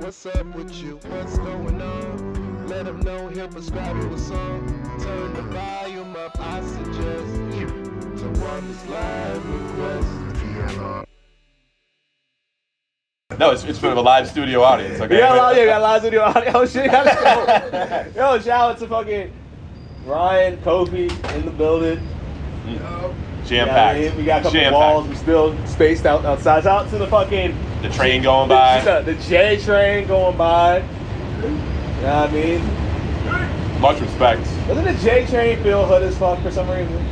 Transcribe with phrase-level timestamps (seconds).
[0.00, 0.98] What's up with you?
[1.08, 2.68] What's going on?
[2.68, 4.66] Let them know he'll prescribe you a song.
[4.98, 7.34] Turn the volume up, I suggest.
[8.22, 11.06] To one this live request.
[13.38, 15.02] No, it's, it's for the live studio audience.
[15.02, 15.16] Okay.
[15.16, 16.54] We got a lot, yeah, we got a live studio audience.
[16.54, 18.20] Oh shit, let's go.
[18.36, 19.30] Yo, shout out to fucking
[20.06, 21.98] Ryan, Kofi in the building.
[22.64, 23.29] Mm.
[23.44, 24.00] Jam You know I packed.
[24.00, 24.16] mean?
[24.16, 25.08] We got a couple Jam walls.
[25.08, 26.66] We still spaced out outside.
[26.66, 28.80] Out to the fucking The train going by.
[29.04, 30.78] The, the J train going by.
[30.78, 33.80] You know what I mean?
[33.80, 34.42] Much respect.
[34.68, 37.06] Doesn't the J train feel hood as fuck for some reason?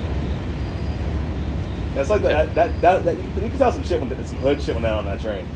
[1.95, 4.39] That's like the, that, that, that, that you, you can tell some shit when some
[4.39, 5.49] hood shit when they're on that train.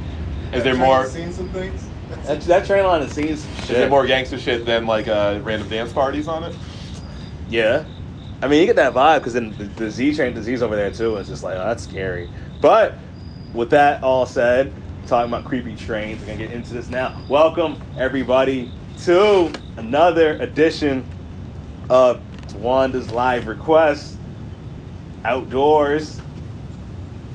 [0.52, 1.04] Is there more?
[1.04, 1.84] Is Seen some things.
[2.24, 3.68] That, that train line has seen some shit.
[3.68, 6.56] there more gangster shit than like uh, random dance parties on it?
[7.48, 7.84] Yeah.
[8.42, 10.74] I mean, you get that vibe because then the, the Z train, the Z's over
[10.74, 11.16] there too.
[11.16, 12.28] It's just like, oh, that's scary.
[12.60, 12.98] But
[13.55, 14.74] with that all said,
[15.06, 17.16] talking about creepy trains, we're going to get into this now.
[17.28, 21.05] Welcome, everybody, to another edition
[21.89, 22.20] of
[22.56, 24.19] Wanda's Live Request
[25.25, 26.20] Outdoors.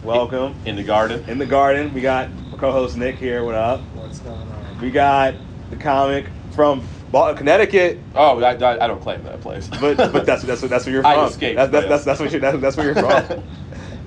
[0.04, 0.56] Welcome.
[0.66, 1.24] In the garden.
[1.30, 3.46] In the garden, we got my co host Nick here.
[3.46, 3.80] What up?
[3.96, 4.82] What's going on?
[4.82, 5.36] We got
[5.70, 8.00] the comic from Boston, Connecticut.
[8.16, 9.70] Oh, I, I, I don't claim that place.
[9.80, 11.20] But but that's that's that's where you're from.
[11.20, 13.44] I escaped, That's that's, that's, that's what you that's, that's where you're from.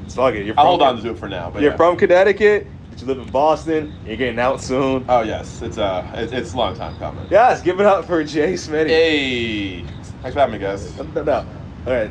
[0.04, 0.44] it's fuck it.
[0.44, 1.50] You're from, I'll hold on to it for now.
[1.50, 1.76] But You're yeah.
[1.76, 2.66] from Connecticut.
[2.90, 3.94] But you live in Boston.
[4.06, 5.04] You're getting out soon.
[5.08, 7.26] Oh yes, it's uh, it's, it's a long time coming.
[7.30, 8.88] Yes, give it up for Jay Smitty.
[8.88, 9.82] Hey,
[10.22, 10.96] thanks for having me, guys.
[10.96, 11.46] No, no, no.
[11.86, 12.10] All right,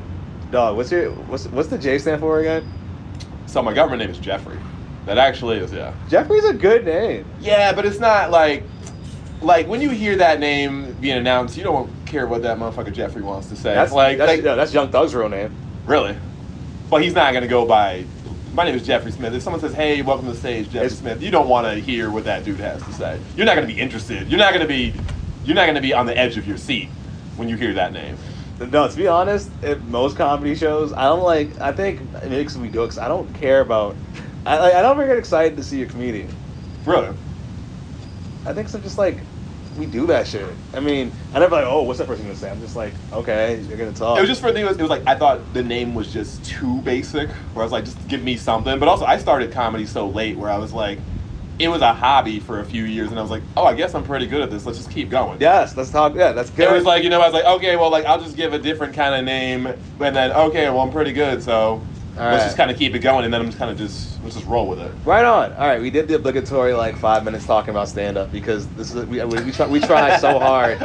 [0.51, 0.75] dog.
[0.77, 2.67] What's your what's what's the J stand for again?
[3.45, 4.59] So my government name is Jeffrey.
[5.05, 5.93] That actually is, yeah.
[6.07, 7.25] Jeffrey's a good name.
[7.39, 8.63] Yeah, but it's not like,
[9.41, 13.21] like when you hear that name being announced, you don't care what that motherfucker Jeffrey
[13.21, 13.73] wants to say.
[13.73, 15.53] That's like, that's, like no, that's Young Thug's real name.
[15.85, 16.15] really.
[16.89, 18.05] But he's not gonna go by.
[18.53, 19.33] My name is Jeffrey Smith.
[19.35, 21.75] If someone says, "Hey, welcome to the stage, Jeffrey It's- Smith," you don't want to
[21.75, 23.19] hear what that dude has to say.
[23.37, 24.27] You're not gonna be interested.
[24.27, 24.93] You're not gonna be.
[25.45, 26.89] You're not gonna be on the edge of your seat
[27.37, 28.17] when you hear that name.
[28.71, 31.49] No, to be honest, at most comedy shows, I don't like.
[31.61, 33.95] I think maybe 'cause we do because I don't care about.
[34.47, 36.27] I like, I don't ever get excited to see a comedian.
[36.85, 37.09] Really.
[38.47, 38.79] I think so.
[38.79, 39.17] Just like
[39.79, 40.47] we do that shit.
[40.73, 42.51] I mean, I never like, oh, what's that person gonna say?
[42.51, 44.17] I'm just like, okay, you're gonna talk.
[44.17, 44.61] It was just for me.
[44.61, 47.29] It was, it was like I thought the name was just too basic.
[47.29, 48.77] Where I was like, just give me something.
[48.77, 50.99] But also, I started comedy so late where I was like,
[51.57, 53.95] it was a hobby for a few years, and I was like, oh, I guess
[53.95, 54.65] I'm pretty good at this.
[54.65, 55.39] Let's just keep going.
[55.41, 55.75] yes.
[55.75, 56.15] Let's talk.
[56.15, 56.69] Yeah, that's good.
[56.69, 58.59] It was like you know, I was like, okay, well, like I'll just give a
[58.59, 61.81] different kind of name, and then okay, well, I'm pretty good, so
[62.19, 64.35] let's just kind of keep it going, and then I'm just kind of just let's
[64.35, 64.91] just roll with it.
[65.05, 65.53] right on.
[65.53, 68.93] All right, we did the obligatory like five minutes talking about stand up because this
[68.93, 70.79] is we we, we, try, we try so hard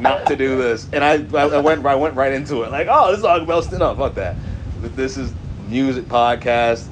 [0.00, 2.88] not to do this, and I, I I went I went right into it like,
[2.90, 3.96] oh, this is all about stand up.
[3.96, 4.36] Fuck that.
[4.96, 5.32] This is
[5.68, 6.86] music podcast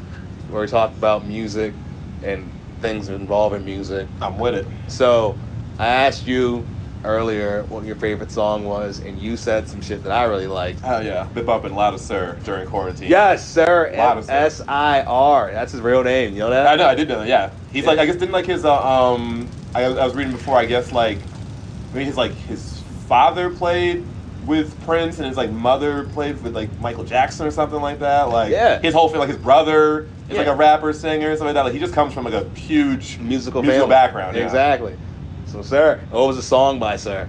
[0.50, 1.74] where we talk about music
[2.22, 2.50] and
[2.80, 4.06] things involving music.
[4.20, 4.66] I'm with it.
[4.86, 5.36] So
[5.78, 6.66] I asked you
[7.04, 10.80] earlier what your favorite song was, and you said some shit that I really liked.
[10.84, 13.08] Oh yeah, bip up and loud sir during quarantine.
[13.10, 13.92] Yes, sir.
[13.96, 14.32] Loud as Sir.
[14.32, 15.52] S I R.
[15.52, 16.32] That's his real name.
[16.32, 16.66] You know that?
[16.66, 17.28] I know, I did know that.
[17.28, 18.82] Yeah, he's like, I guess didn't like his uh,
[19.12, 19.48] um.
[19.74, 20.56] I, I was reading before.
[20.56, 21.18] I guess like,
[21.92, 24.04] maybe his like his father played
[24.46, 28.24] with Prince and his like mother played with like Michael Jackson or something like that.
[28.24, 28.80] Like, Yeah.
[28.80, 31.64] his whole thing, like his brother is like a rapper, singer, something like that.
[31.64, 33.88] Like he just comes from like a huge Musical, musical family.
[33.88, 34.36] background.
[34.36, 34.44] Yeah.
[34.44, 34.96] Exactly.
[35.48, 37.28] So, sir, what was the song by Sir?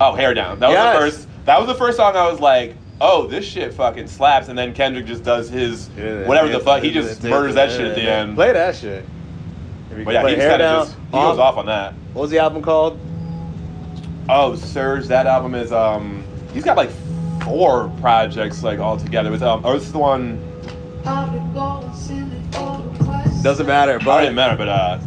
[0.00, 0.58] Oh, hair down.
[0.58, 0.94] That was Yes.
[0.94, 1.28] the first.
[1.46, 2.76] That was the first song I was like.
[3.00, 5.88] Oh, this shit fucking slaps, and then Kendrick just does his
[6.26, 6.82] whatever the fuck.
[6.82, 8.34] He just murders that shit at the end.
[8.34, 9.04] Play that shit.
[10.04, 11.94] But yeah, he just Hair kind Down, of just he goes um, off on that.
[12.12, 12.98] What was the album called?
[14.28, 16.90] Oh, Surge, that album is um he's got like
[17.42, 19.30] four projects like all together.
[19.30, 20.38] With um oh this is the one
[23.44, 24.98] Doesn't matter, I don't but even matter, but uh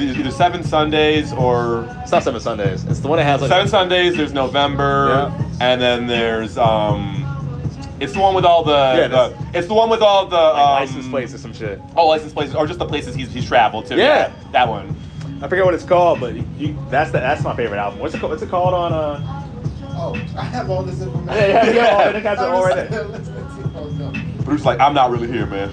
[0.00, 2.84] it's either Seven Sundays or it's not Seven Sundays.
[2.84, 5.48] It's the one that has like Seven Sundays, there's November, Yeah.
[5.60, 7.18] and then there's um
[8.00, 10.34] it's the one with all the, Yeah, the that's- it's the one with all the
[10.36, 11.80] like, um, license plates or some shit.
[11.96, 13.96] Oh, license places or just the places he's he's traveled to.
[13.96, 14.32] Yeah.
[14.52, 14.96] that one.
[15.40, 17.98] I forget what it's called, but you, that's the, that's my favorite album.
[18.00, 18.30] What's it called?
[18.30, 18.92] What's it called on?
[18.92, 19.38] Uh,
[19.94, 21.28] Oh, I have all this information.
[21.34, 23.04] yeah, yeah, yeah, all- it has it all right there.
[23.04, 24.34] Let's- let's see how it's going.
[24.44, 25.70] But it's like I'm not really here, man.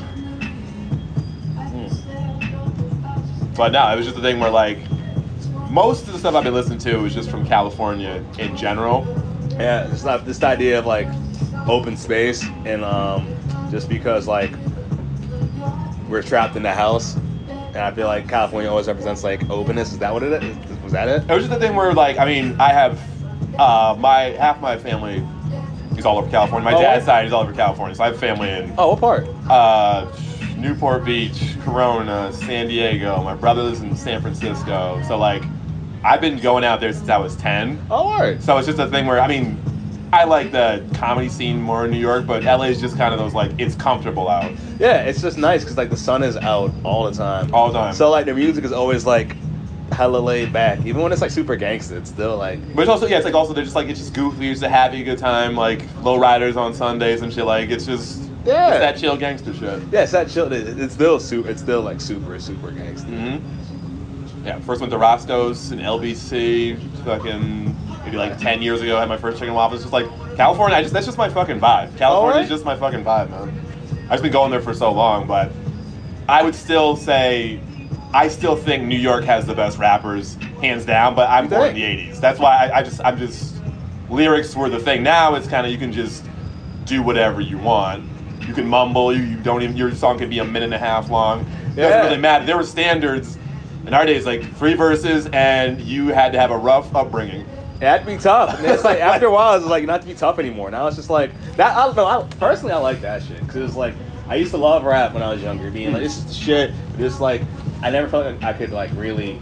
[3.59, 4.77] But no, it was just a thing where like
[5.69, 9.06] most of the stuff I've been listening to is just from California in general.
[9.59, 11.09] Yeah, it's not this idea of like
[11.67, 13.27] open space and um,
[13.69, 14.53] just because like
[16.07, 17.17] we're trapped in the house,
[17.50, 19.91] and I feel like California always represents like openness.
[19.91, 20.55] Is that what it is?
[20.81, 21.29] Was that it?
[21.29, 22.97] It was just a thing where like I mean I have
[23.59, 25.21] uh, my half my family
[25.97, 26.63] is all over California.
[26.63, 27.07] My Oh, dad's what?
[27.07, 29.27] side is all over California, so I have family in Oh, what part?
[29.50, 30.09] uh,
[30.59, 33.21] Newport Beach, Corona, San Diego.
[33.23, 35.44] My brother lives in San Francisco, so like
[36.03, 37.79] I've been going out there since I was ten.
[37.89, 38.41] Oh, all right.
[38.41, 39.61] So it's just a thing where I mean,
[40.11, 43.19] I like the comedy scene more in New York, but LA is just kind of
[43.19, 46.71] those like it's comfortable out Yeah, it's just nice because like the sun is out
[46.83, 47.53] all the time.
[47.53, 47.94] all the time.
[47.94, 49.35] So like the music is always like
[49.91, 51.97] hella laid back, even when it's like super gangster.
[51.97, 54.13] It's still like but it's also yeah, it's like also they're just like it's just
[54.13, 57.45] goofy, it's a happy good time, like low riders on Sundays and shit.
[57.45, 58.69] Like it's just Yeah.
[58.69, 59.81] it's that chill gangster shit.
[59.92, 60.51] yeah, it's that chill.
[60.51, 61.50] It's still super.
[61.50, 63.07] It's still like super super gangster.
[63.07, 64.46] Mm-hmm.
[64.46, 67.75] Yeah, first went to Roscoe's in LBC, fucking
[68.06, 68.98] maybe like ten years ago.
[68.98, 69.81] I Had my first chicken and waffles.
[69.81, 71.96] Just like California, I just that's just my fucking vibe.
[71.98, 72.44] California Alright.
[72.44, 73.50] is just my fucking vibe, man.
[74.06, 75.51] I've just been going there for so long, but
[76.28, 77.60] I would still say
[78.13, 81.13] I still think New York has the best rappers, hands down.
[81.16, 82.19] But I'm born in the '80s.
[82.19, 83.56] That's why I, I just I'm just
[84.10, 85.04] lyrics were the thing.
[85.04, 86.25] Now it's kind of you can just
[86.86, 88.08] do whatever you want.
[88.50, 89.13] You can mumble.
[89.16, 91.42] You, you don't even your song can be a minute and a half long.
[91.42, 91.46] It
[91.78, 91.90] Yeah.
[91.90, 92.46] doesn't really matter.
[92.48, 93.38] There were standards
[93.86, 97.42] in our days, like three verses, and you had to have a rough upbringing.
[97.80, 98.57] It had to be tough.
[98.57, 100.72] And it's like after a while, it's like not to be tough anymore.
[100.72, 101.78] Now it's just like that.
[101.78, 102.07] I don't know.
[102.07, 103.94] I, personally, I like that shit because it's like
[104.28, 106.74] I used to love rap when I was younger, being like this is shit.
[106.94, 107.44] But it's like
[107.84, 109.40] I never felt like I could like really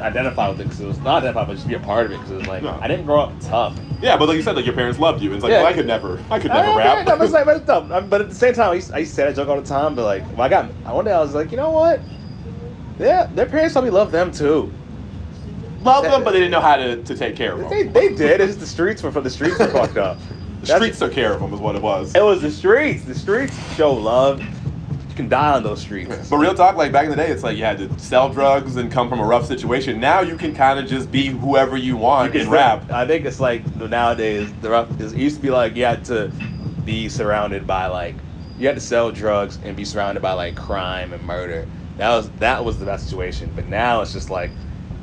[0.00, 2.16] identify with it because it was not identify, but just be a part of it
[2.16, 2.78] because it was like No.
[2.80, 3.78] I didn't grow up tough.
[4.00, 5.32] Yeah, but like you said, like your parents loved you.
[5.34, 5.58] It's like, Yeah.
[5.62, 7.06] well, I could never, I could never I- rap.
[7.06, 7.90] no, but like, but it's dumb.
[7.92, 9.60] Um, But at the same time, I used, I used to say that joke all
[9.60, 9.94] the time.
[9.94, 12.00] But like, when I got one day, I was like, you know what?
[12.98, 14.72] Yeah, their parents probably love them too.
[15.82, 17.70] Love them, but they didn't know how to, to take care of them.
[17.70, 18.40] They, they did.
[18.40, 20.18] It's just the streets were for the streets were fucked up.
[20.60, 22.14] the That's- streets took care of them, is what it was.
[22.16, 23.04] It was the streets.
[23.04, 24.42] The streets show love.
[25.18, 26.30] Can die on those streets.
[26.30, 28.76] But real talk, like back in the day, it's like you had to sell drugs
[28.76, 29.98] and come from a rough situation.
[29.98, 32.88] Now you can kind of just be whoever you want You and rap.
[32.88, 34.88] I think it's like nowadays the rough.
[35.00, 36.28] It used to be like you had to
[36.84, 38.14] be surrounded by like
[38.60, 41.66] you had to sell drugs and be surrounded by like crime and murder.
[41.96, 43.50] That was that was the best situation.
[43.56, 44.52] But now it's just like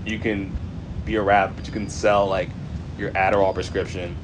[0.05, 0.49] you can
[1.03, 2.47] be a rapper, but you can sell like
[2.97, 4.15] your Adderall prescription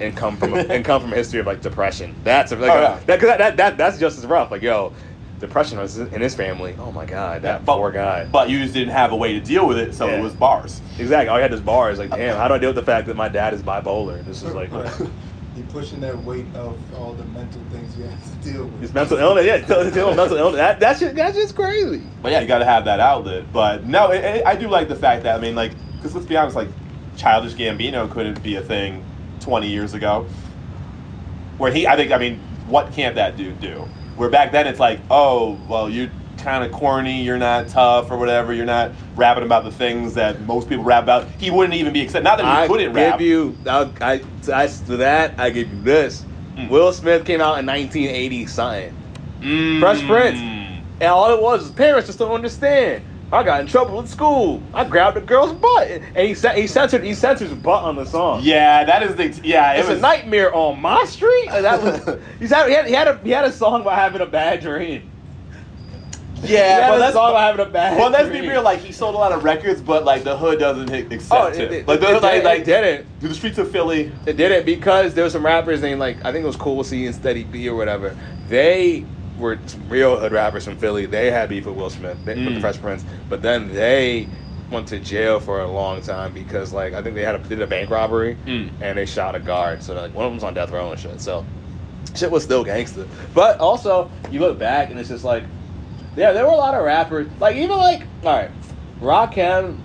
[0.00, 2.14] and come from a, and come from a history of like depression.
[2.24, 3.00] That's like, Oh, yeah.
[3.06, 4.50] that, 'cause that, that that that's just as rough.
[4.50, 4.92] Like yo,
[5.40, 6.76] depression was in his family.
[6.78, 8.26] Oh my god, that but, poor guy.
[8.30, 10.16] But you just didn't have a way to deal with it, so Yeah.
[10.18, 10.80] it was bars.
[10.98, 11.28] Exactly.
[11.28, 11.98] All you had is bars.
[11.98, 14.24] Like, damn, how do I deal with the fact that my dad is bipolar?
[14.24, 14.70] This is like
[15.56, 18.84] He pushing that weight of all the mental things you have to deal with.
[18.84, 19.44] it's mental illness.
[19.44, 19.56] Yeah,
[19.90, 20.56] dealing mental illness.
[20.58, 22.00] That that shit, that's just crazy.
[22.22, 23.52] But yeah, you got to have that outlet.
[23.52, 26.28] But no, it, it, I do like the fact that I mean, like, because let's
[26.28, 26.68] be honest, like,
[27.16, 29.04] childish Gambino couldn't be a thing
[29.48, 30.26] 20 years ago.
[31.56, 33.88] Where he, I think, I mean, what can't that dude do?
[34.16, 38.18] Where back then it's like, oh, well, you're kind of corny, you're not tough or
[38.18, 41.26] whatever, you're not rapping about the things that most people rap about.
[41.38, 42.24] He wouldn't even be accepted.
[42.24, 43.20] Not that he I couldn't give rap.
[43.22, 44.22] you, I, I,
[44.54, 46.26] I, to that, I give you this.
[46.56, 46.68] Mm.
[46.68, 48.94] Will Smith came out in 1980 something,
[49.40, 49.80] Mm.
[49.80, 50.38] Fresh Prince.
[50.38, 53.02] and all it was was parents just don't understand.
[53.30, 54.62] I got in trouble at school.
[54.72, 58.06] I grabbed a girl's butt, and he he censored he censored his butt on the
[58.06, 58.40] song.
[58.42, 59.74] Yeah, that is the yeah.
[59.74, 61.46] It It's was a nightmare on my street.
[61.48, 64.22] That was he's had, he had he had a he had a song about having
[64.22, 65.10] a bad dream.
[66.42, 67.98] Yeah, well, a that's song about having a bad.
[67.98, 68.62] well, let's be real.
[68.62, 71.46] Like he sold a lot of records, but like the hood doesn't hit- accept Oh,
[71.48, 73.06] it, it, like the it, hood, like, it like didn't.
[73.20, 74.12] the streets of Philly.
[74.24, 77.06] It didn't because there were some rappers named like I think it was Cool C
[77.06, 78.16] and Steady B or whatever.
[78.48, 79.04] They
[79.38, 81.06] were some real hood rappers from Philly.
[81.06, 82.60] They had beef with Will Smith, they, with the Mm.
[82.60, 84.28] Fresh Prince, but then they
[84.70, 87.60] went to jail for a long time because like I think they had a, did
[87.62, 88.70] a bank robbery Mm.
[88.80, 89.82] and they shot a guard.
[89.82, 91.20] So like one of them's on death row and shit.
[91.20, 91.44] So
[92.14, 93.06] shit was still gangster.
[93.34, 95.44] But also you look back and it's just like
[96.16, 98.50] yeah, there were a lot of rappers like even like all right,
[99.00, 99.76] Rakim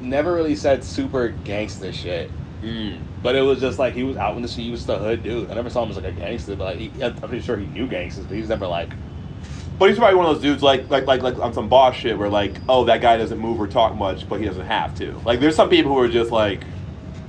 [0.00, 2.30] never really said super gangster shit.
[3.26, 4.66] But it was just like he was out in the street.
[4.66, 5.50] He was the hood dude.
[5.50, 7.66] I never saw him as like a gangster, but like he, I'm pretty sure he
[7.66, 8.90] knew gangsters, but he's never like.
[9.80, 12.16] But he's probably one of those dudes like like like like on some boss shit
[12.16, 15.10] where like oh that guy doesn't move or talk much, but he doesn't have to.
[15.24, 16.62] Like there's some people who are just like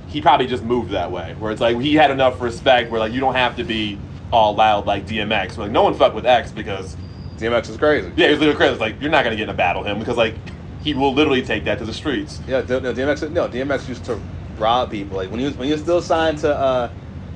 [0.06, 3.12] he probably just moved that way where it's like he had enough respect where like
[3.12, 3.98] you don't have to be
[4.32, 5.56] all loud like DMX.
[5.56, 6.96] Like no one fuck with X because
[7.38, 8.12] DMX is crazy.
[8.14, 8.70] yeah, he's literally crazy.
[8.70, 10.36] It's like you're not gonna get in a battle him because like
[10.80, 12.40] he will literally take that to the streets.
[12.46, 13.32] Yeah, no, DMX.
[13.32, 14.20] No, DMX used to
[14.58, 15.16] rob people.
[15.16, 16.90] Like when he was when he was still signed to uh,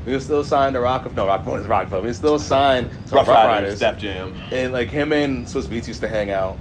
[0.04, 1.06] he was still signed to Rock.
[1.06, 1.88] Of No, Rock is Rock.
[1.88, 3.76] He was still signed to Rough Ruff Ryders, Ryders.
[3.76, 4.34] Step Jam.
[4.50, 6.58] And like him and Swizz Beatz used to hang out,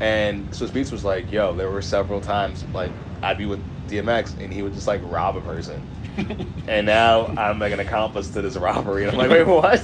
[0.00, 2.92] and Swizz Beatz was like, "Yo, there were several times like
[3.22, 5.82] I'd be with DMX, and he would just like rob a person."
[6.66, 9.82] and now I'm like an accomplice to this robbery, and I'm like, "Wait, what?"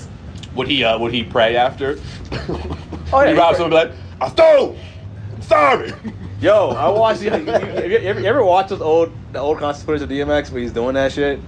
[0.54, 1.98] Would he uh, would he pray after?
[3.10, 4.76] Oh, yeah, he he robs someone and be like, I stole.
[5.34, 5.92] I'm sorry.
[6.40, 7.22] Yo, I watched.
[7.22, 10.72] You, you, you, ever, watch those old the old concert footage of DMX where he's
[10.72, 11.40] doing that shit?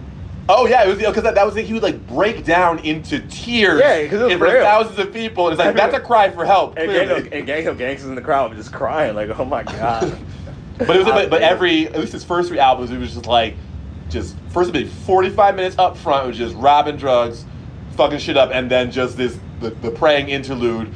[0.48, 1.64] Oh yeah, it was because that, that was it.
[1.64, 3.80] He would like break down into tears.
[3.80, 5.46] Yeah, it in front of thousands of people.
[5.46, 6.76] And it's like that's a cry for help.
[6.76, 9.62] And gang, and gang of gangsters in the crowd were just crying like, "Oh my
[9.62, 10.18] god!"
[10.78, 13.26] But it was, but, but every at least his first three albums, it was just
[13.26, 13.54] like,
[14.08, 17.44] just first maybe forty five minutes up front, it was just robbing drugs,
[17.96, 20.90] fucking shit up, and then just this the, the praying interlude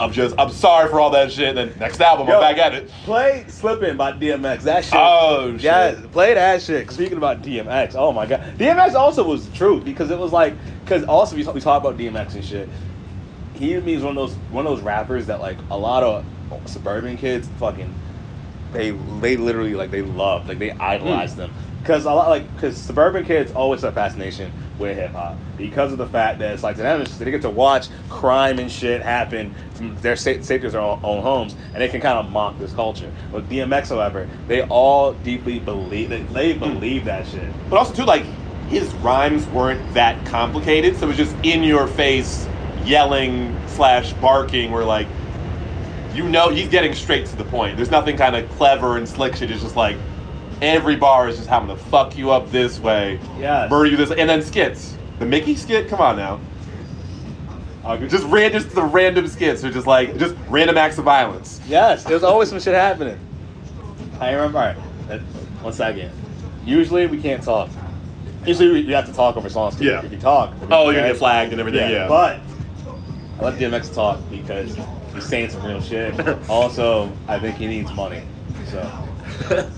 [0.00, 1.56] of just I'm sorry for all that shit.
[1.56, 2.88] And then next album, Yo, I'm back at it.
[3.04, 4.62] Play "Slippin" by DMX.
[4.62, 4.94] That shit.
[4.96, 5.62] Oh, shit.
[5.62, 6.90] Yeah, play that shit.
[6.90, 10.54] Speaking about DMX, oh my god, DMX also was the truth because it was like
[10.84, 12.68] because also we talk, we talk about DMX and shit.
[13.54, 16.02] He to me is one of those one of those rappers that like a lot
[16.02, 16.24] of
[16.66, 17.92] suburban kids fucking
[18.72, 18.90] they
[19.20, 21.40] they literally like they love like they idolize hmm.
[21.40, 25.92] them because a lot like because suburban kids always have fascination with hip hop because
[25.92, 29.02] of the fact that it's like to them they get to watch crime and shit
[29.02, 32.30] happen from their sa- safety of their own, own homes and they can kind of
[32.32, 33.12] mock this culture.
[33.30, 37.48] With DMX, however, they all deeply believe they, they believe that shit.
[37.68, 38.24] But also too, like
[38.68, 42.48] his rhymes weren't that complicated, so it was just in your face,
[42.84, 44.70] yelling slash barking.
[44.70, 45.08] Where like,
[46.14, 47.76] you know, he's getting straight to the point.
[47.76, 49.50] There's nothing kind of clever and slick shit.
[49.50, 49.96] It's just like
[50.62, 53.70] every bar is just having to fuck you up this way, Yes.
[53.70, 54.96] murder you this, and then skits.
[55.18, 56.40] The Mickey skit, come on now.
[57.84, 61.60] Uh, Just random, just the random skits are just like just random acts of violence.
[61.66, 63.18] Yes, there's always some shit happening.
[64.20, 64.58] I remember.
[64.58, 64.76] All right,
[65.08, 65.20] that-
[65.62, 66.10] one second.
[66.66, 67.70] Usually we can't talk.
[68.46, 69.74] Usually we, we have to talk over songs.
[69.74, 70.04] 'cause Yeah.
[70.04, 71.90] If you talk, Oh, you're gonna get flagged and everything.
[71.90, 72.06] Yeah.
[72.06, 72.40] But
[73.38, 74.76] I let DMX talk because
[75.14, 76.14] he's saying some real shit.
[76.50, 78.22] also, I think he needs money.
[78.70, 78.90] So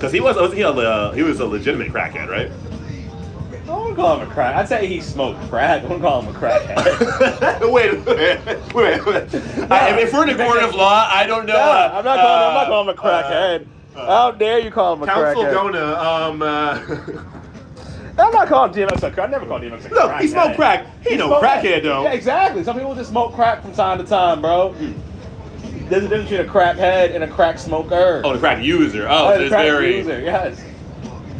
[0.00, 2.50] Because he was, was he, a, uh, he was a legitimate crackhead, right?
[3.68, 4.56] I wouldn't call him a crack.
[4.56, 5.82] I'd say he smoked crack.
[5.82, 7.70] I wouldn't call him a crackhead.
[7.70, 9.06] wait, wait, wait, wait.
[9.06, 9.70] wait.
[9.70, 11.52] I, if we're in a court of law, I don't know.
[11.52, 12.48] no, uh, I'm not calling.
[12.48, 13.66] I'm not uh, calling him a crackhead.
[13.94, 15.54] uh, How dare you call him a Council crackhead?
[15.54, 17.22] Gona, um, uh,
[18.24, 19.28] I'm not calling DMX a crack.
[19.28, 19.92] I never called DMX a crack.
[19.92, 20.86] Look, he smoked crack.
[21.06, 22.04] He no smoked- crackhead, though.
[22.04, 22.64] Yeah, exactly.
[22.64, 24.74] Some people just smoke crack from time to time, bro.
[25.90, 28.22] There's a difference between a crackhead and a crack smoker.
[28.24, 29.06] oh, the crack user.
[29.08, 29.96] Oh, Oh, the crack very.
[29.98, 30.62] user, yes.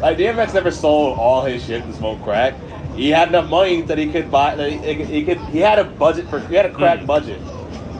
[0.01, 2.53] Like DMX never sold all his shit to smoke crack.
[2.95, 4.55] He had enough money that he could buy.
[4.55, 5.37] That he, he could.
[5.45, 6.39] He had a budget for.
[6.39, 7.05] He had a crack Mm.
[7.05, 7.41] budget.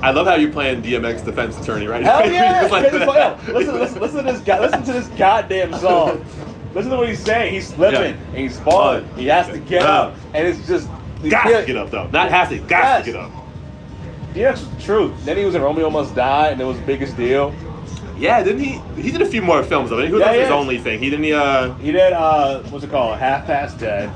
[0.04, 2.26] I love how you're playing DMX defense attorney right Hell now.
[2.32, 2.68] yeah!
[2.72, 3.38] Like Because it's that.
[3.38, 4.60] like, yo, listen, listen, listen to this guy.
[4.60, 6.26] Listen to this goddamn song.
[6.74, 7.54] Listen to what he's saying.
[7.54, 8.28] He's slipping Yeah.
[8.30, 9.08] and he's falling.
[9.16, 10.90] He has to get up, and it's just.
[11.30, 12.08] Got to get up though.
[12.08, 12.58] Not has to.
[12.58, 13.06] Got Yes.
[13.06, 13.32] to get up.
[14.34, 15.26] DMX was the truth.
[15.26, 17.54] Then he was in Romeo Must Die, and it was the biggest deal.
[18.18, 18.80] Yeah, didn't he?
[19.02, 20.06] He did a few more films I though.
[20.06, 21.00] He was Yeah, his only thing.
[21.00, 21.26] He didn't.
[21.26, 23.18] He, uh, He did uh what's it called?
[23.18, 24.12] Half Past Dead.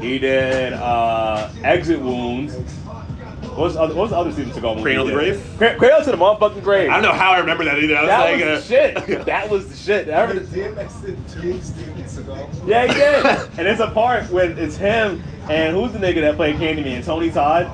[0.00, 2.54] He did uh Exit Wounds.
[2.54, 4.82] What was other, what was the other Steven Seagal movie?
[4.82, 5.16] Cradle to the?
[5.16, 5.54] Grave?
[5.58, 6.88] Cra- Cradle to the motherfucking grave.
[6.88, 7.96] I don't know how I remember that either.
[7.96, 9.26] I was That like, was uh, the shit.
[9.26, 10.08] That was the shit.
[10.08, 12.66] I remember the- DMX did two Steven Seagal.
[12.68, 13.26] yeah, he did.
[13.58, 17.04] and it's a part when it's him and who's the nigga that played Candyman?
[17.04, 17.66] Tony Todd.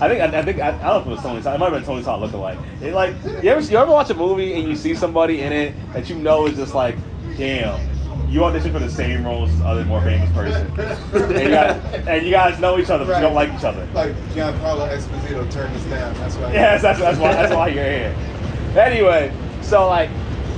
[0.00, 1.56] I think I, I think I, I don't know if it was Tony Todd.
[1.56, 2.82] It might have been Tony Todd lookalike.
[2.82, 5.74] It like you ever you ever watch a movie and you see somebody in it
[5.92, 6.96] that you know is just like,
[7.36, 7.78] damn,
[8.30, 12.06] you audition for the same role as this other more famous person, and you guys,
[12.06, 13.86] and you guys know each other, but you don't like each other.
[13.92, 16.14] Like Giancarlo Esposito turned us down.
[16.14, 16.52] That's why.
[16.52, 18.16] Yes, that's that's why that's why you're here.
[18.76, 20.10] Anyway, so like.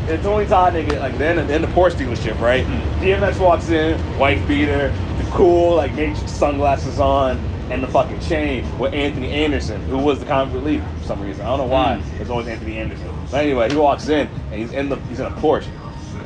[0.09, 2.67] And Tony Todd nigga, like then in the Porsche dealership, right?
[2.67, 3.05] Mm-hmm.
[3.05, 7.39] DMX walks in, white beater, the cool like matrix sunglasses on,
[7.73, 11.41] and the fucking chain with Anthony Anderson, who was the comic relief for some reason.
[11.41, 12.03] I don't know why.
[12.03, 12.21] Mm.
[12.21, 13.09] It's always Anthony Anderson.
[13.31, 15.69] But anyway, he walks in and he's in the he's in a Porsche,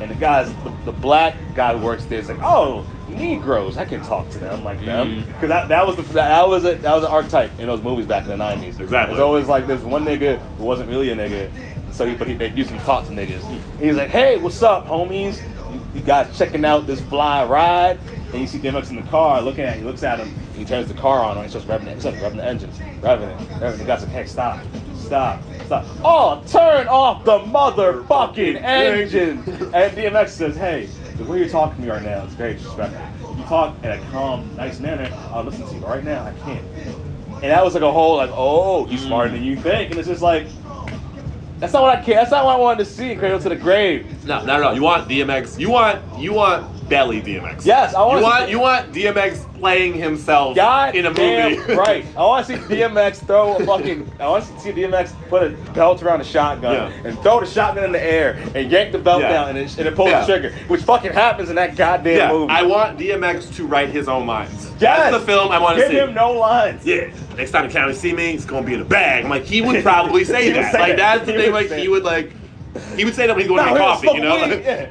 [0.01, 3.85] and the guys the, the black guy who works there is like, oh, Negroes, I
[3.85, 5.25] can talk to them like them, mm.
[5.25, 8.05] because that, that was the that was a, that was an archetype in those movies
[8.05, 8.77] back in the nineties.
[8.77, 9.15] Exactly.
[9.15, 11.49] It's always like there's one nigga who wasn't really a nigga,
[11.93, 13.41] so he but he they used to talk to niggas.
[13.79, 15.41] He's like, hey, what's up, homies?
[15.71, 17.99] You, you guys checking out this fly ride?
[18.33, 19.73] And you see DMX in the car looking at.
[19.73, 19.79] Him.
[19.79, 20.33] He looks at him.
[20.55, 21.37] He turns the car on.
[21.37, 21.95] and He starts revving it.
[21.95, 23.73] He starts revving the engines, revving it, revving.
[23.75, 23.77] it.
[23.77, 24.63] The guy's like, hey, stop,
[24.95, 25.85] stop, stop.
[26.03, 29.37] Oh, turn off the motherfucking engine.
[29.73, 33.35] And DMX says, hey, the way you're talking to me right now is very disrespectful.
[33.37, 35.09] You talk in a calm, nice manner.
[35.31, 35.79] I'll listen to you.
[35.85, 36.65] Right now, I can't.
[37.35, 39.91] And that was like a whole like, oh, he's smarter than you think.
[39.91, 40.47] And it's just like,
[41.59, 42.15] that's not what I care.
[42.15, 43.15] That's not what I wanted to see.
[43.15, 44.25] Cradle to the grave.
[44.25, 44.73] No, at all.
[44.75, 45.59] You want DMX.
[45.59, 47.65] You want you want belly DMX.
[47.65, 51.57] Yes, I wanna You want you want DMX playing himself God in a movie.
[51.73, 52.05] right.
[52.17, 54.09] I want to see DMX throw a fucking.
[54.19, 57.09] I want to see DMX put a belt around a shotgun Yeah.
[57.09, 59.29] and throw the shotgun in the air and yank the belt Yeah.
[59.33, 60.21] down and it, and it pulls Yeah.
[60.21, 62.53] the trigger, which fucking happens in that goddamn movie.
[62.53, 64.71] I want DMX to write his own lines.
[64.79, 64.79] Yes.
[64.79, 65.93] That's the film I want to see.
[65.93, 66.85] Give him no lines.
[66.85, 67.09] Yeah.
[67.37, 69.23] Next time you see me, it's gonna be in a bag.
[69.23, 70.71] I'm like, he would probably say that.
[70.71, 71.25] say like that.
[71.25, 71.51] that's the He thing.
[71.53, 72.31] Like he would like,
[72.95, 74.07] he would say that when he's going No, to get coffee.
[74.13, 74.89] You know, weed, yeah.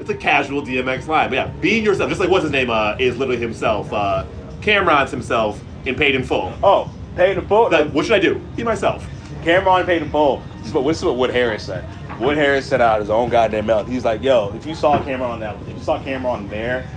[0.00, 1.30] it's a casual DMX line.
[1.30, 3.92] But yeah, being yourself, just like what's his name uh, is literally himself.
[3.92, 4.24] Uh,
[4.60, 6.52] Cam'ron's himself in Paid in Full.
[6.62, 7.70] Oh, paid in full.
[7.70, 8.38] Like, what should I do?
[8.56, 9.06] Be myself.
[9.42, 10.42] Cam'ron paid in full.
[10.58, 11.84] This is what, this is what Wood Harris said.
[12.20, 13.88] Wood Harris said out his own goddamn mouth.
[13.88, 16.88] He's like, yo, if you saw Cam'ron on that, if you saw Cam'ron there,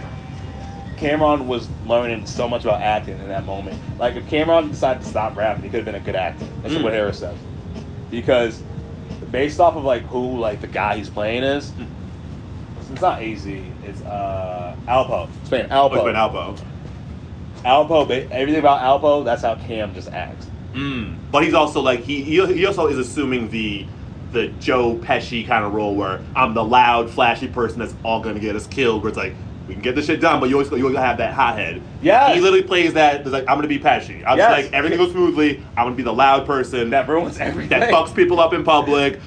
[1.00, 3.80] Cam'ron was learning so much about acting in that moment.
[3.98, 6.46] Like if Cam'ron decided to stop rapping, he could have been a good actor.
[6.62, 6.84] That's Mm.
[6.84, 7.38] what Harris says.
[8.12, 8.62] Because
[9.32, 11.72] based off of like who like the guy he's playing is,
[12.92, 13.46] it's not AZ.
[13.46, 15.30] It's uh Alpo.
[15.42, 15.92] It's playing Alpo.
[15.92, 16.60] Oh, it's been Alpo.
[17.64, 18.32] Alpo.
[18.32, 19.24] Everything about Alpo.
[19.24, 20.48] That's how Cam just acts.
[20.74, 21.16] Mm.
[21.32, 23.86] But he's also like he he he also is assuming the
[24.32, 28.40] the Joe Pesci kind of role where I'm the loud, flashy person that's all gonna
[28.40, 29.02] get us killed.
[29.04, 29.36] Where it's like
[29.70, 31.82] we can get this shit done, but you always you always have that hothead.
[32.02, 32.34] Yeah.
[32.34, 33.26] He literally plays that.
[33.26, 34.24] Like I'm gonna be Pesci.
[34.28, 34.50] I'm Yes.
[34.58, 35.64] just like everything goes smoothly.
[35.78, 37.80] I'm gonna be the loud person That ruins everything.
[37.80, 39.20] that fucks people up in public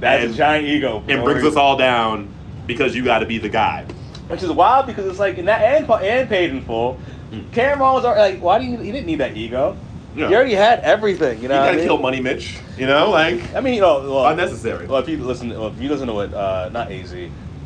[0.00, 1.02] That's and- a giant ego.
[1.08, 2.28] and brings us all down
[2.66, 3.84] because you got to be the guy.
[4.28, 6.98] Which is wild because it's like in that and and paid in full.
[7.32, 7.44] Mm.
[7.52, 8.76] Cam'ron was already like, why do you?
[8.78, 9.76] He didn't need that ego.
[10.16, 10.26] Yeah.
[10.28, 11.36] He already had everything.
[11.38, 11.60] You You know.
[11.62, 11.86] I gotta mean?
[11.86, 12.58] kill Money Mitch.
[12.76, 14.86] You know, like I mean, you know, well, unnecessary.
[14.88, 17.14] Well, if you listen, well, if you listen to what uh, not AZ,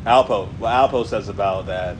[0.05, 1.97] Alpo, what Alpo says about that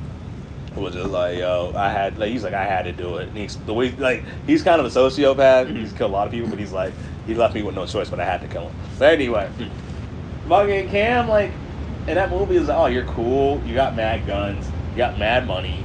[0.75, 3.29] was just like, yo, I had, like, he's like, I had to do it.
[3.29, 5.75] And he's the way, like, he's kind of a sociopath.
[5.75, 6.93] He's killed a lot of people, but he's like,
[7.25, 8.75] he left me with no choice, but I had to kill him.
[9.00, 9.50] But anyway,
[10.47, 11.51] fucking Cam, like,
[12.07, 15.83] in that movie is, oh, you're cool, you got mad guns, you got mad money,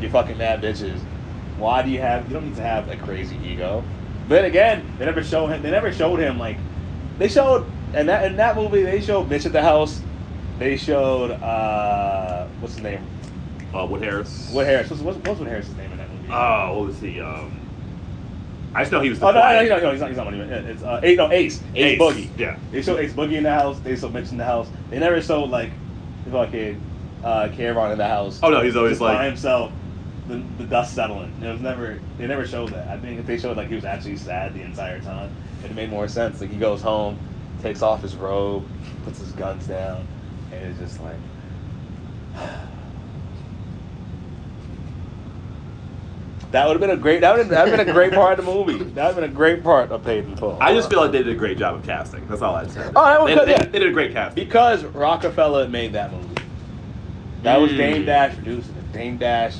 [0.00, 1.00] you fucking mad bitches.
[1.58, 2.26] Why do you have?
[2.28, 3.82] You don't need to have a crazy ego.
[4.28, 5.62] But again, they never show him.
[5.62, 6.58] They never showed him like
[7.18, 10.00] they showed and that in that movie they showed Mitch at the house.
[10.58, 13.06] They showed uh what's his name?
[13.74, 14.50] uh, Wood Harris.
[14.52, 14.90] What Harris?
[14.90, 16.28] What's, what's, what's Wood Harris' name in that movie?
[16.30, 17.20] Oh, what was he?
[17.20, 17.60] Um,
[18.74, 19.20] I just know he was.
[19.20, 20.08] The oh no, no, no, no, he's not.
[20.08, 20.38] He's not money.
[20.38, 22.28] It's uh, Ace, no Ace, Ace, Ace, Boogie.
[22.38, 22.58] yeah.
[22.72, 23.78] They showed Ace Boogie in the house.
[23.80, 24.68] They showed Mitch in the house.
[24.90, 25.70] They never showed like
[26.30, 26.80] fucking
[27.24, 28.40] uh, Cam'ron in the house.
[28.42, 29.72] Oh no, he's always just by himself.
[30.28, 31.32] The, the dust settling.
[31.42, 32.00] It was never.
[32.18, 32.88] They never showed that.
[32.88, 35.30] I think if they showed like he was actually sad the entire time,
[35.64, 36.40] it made more sense.
[36.40, 37.18] Like he goes home,
[37.62, 38.66] takes off his robe,
[39.04, 40.06] puts his guns down,
[40.62, 41.16] and it's just like.
[46.52, 47.20] That would have been a great.
[47.22, 48.78] That would have been a great part of the movie.
[48.78, 50.56] That would have been a great part of Paid in Full.
[50.60, 52.26] I just feel like they did a great job of casting.
[52.28, 52.88] That's all I'd say.
[52.94, 53.64] Oh, that was they, they- yeah.
[53.64, 56.28] they did a great cast because Roc-A-Fella made that movie.
[57.42, 57.76] That was Mm.
[57.76, 58.92] Dame Dash producing it.
[58.92, 59.56] Dame Dash,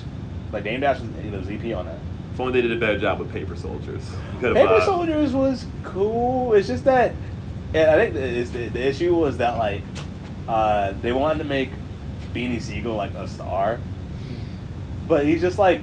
[0.53, 1.99] like Dame Dash was, he was EP on that.
[2.33, 4.03] If only they did a better job with Paper Soldiers.
[4.41, 6.55] Paper uh, Soldiers was cool.
[6.55, 7.15] It's just that,
[7.75, 9.83] and I think the, the, the issue was that like
[10.49, 11.71] uh, they wanted to make
[12.35, 13.79] Beanie Sigel like a star,
[15.09, 15.81] but he's just like,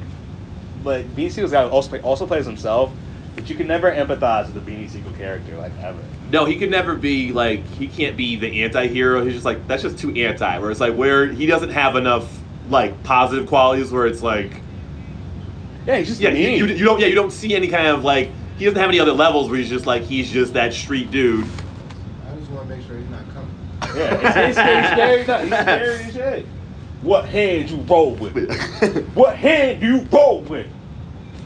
[0.83, 2.91] but Beanie Sigel's guy also play, also plays himself,
[3.35, 5.99] but you can never empathize with the Beanie Sigel character like ever.
[6.31, 9.23] No, he could never be like he can't be the anti-hero.
[9.23, 10.57] He's just like that's just too anti.
[10.59, 13.91] Where it's like where he doesn't have enough like positive qualities.
[13.91, 14.61] Where it's like
[15.85, 18.31] Yeah, he's just yeah, you, you don't yeah you don't see any kind of like
[18.57, 21.45] he doesn't have any other levels where he's just like he's just that street dude.
[21.45, 23.49] I just want to make sure he's not coming.
[23.95, 25.17] Yeah, it's, it's, it's scary.
[25.17, 26.45] He's scary as shit.
[27.01, 28.33] What hand you roll with?
[29.13, 30.67] What hand do you roll with?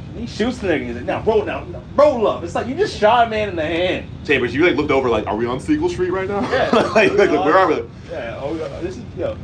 [0.10, 0.86] And he shoots the nigga.
[0.86, 2.44] He's like, now roll now, roll up.
[2.44, 4.10] It's like you just shot a man in the hand.
[4.26, 6.42] Chambers, you like looked over like, are we on Siegel Street right now?
[6.52, 6.70] Yeah.
[6.96, 7.84] like, like, where are we?
[8.10, 8.40] Yeah.
[8.42, 9.38] Oh, this is yo.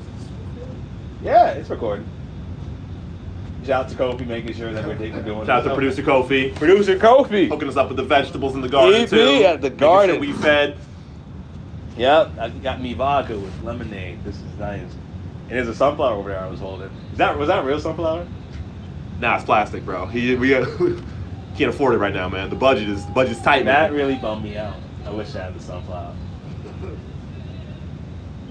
[1.23, 2.07] Yeah, it's recording.
[3.65, 5.45] Shout out to Kofi making sure that we're we're doing.
[5.45, 7.47] Shout out to producer Kofi Producer Kofi.
[7.47, 9.43] hooking us up with the vegetables in the garden EP too.
[9.45, 10.15] at the garden.
[10.15, 10.77] Sure we fed.
[11.97, 14.23] Yep, I got me vodka with lemonade.
[14.23, 14.81] This is nice.
[14.81, 16.89] And there's a sunflower over there I was holding.
[17.11, 18.27] Is that was that real sunflower?
[19.19, 20.07] Nah, it's plastic, bro.
[20.07, 20.79] He we uh, got,
[21.55, 22.49] can't afford it right now, man.
[22.49, 23.93] The budget is the budget's tight, That man.
[23.93, 24.75] really bummed me out.
[25.05, 26.15] I wish I had the sunflower.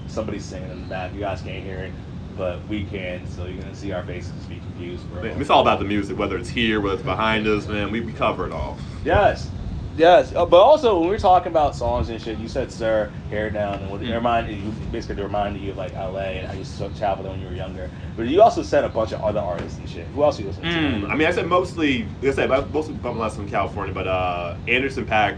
[0.07, 1.13] Somebody's singing in the back.
[1.13, 1.91] You guys can't hear it,
[2.37, 3.27] but we can.
[3.27, 5.23] So you're gonna see our faces be confused, bro.
[5.23, 7.91] Man, it's all about the music, whether it's here, whether it's behind us, man.
[7.91, 8.77] We, we cover it all.
[9.03, 9.49] Yes,
[9.97, 10.33] yes.
[10.35, 13.51] Uh, but also when we were talking about songs and shit, you said "Sir," "Hair
[13.51, 14.09] Down," and what Mm.
[14.09, 16.89] it reminded you basically to remind you of like LA and how you used to
[16.89, 17.89] travel there when you were younger.
[18.15, 20.07] But you also said a bunch of other artists and shit.
[20.13, 20.69] Who else you listen to?
[20.69, 24.07] Mm, I mean, I said mostly, like I said, mostly bumping less from California, but
[24.07, 25.37] uh, Anderson Paak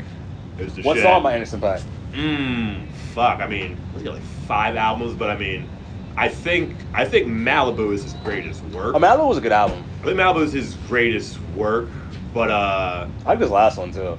[0.58, 1.04] is the what shit.
[1.04, 1.84] song by Anderson Paak?
[2.14, 3.42] Mmm, fuck.
[3.42, 5.70] I mean, he's got like five albums, but I mean,
[6.18, 8.96] I think I think Malibu is his greatest work.
[8.96, 9.84] Oh, Malibu was a good album.
[10.02, 11.92] I think Malibu is his greatest work,
[12.34, 14.18] but uh, I like this last one too.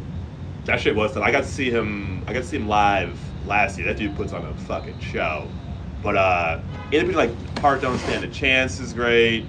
[0.66, 1.16] That shit was.
[1.16, 2.22] I got to see him.
[2.26, 3.86] I got to see him live last year.
[3.86, 5.48] That dude puts on a fucking show.
[6.02, 9.46] But uh, it'd be like Heart Don't Stand a Chance is great.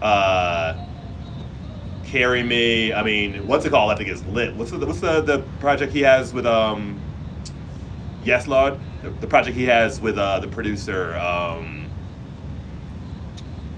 [0.00, 0.86] Uh,
[2.04, 2.92] Carry Me.
[2.92, 3.90] I mean, what's it called?
[3.90, 4.54] I think it's lit.
[4.54, 7.00] What's the what's the, the project he has with um?
[8.24, 8.78] Yes, Lord.
[9.02, 11.86] The, the project he has with uh the producer um.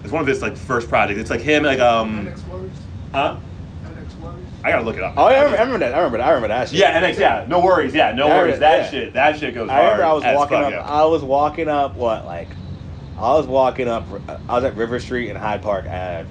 [0.03, 1.21] It's one of his like first projects.
[1.21, 2.33] It's like him like um.
[3.13, 3.39] Huh?
[4.63, 5.15] I gotta look it up.
[5.17, 5.95] Oh, yeah, I remember, I remember that.
[5.95, 6.25] I remember that.
[6.27, 6.79] I remember that shit.
[6.79, 7.19] Yeah, NX.
[7.19, 7.95] Yeah, no worries.
[7.95, 8.59] Yeah, no worries.
[8.59, 8.91] That yeah.
[8.91, 9.15] shit.
[9.15, 9.85] That shit goes I hard.
[9.85, 10.73] remember I was walking up.
[10.87, 11.97] I was walking up.
[11.97, 12.57] What like?
[13.17, 14.09] I was walking up.
[14.49, 16.29] I was at River Street in Hyde Park Ave,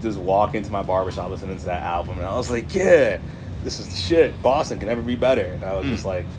[0.00, 3.18] just walking to my barbershop listening to that album, and I was like, yeah,
[3.62, 4.40] this is the shit.
[4.42, 5.52] Boston can never be better.
[5.54, 5.90] And I was Mm.
[5.90, 6.30] just like,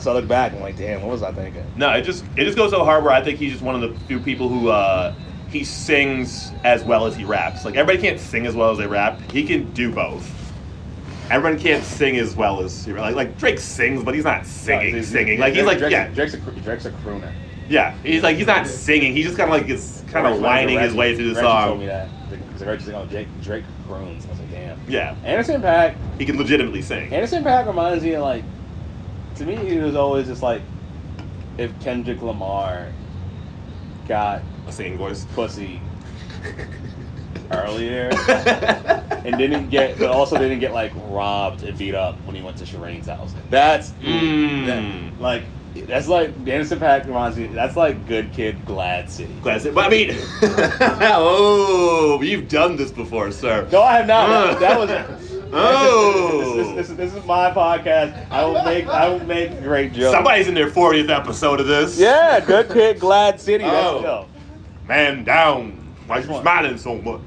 [0.00, 1.64] so I look back and I'm like, damn, what was I thinking?
[1.76, 3.80] No, it just it just goes so hard where I think he's just one of
[3.82, 5.12] the few people who uh,
[5.50, 7.64] he sings as well as he raps.
[7.64, 9.20] Like everybody can't sing as well as they rap.
[9.30, 10.34] He can do both.
[11.30, 14.92] Everyone can't sing as well as he like like Drake sings, but he's not singing,
[14.92, 15.38] No, he's- singing.
[15.40, 17.32] Like he's like Drake's, yeah, Drake's a, Drake's a crooner.
[17.68, 17.94] yeah.
[18.02, 19.12] He's like he's not singing.
[19.14, 21.80] He's just kind of like is kind of whining his way through the Reggie told
[21.80, 24.26] me that because Reggie's like, oh, Jake, Drake croons.
[24.26, 24.78] I was like, damn.
[24.88, 25.94] Yeah, Anderson Paak.
[26.18, 27.12] he can legitimately sing.
[27.12, 28.44] Anderson Paak reminds me of like,
[29.36, 30.60] to me, he was always just like,
[31.58, 32.88] if Kendrick Lamar
[34.06, 35.24] got Singing voice.
[35.34, 35.80] pussy
[37.50, 38.10] earlier
[39.24, 42.56] and didn't get, but also didn't get like robbed and beat up when he went
[42.58, 43.34] to Sherane's house.
[43.50, 44.66] That's Mm.
[44.66, 45.42] that- like
[45.86, 47.46] that's like Anderson Paak reminds me.
[47.46, 49.32] That's like good kid, glad city.
[49.42, 49.72] Classic.
[49.72, 50.10] But I mean,
[51.02, 53.66] oh, you've done this before, sir.
[53.70, 54.58] No, I have not.
[54.60, 55.24] That, that was.
[55.50, 56.42] Oh.
[56.42, 58.30] This is, this, is, this is my podcast.
[58.30, 60.12] I will make I will make great jokes.
[60.12, 61.98] Somebody's in their 40th episode of this.
[61.98, 63.64] Yeah, good kid, glad city.
[63.64, 63.68] Oh.
[63.70, 64.26] Let's go.
[64.88, 65.72] Man down.
[66.06, 67.20] Why you smiling so much?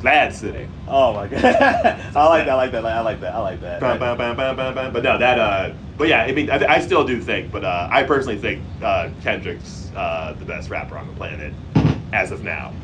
[0.00, 0.68] Glad City.
[0.88, 2.48] Oh my god, I like that.
[2.50, 2.84] I like that.
[2.84, 3.34] I like that.
[3.34, 3.80] I like that.
[3.80, 4.92] Bam, bam, bam, bam, bam, bam.
[4.92, 5.38] But no, that.
[5.38, 8.62] Uh, but yeah, I mean, I, I still do think, but uh, I personally think
[8.82, 11.54] uh, Kendrick's uh, the best rapper on the planet
[12.12, 12.74] as of now.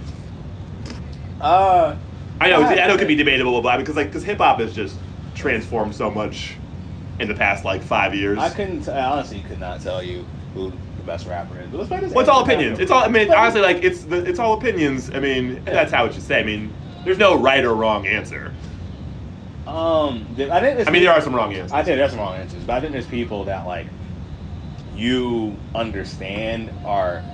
[1.41, 1.97] Uh,
[2.41, 2.63] I know.
[2.63, 4.97] I know, it could be debatable, but because like, because hip hop has just
[5.35, 6.57] transformed so much
[7.19, 8.39] in the past like five years.
[8.39, 8.89] I couldn't.
[8.89, 11.69] I honestly could not tell you who the best rapper is.
[11.71, 12.79] But let's make this Well, it's all opinions.
[12.79, 13.03] It's all.
[13.03, 15.11] I mean, honestly, like it's the, it's all opinions.
[15.13, 16.41] I mean, that's how it should say.
[16.41, 16.73] I mean,
[17.05, 18.55] there's no right or wrong answer.
[19.67, 20.89] Um, I think.
[20.89, 21.73] I mean, there are some wrong answers.
[21.73, 23.87] I think there's some wrong answers, but I think there's people that like
[24.95, 27.25] you understand are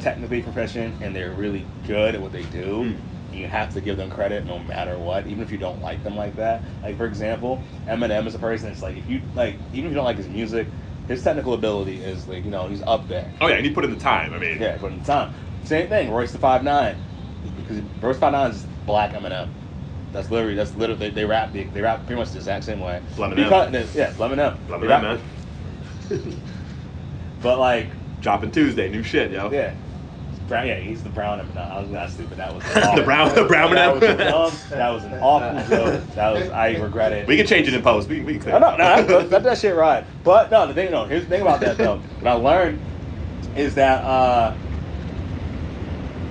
[0.00, 2.94] technically proficient and they're really good at what they do.
[2.94, 2.98] Mm.
[3.32, 6.16] You have to give them credit no matter what, even if you don't like them
[6.16, 6.62] like that.
[6.82, 9.94] Like for example, Eminem is a person that's like if you like even if you
[9.94, 10.66] don't like his music,
[11.08, 13.32] his technical ability is like you know he's up there.
[13.40, 14.32] Oh yeah, and he put in the time.
[14.32, 15.30] I mean, Yeah, put in the time.
[15.64, 16.96] Same thing, Royce the Five Nine.
[17.56, 19.48] Because Royce Five Nine is black Eminem.
[20.12, 22.80] That's literally that's literally they, they rap they, they rap pretty much the exact same
[22.80, 23.02] way.
[23.16, 24.56] Lemon Because- Yeah, Eminem.
[24.68, 25.20] love They it, rap- man.
[27.42, 29.50] But like, Dropping Tuesday, new shit, yo.
[29.52, 29.74] yeah.
[30.48, 31.54] Brown, yeah, he's the brown Eminem.
[31.54, 32.38] No, I was not stupid.
[32.38, 32.64] That was
[32.96, 34.30] The brown- the brown that was, a Eminem.
[34.30, 36.14] dumb, that was an awful joke.
[36.14, 37.28] That was I regret it.
[37.28, 38.08] We can change it in post.
[38.08, 38.52] We, we can.
[38.52, 38.84] No, no, no,
[39.18, 40.06] let, let that shit ride.
[40.24, 42.02] But no, the thing, no, here's the thing about that though.
[42.20, 42.82] What I learned
[43.54, 44.56] is that uh,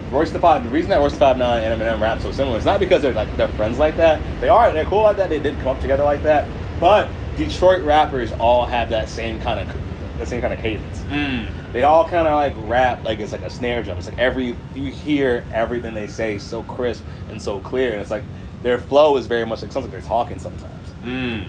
[0.10, 0.63] Royce the Five.
[0.63, 3.01] The reason that Royce the Five Nine and Eminem rap so similar is not because
[3.03, 4.25] they're like they're friends like that.
[4.39, 5.30] They are, they're cool like that.
[5.30, 6.53] They did come up together like that.
[6.80, 9.77] But Detroit rappers all have that same kind of
[10.17, 11.06] the same kind of cadence.
[11.10, 11.56] Mm.
[11.77, 13.99] They all kind of like rap like it's like a snare drum.
[13.99, 18.09] It's like every you hear everything they say so crisp and so clear, and it's
[18.09, 18.23] like
[18.63, 20.87] their flow is very much like something they're talking sometimes.
[21.03, 21.45] Mm.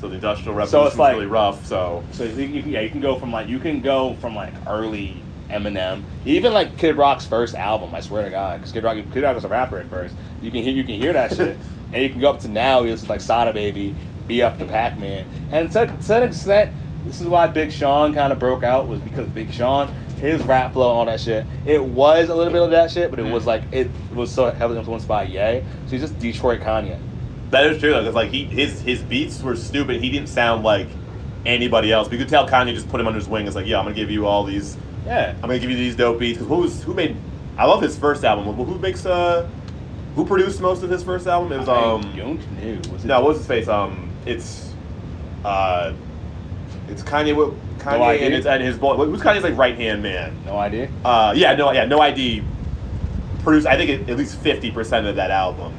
[0.00, 1.66] So the industrial revolution So it's like- really rough.
[1.66, 4.54] So So you, you, yeah, you can go from like you can go from like
[4.66, 7.94] early Eminem, even like Kid Rock's first album.
[7.94, 10.14] I swear to God, because Kid Rock, Kid Rock was a rapper at first.
[10.40, 11.58] You can hear you can hear that shit,
[11.92, 12.82] and you can go up to now.
[12.82, 13.94] Was like Sada Baby,
[14.26, 16.70] Be Up to Pac Man, and to, to an extent,
[17.04, 19.88] this is why Big Sean kind of broke out was because Big Sean,
[20.20, 21.44] his rap flow, and all that shit.
[21.66, 24.50] It was a little bit of that shit, but it was like it was so
[24.50, 25.62] heavily influenced by Ye.
[25.84, 26.98] So he's just Detroit Kanye.
[27.50, 27.90] that is true.
[27.90, 30.00] Though, because like he his his beats were stupid.
[30.00, 30.88] He didn't sound like
[31.44, 32.08] anybody else.
[32.08, 33.46] But you could tell Kanye just put him under his wing.
[33.46, 34.76] It's like, yeah, I'm gonna give you all these.
[35.04, 35.34] Yeah.
[35.36, 36.38] I'm gonna give you these dope beats.
[36.38, 37.16] who's who made?
[37.58, 38.46] I love his first album.
[38.54, 39.48] Who who makes uh?
[40.16, 41.52] Who produced most of his first album?
[41.52, 42.16] It was I um.
[42.16, 42.92] don't know.
[42.92, 43.68] Was it No, what's his face?
[43.68, 44.72] Um, it's
[45.44, 45.92] uh,
[46.88, 47.34] it's Kanye.
[47.34, 48.24] with Kanye ID?
[48.24, 48.96] and it's and his boy.
[48.96, 50.36] Who's Kanye's like right hand man?
[50.44, 50.90] No idea.
[51.04, 52.42] Uh, yeah, no, yeah, no ID.
[53.42, 55.74] Produced, I think at, least fifty percent of that album,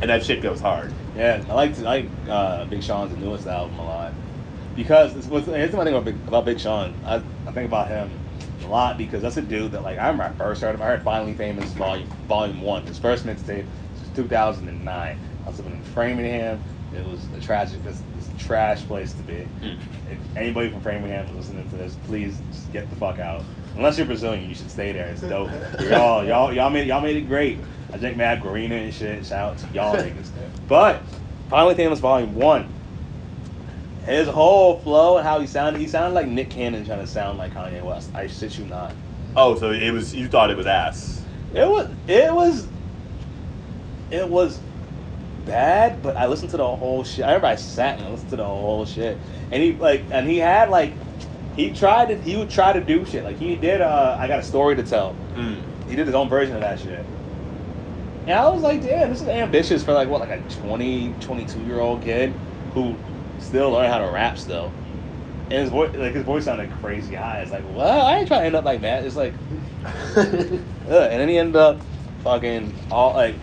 [0.00, 0.92] and that shit goes hard.
[1.16, 4.12] Yeah, I like I like uh, Big Sean's newest album a lot
[4.74, 6.94] because it's, what's, here's my thing about Big, about Big Sean.
[7.04, 8.10] I, I think about him
[8.64, 10.82] a lot because that's a dude that like I remember I first heard him.
[10.82, 12.86] I heard Finally Famous Volume Volume One.
[12.86, 14.88] His first mixtape was 2009.
[14.88, 16.62] I was living in Framingham.
[16.94, 18.13] It was a tragic, a
[18.44, 19.46] trash place to be.
[19.62, 19.78] Mm.
[20.10, 23.42] If anybody from Framingham is listening to this, please just get the fuck out.
[23.76, 25.08] Unless you're Brazilian, you should stay there.
[25.08, 25.50] It's dope.
[25.80, 27.58] y'all, y'all, y'all made y'all made it great.
[27.92, 29.26] I drink Mad Guarina and shit.
[29.26, 30.30] Shout out to y'all niggas.
[30.68, 31.02] But
[31.50, 32.68] Finally Famous Volume One.
[34.06, 37.38] His whole flow and how he sounded, he sounded like Nick Cannon trying to sound
[37.38, 38.10] like Kanye West.
[38.14, 38.94] I shit you not.
[39.36, 41.22] Oh, so it was you thought it was ass.
[41.54, 42.66] It was it was
[44.10, 44.60] it was
[45.44, 47.24] bad, but I listened to the whole shit.
[47.24, 50.38] I remember I sat and listened to the whole shit, and he like, and he
[50.38, 50.98] had like,
[51.52, 53.24] he tried to, he would try to do shit.
[53.24, 53.80] Like he did.
[53.80, 55.20] uh I got a story to tell.
[55.36, 55.66] Mm.
[55.86, 57.10] He did his own version of that shit.
[58.26, 61.60] And I was like, damn, this is ambitious for like what, like a 20, 22
[61.60, 63.02] year old kid who
[63.38, 64.78] still learned how to rap still.
[65.50, 67.40] And his voice, like his voice sounded crazy high.
[67.42, 69.04] It's like, well, I ain't trying to end up like that.
[69.04, 69.38] It's like,
[69.84, 71.84] and then he ended up
[72.20, 73.42] fucking all like,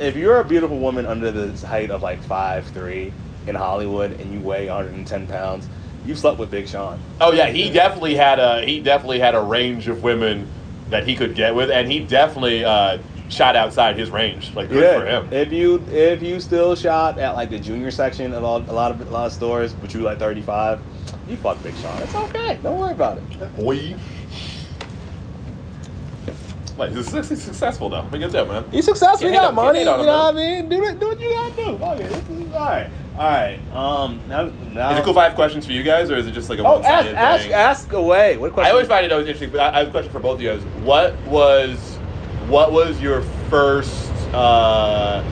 [0.00, 3.12] if, you're a beautiful woman under the height of like five three
[3.46, 5.68] in Hollywood and you weigh 110 pounds,
[6.04, 6.98] you slept with Big Sean.
[7.20, 10.48] Oh yeah, he definitely had a he definitely had a range of women
[10.88, 14.54] that he could get with, and he definitely uh, shot outside his range.
[14.54, 15.32] Like good for him.
[15.32, 18.90] If you if you still shop at like the junior section of all, a lot
[18.90, 20.80] of a lot of stores, but you like 35,
[21.28, 22.02] you fuck Big Sean.
[22.02, 22.58] It's okay.
[22.62, 23.56] Don't worry about it.
[23.56, 23.96] Boy.
[26.80, 28.06] Like, he's he's successful though.
[28.10, 28.64] Look at that, man.
[28.70, 29.28] He's successful.
[29.28, 29.80] He got on- money.
[29.80, 30.68] You know him, what I mean?
[30.70, 30.98] Do it.
[30.98, 31.84] Do what you gotta do.
[31.84, 32.90] Okay, this is all right.
[33.18, 33.60] All right.
[33.74, 34.20] Um.
[34.28, 34.50] Now.
[34.72, 36.48] now Is it cool if I have questions for you guys, or is it just
[36.48, 38.38] like a Oh, ask ask ask away.
[38.38, 38.68] What question?
[38.68, 39.50] I always find it always interesting.
[39.50, 40.62] But I I have a question for both of you guys.
[40.82, 41.98] What was
[42.48, 45.22] what was your first uh,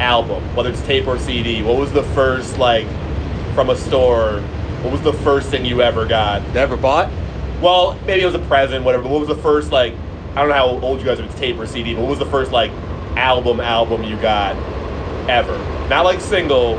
[0.00, 1.62] album, whether it's tape or CD?
[1.62, 2.86] What was the first like
[3.54, 4.40] from a store?
[4.80, 6.42] What was the first thing you ever got?
[6.54, 7.10] never bought.
[7.60, 9.02] Well, maybe it was a present, whatever.
[9.02, 9.94] But what was the first like?
[10.36, 11.24] I don't know how old you guys are.
[11.24, 12.70] It's tape or CD, but what was the first like
[13.16, 14.56] album album you got
[15.28, 15.56] ever?
[15.88, 16.76] Not like single,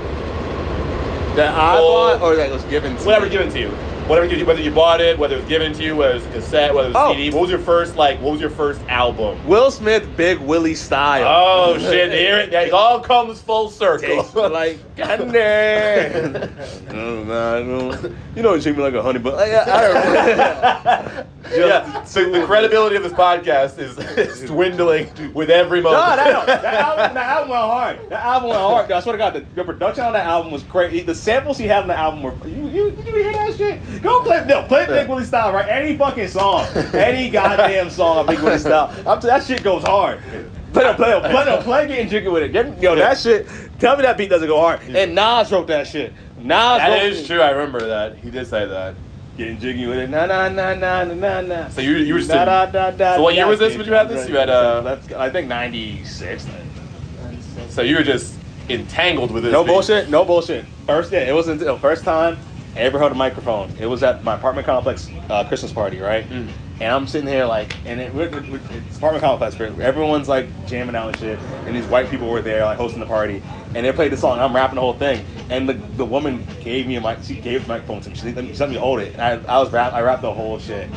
[1.35, 3.31] That I bought or that was given to whatever me?
[3.31, 3.69] given to you.
[4.07, 6.25] Whatever you, whether you bought it, whether it was given to you, whether it was
[6.27, 7.13] a cassette, whether it was Oh.
[7.13, 7.31] CD.
[7.31, 8.21] What was your first like?
[8.21, 9.43] What was your first album?
[9.47, 11.23] Will Smith, Big Willie style.
[11.27, 12.11] Oh shit!
[12.11, 14.07] Here it, it all comes full circle.
[14.21, 15.33] Tastes like candy.
[16.93, 18.15] no, no, no.
[18.35, 19.91] You know, you treat me like a honey, but like, I,
[21.19, 22.03] I yeah.
[22.03, 26.17] So the credibility of this podcast is, is dwindling with every No, moment.
[26.17, 28.09] that, that, album, that album went hard.
[28.09, 28.91] That album went hard.
[28.91, 31.01] I swear to God, the, the production on that album was crazy.
[31.01, 32.35] The samples he had on the album were.
[32.47, 34.01] You, you, did you hear that shit?
[34.01, 35.67] Go play, no, play Big Willie style, right?
[35.67, 38.93] Any fucking song, any goddamn song of Big Willie style.
[39.07, 40.19] I'm t- that shit goes hard.
[40.73, 42.51] Play, play, play, it, play, getting jiggy with it.
[42.51, 43.47] Get, yo, that shit.
[43.79, 44.81] Tell me that beat doesn't go hard.
[44.81, 46.13] And Nas wrote that shit.
[46.37, 47.39] Nas That is true.
[47.39, 48.17] I remember that.
[48.17, 48.95] He did say that.
[49.37, 50.09] Getting jiggy with it.
[50.09, 51.69] Na na na na na na na.
[51.69, 52.45] So you you were still.
[52.45, 54.29] da, da, da, So what year was this when you had this?
[54.29, 56.47] You had, uh, That's, I think '96.
[57.69, 58.35] So you were just
[58.69, 59.51] entangled with this.
[59.51, 60.09] No bullshit.
[60.09, 60.65] No bullshit.
[60.85, 61.27] First day.
[61.27, 62.37] It wasn't the first time
[62.75, 63.71] I ever held a microphone.
[63.77, 66.29] It was at my apartment complex uh, Christmas party, right?
[66.29, 66.49] Mm.
[66.81, 69.59] And I'm sitting here like, and it, we're- we're- it's apartment complex.
[69.59, 73.05] Everyone's like jamming out and shit, and these white people were there like hosting the
[73.05, 73.41] party,
[73.73, 74.39] and they played the song.
[74.39, 77.19] I'm rapping the whole thing, and the, the woman gave me a mic.
[77.23, 78.15] She gave the microphone to me.
[78.15, 79.93] She let me, she let me hold it, and I, I was rap.
[79.93, 80.89] I rapped the whole shit.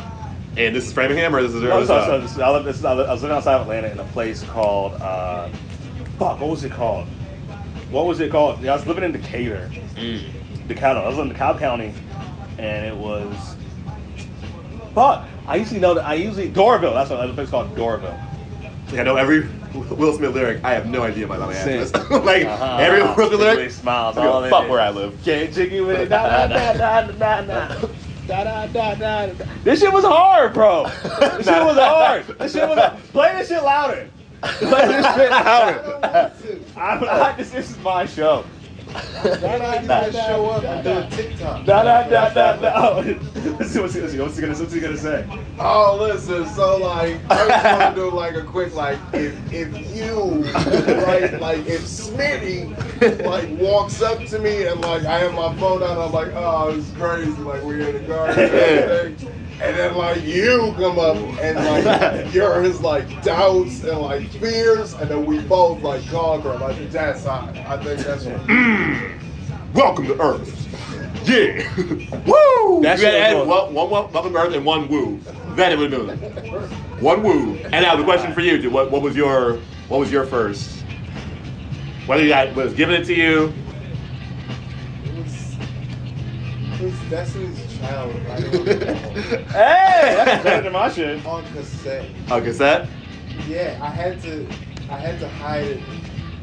[0.57, 2.65] And this is Framingham or this is No, this, so, uh, so, so I, live,
[2.65, 5.47] this is, I was living outside of Atlanta in a place called, uh,
[6.17, 7.07] fuck, what was it called?
[7.91, 8.61] What was it called?
[8.61, 9.69] Yeah, I was living in Decatur.
[9.95, 10.21] mm.
[10.67, 10.97] DeKalb.
[10.97, 11.93] I was in DeKalb County,
[12.57, 13.55] and it was,
[14.93, 15.27] fuck.
[15.49, 16.05] I usually know that.
[16.05, 16.93] I usually Doraville.
[16.93, 18.17] That's what a place called Doraville.
[18.93, 20.63] Yeah, I know every Will Smith lyric.
[20.63, 21.93] I have no idea my my address.
[22.11, 22.77] like Uh-huh.
[22.79, 23.71] every Will Smith Really lyric.
[23.71, 24.17] smiles.
[24.17, 25.23] I don't all give a fuck where I live.
[25.23, 26.09] Get jiggy with it.
[26.09, 27.85] Da, da, da, da, da, da,
[28.67, 28.67] da.
[28.67, 29.33] Da, da.
[29.63, 30.83] This shit was hard, bro.
[30.83, 32.27] This shit was hard.
[32.27, 32.99] This shit was.
[33.11, 34.07] Play this shit louder.
[34.41, 35.99] Play this shit louder.
[36.03, 36.31] I,
[36.77, 38.45] I, this, this is my show.
[38.89, 41.65] Why not you guys show up and do a TikTok?
[41.65, 42.73] Da da da da da.
[42.75, 43.01] Oh,
[43.59, 45.27] let's see what's, let's see, what's he gonna what's he gonna say?
[45.59, 46.45] Oh, listen.
[46.47, 50.43] So like, I just want to do like a quick like, if if you
[51.05, 55.83] right, like if Smitty like walks up to me and like I have my phone
[55.83, 57.31] out, I'm like, oh, it's crazy.
[57.31, 59.35] Like we're in the garden and everything.
[59.61, 64.93] And then like you come up and like you're his like doubts and like fears,
[64.93, 66.53] and then we both like conquer.
[66.53, 66.63] 'em.
[66.63, 67.55] I think that's hot.
[67.57, 68.37] I think that's what.
[68.47, 69.19] Mm.
[69.73, 70.55] Welcome to Earth.
[71.27, 71.61] Yeah.
[72.25, 72.81] Woo.
[72.81, 75.19] That you shit gotta add was- one, one, one welcome to Earth and one woo.
[75.55, 77.01] Then it would move.
[77.01, 77.55] One woo.
[77.57, 79.57] And now the question for you: dude, What what was your
[79.89, 80.83] what was your first?
[82.05, 83.53] Whether you got was given it to you?
[85.03, 85.55] It was,
[86.79, 88.43] it was Destiny's Child right
[89.49, 91.25] Hey, that's better than my shit.
[91.25, 92.09] on cassette.
[92.29, 92.89] A cassette.
[93.47, 94.45] Yeah, I had to,
[94.89, 95.83] I had to hide it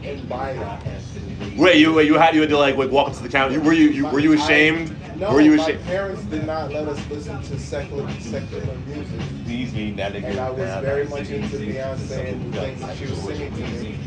[0.03, 1.59] and buy it.
[1.59, 3.61] Wait, you wait, you had you had to like, like walk up to the counter.
[3.61, 4.95] Were you, you were you ashamed?
[5.19, 9.73] No, Were you my parents did not let us listen to secular secular music, These
[9.73, 13.07] mean that and I was very much into singing Beyonce and some things that she
[13.07, 13.99] was singing to me.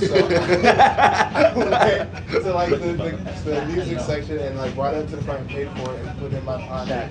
[0.00, 5.04] So, So I went to like the, the, the music section and like brought it
[5.04, 7.10] up to the front and paid for it and put it in my pocket,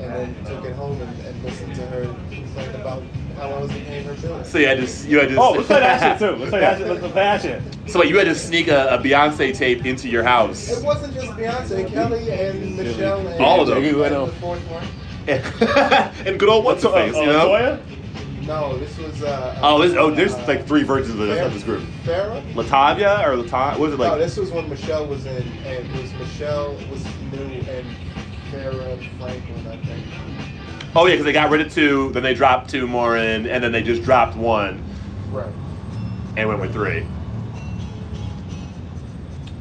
[0.00, 3.02] and then took it home and, and listened to her complain about
[3.36, 4.48] how I wasn't paying her bills.
[4.48, 5.36] So you had to, you had to.
[5.36, 6.36] oh, let's play that shit too.
[6.36, 6.88] Let's play that shit.
[6.88, 7.62] Let's play that shit.
[7.90, 10.68] So wait, you had to sneak a, a Beyonce tape into your house.
[10.70, 13.82] It wasn't just Beyonce, Kelly and Michelle and All of them.
[13.84, 14.28] and Went on.
[14.28, 14.86] the fourth one.
[15.28, 17.78] and good old what's the face, Uh, you uh, know?
[18.48, 18.60] Toya?
[18.72, 19.22] No, this was.
[19.22, 21.82] Uh, Oh, this oh, there's uh, like three versions of this, of this group.
[22.04, 22.42] Farrah.
[22.54, 23.72] Latavia or Latavia?
[23.72, 24.12] What was it like?
[24.12, 27.86] no, this was when Michelle was in, and it was Michelle was new and
[28.50, 30.04] Farrah Franklin, I think.
[30.96, 33.62] Oh yeah, because they got rid of two, then they dropped two more in, and
[33.62, 34.82] then they just dropped one
[35.30, 35.52] Right.
[36.36, 37.06] and went with three.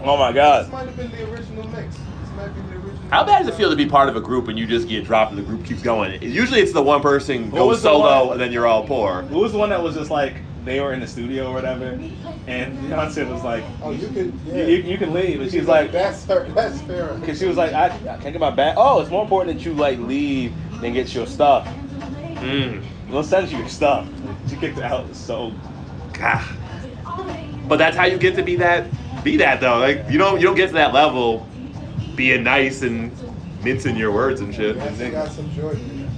[0.02, 0.66] Oh my God.
[0.66, 1.96] This might have been the original mix.
[1.96, 2.77] This might be the original.
[3.10, 5.06] How bad does it feel to be part of a group and you just get
[5.06, 6.22] dropped and the group keeps going?
[6.22, 9.22] Usually it's the one person What goes was solo one- and then you're all poor.
[9.24, 11.98] Who was the one that was just like they were in the studio or whatever,
[12.48, 14.16] and Beyonce was like, Oh, you could.
[14.18, 14.66] you, Yeah.
[14.66, 16.46] you, you can leave, and she's like, that's her.
[16.50, 17.26] That's Farrah.
[17.26, 18.76] Cause she was like, I, I can't get my bag.
[18.78, 21.66] Oh, it's more important that you like leave than get your stuff.
[22.36, 22.84] Mm.
[23.10, 24.06] We'll send you your stuff.
[24.50, 25.54] She kicked out so.
[26.12, 26.44] God.
[27.70, 28.88] But that's how you get to be that
[29.24, 29.80] be that though.
[29.80, 31.48] Like you don't you don't get to that level
[32.18, 33.12] being nice and
[33.64, 34.76] mincing your words and shit.
[34.76, 36.10] Yes, you got some Jordan.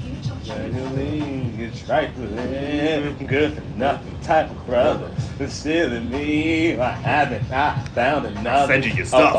[1.69, 5.11] It's trifling, good for nothing type of brother.
[5.39, 6.79] It's still in me.
[6.79, 8.73] I haven't I found another.
[8.73, 9.33] Send you your stuff.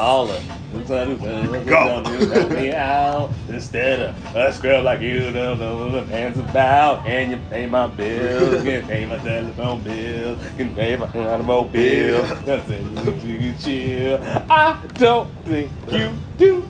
[1.66, 2.48] Go.
[2.50, 7.04] Me out instead of a scrub like you don't know what the man's about.
[7.04, 12.22] And you pay my bills, can pay my telephone bills, can pay my automobile.
[12.46, 12.96] Nothing
[13.28, 14.18] you can chill.
[14.48, 16.68] I don't think you do.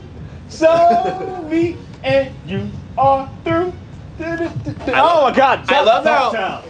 [0.48, 3.74] So me and you are through.
[4.22, 5.64] Oh my God!
[5.70, 6.62] I love how-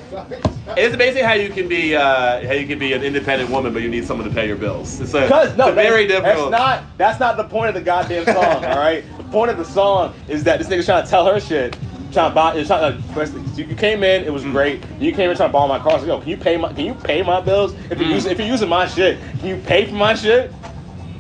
[0.77, 3.83] It's amazing how you can be uh, how you can be an independent woman, but
[3.83, 5.01] you need someone to pay your bills.
[5.01, 6.51] It's a, Because no, very difficult.
[6.53, 8.37] That's not that's not the point of the goddamn song.
[8.65, 11.41] all right, the point of the song is that this nigga's trying to tell her
[11.41, 11.77] shit.
[12.13, 14.51] Trying to buy, it's trying to, firstly, you came in, it was Mm.
[14.51, 14.83] great.
[14.99, 15.97] You came in trying to borrow my car.
[16.01, 17.73] So, yo, can you pay my, can you pay my bills?
[17.89, 18.15] If you're Mm.
[18.15, 20.53] using, if you're using my shit, can you pay for my shit?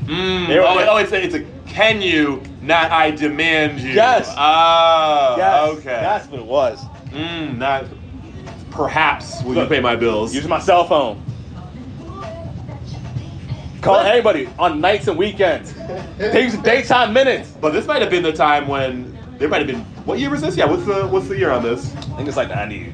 [0.07, 0.49] Mm.
[0.49, 3.91] They were- oh, oh, it's a, it's a can you, not I demand you.
[3.91, 4.29] Yes.
[4.37, 5.85] Oh, Yes, okay.
[5.85, 6.79] that's what it was.
[7.11, 7.85] Mm, not
[8.71, 10.35] perhaps will Look, you pay my bills?
[10.35, 11.23] Use my cell phone.
[13.83, 14.07] Call What?
[14.07, 15.73] anybody on nights and weekends.
[16.19, 17.51] Takes daytime minutes.
[17.61, 19.81] But this might have been the time when there might have been.
[20.05, 20.57] What year was this?
[20.57, 21.95] Yeah, what's the what's the year on this?
[21.97, 22.93] I think it's like 90.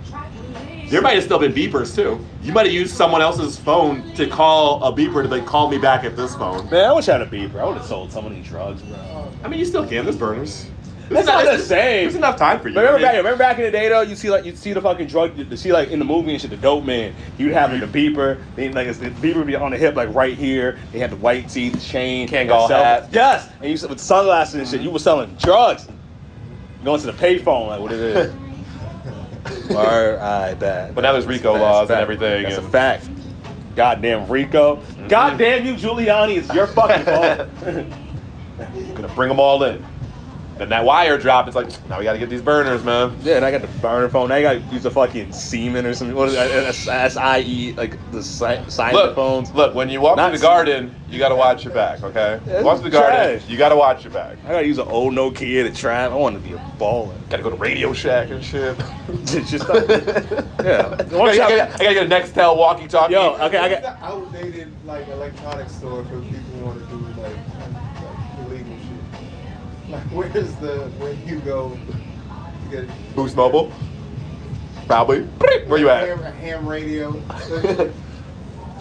[0.89, 2.25] There might have still been beepers too.
[2.43, 5.79] You might have used someone else's phone to call a beeper to like call me
[5.79, 6.69] back at this phone.
[6.71, 7.57] Man, I wish I had a beeper.
[7.57, 9.31] I would have sold so many drugs, bro.
[9.43, 10.05] I mean, you still can.
[10.05, 10.69] There's burners.
[11.09, 12.05] That's not the same.
[12.05, 12.77] There's enough time for you.
[12.77, 14.81] Remember I back, remember back in the day though, you see like you see the
[14.81, 17.15] fucking drug, you see like in the movie and shit, the dope man.
[17.39, 19.95] You'd have like the beeper, then like it's, the beeper would be on the hip
[19.95, 20.79] like right here.
[20.93, 23.09] They had the white teeth, the chain, Kangol the cell- hat.
[23.13, 24.79] Yes, and you with sunglasses and shit.
[24.79, 24.85] Mm-hmm.
[24.87, 25.87] You were selling drugs.
[26.85, 28.35] Going to the payphone like what it is.
[29.75, 30.95] I bet.
[30.95, 33.09] But now there's RICO laws and everything, That's a fact.
[33.75, 34.77] Goddamn Rico.
[34.77, 35.09] Mm-hmm.
[35.09, 36.39] Goddamn you, Giuliani.
[36.39, 37.49] It's your fucking fault.
[38.95, 39.85] gonna bring them all in.
[40.59, 41.49] Then that wire dropped.
[41.49, 43.15] It's like now we got to get these burners, man.
[43.23, 44.31] Yeah, and I got the burner phone.
[44.31, 46.17] Now you got to use a fucking Siemens or something.
[46.17, 46.51] What is that?
[46.51, 49.51] S- S-I-E, like the si- silent Look, phones.
[49.53, 49.75] look.
[49.75, 52.03] When you walk Not through the garden, you got to watch your back.
[52.03, 53.51] Okay, It's walk through the garden, trash.
[53.51, 54.39] you got to watch your back.
[54.47, 56.11] I got to use an old Nokia to trap.
[56.11, 57.13] I want to be a baller.
[57.29, 58.77] Got to go to Radio Shack and shit.
[59.09, 60.97] It's just like, yeah.
[60.99, 63.13] I gotta, I gotta- I gotta get a Nextel walkie-talkie.
[63.13, 63.85] Yo, okay, I got.
[63.85, 67.56] an outdated like electronics store for people who want to do like, like illegal shit.
[69.89, 71.79] Like where's the when you go
[72.71, 73.73] to get Boost Mobile.
[74.87, 75.23] Probably.
[75.23, 76.07] Where you at?
[76.09, 77.23] Ham, ham radio.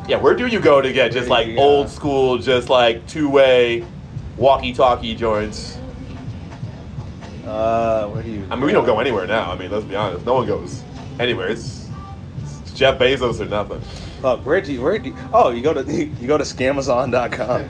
[0.07, 1.59] Yeah, where do you go to get just like Yeah.
[1.61, 3.83] old school, just like two-way
[4.37, 5.79] walkie-talkie joints?
[7.43, 8.45] Uh, where do you?
[8.51, 9.51] I mean, we don't go anywhere now.
[9.51, 10.23] I mean, let's be honest.
[10.23, 10.83] No one goes
[11.19, 11.47] anywhere.
[11.47, 11.89] It's,
[12.61, 13.81] it's Jeff Bezos or nothing.
[14.21, 14.81] Fuck, where do you?
[14.83, 15.15] Where do you?
[15.33, 15.83] Oh, you go to
[16.21, 17.65] you go to scamazon.com.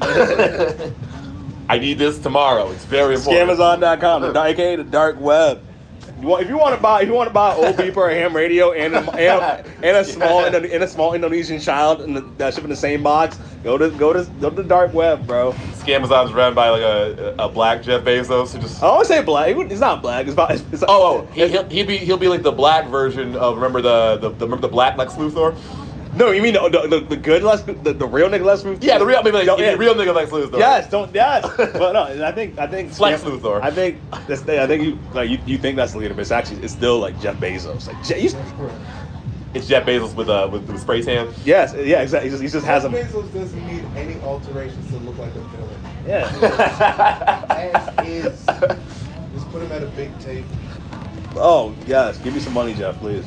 [1.69, 2.69] I need this tomorrow.
[2.71, 3.49] It's very important.
[3.59, 5.61] Scamazon.com, the dark, aka the dark web.
[6.21, 8.33] You if you want to buy, if you want to buy old beeper, a ham
[8.35, 10.57] radio, and a, and, and a small Yeah.
[10.57, 13.89] and a small Indonesian child, and the, that ship in the same box, go to
[13.89, 15.51] go to go to the dark web, bro.
[15.73, 18.81] Scamazon's run by like a, a black Jeff Bezos who just.
[18.81, 19.49] I always say black.
[19.49, 20.25] He wouldn't- not black.
[20.27, 20.51] It's about.
[20.51, 20.87] It's, it's, Oh,
[21.27, 24.29] oh he, he'll, he'll be he'll be like the black version of remember the, the,
[24.29, 25.53] the remember the black Lex Luthor.
[26.15, 28.81] No, you mean the the, the, the good Lex, the, the real nigga Lex Luthor?
[28.81, 30.57] Yeah, the real, I mean, like, Don't- the real nigga Lex Luthor.
[30.57, 31.43] Yes, don't yes.
[31.57, 33.61] but no, I think I think Flex Luthor.
[33.61, 36.21] I think this thing, I think you like you, you think that's the leader, but
[36.21, 37.87] it's actually it's still like Jeff Bezos.
[37.87, 38.29] Like Je-
[39.53, 41.27] It's Jeff Bezos with uh with, with spray tan.
[41.43, 42.29] yes, yeah, exactly.
[42.29, 43.01] He just, he just has Jeff them.
[43.23, 45.79] Bezos doesn't need any alterations to look like a villain.
[46.07, 47.45] Yeah.
[47.49, 48.45] As is.
[49.33, 50.47] Just put him at a big table.
[51.35, 53.25] Oh yes, give me some money, Jeff, please.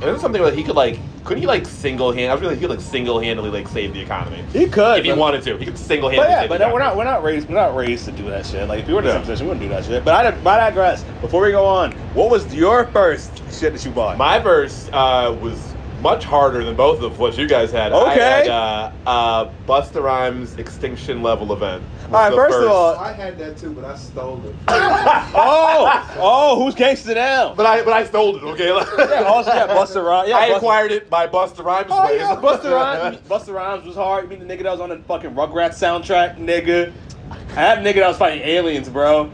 [0.00, 2.30] It's something like he could like couldn't he like single hand?
[2.30, 5.04] I was really he could like single handedly like save the economy He could, if
[5.04, 5.56] he but- wanted to.
[5.56, 6.32] He could single But handedly.
[6.34, 6.98] yeah, save but the no, we're not economy.
[6.98, 8.68] we're not raised we're not raised to do that shit.
[8.68, 9.16] Like if we were in the Yeah.
[9.16, 10.04] same position, we wouldn't do that shit.
[10.04, 11.04] But I, I digress.
[11.20, 14.18] Before we go on, what was your first shit that you bought?
[14.18, 15.72] My verse uh, was
[16.02, 17.92] much harder than both of what you guys had.
[17.92, 18.20] I Okay.
[18.20, 21.82] had uh, uh, Busta Rhymes Extinction Level event.
[22.14, 24.54] Was All right, the first of all- I had that too, but I stole it.
[24.68, 27.54] oh, oh, who's gangsta now?
[27.54, 28.42] but I but I stole it.
[28.42, 28.68] Okay.
[28.68, 30.28] yeah, oh, also yeah, Busta Rhymes.
[30.30, 31.88] Yeah, I Busta- acquired it by Busta Rhymes.
[31.90, 32.20] Oh ways.
[32.20, 33.16] yeah, Busta Rhymes.
[33.28, 34.24] Busta Rhymes was hard.
[34.24, 36.92] You mean the nigga that was on the fucking Rugrats soundtrack, nigga?
[37.30, 39.30] I had a nigga that was fighting aliens, bro.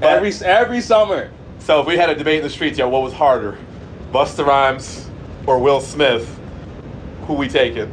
[0.00, 1.30] But- Every every summer.
[1.60, 3.58] So if we had a debate in the streets, yo, what was harder,
[4.12, 5.08] Busta Rhymes
[5.46, 6.34] or Will Smith?
[7.26, 7.92] Who we taking?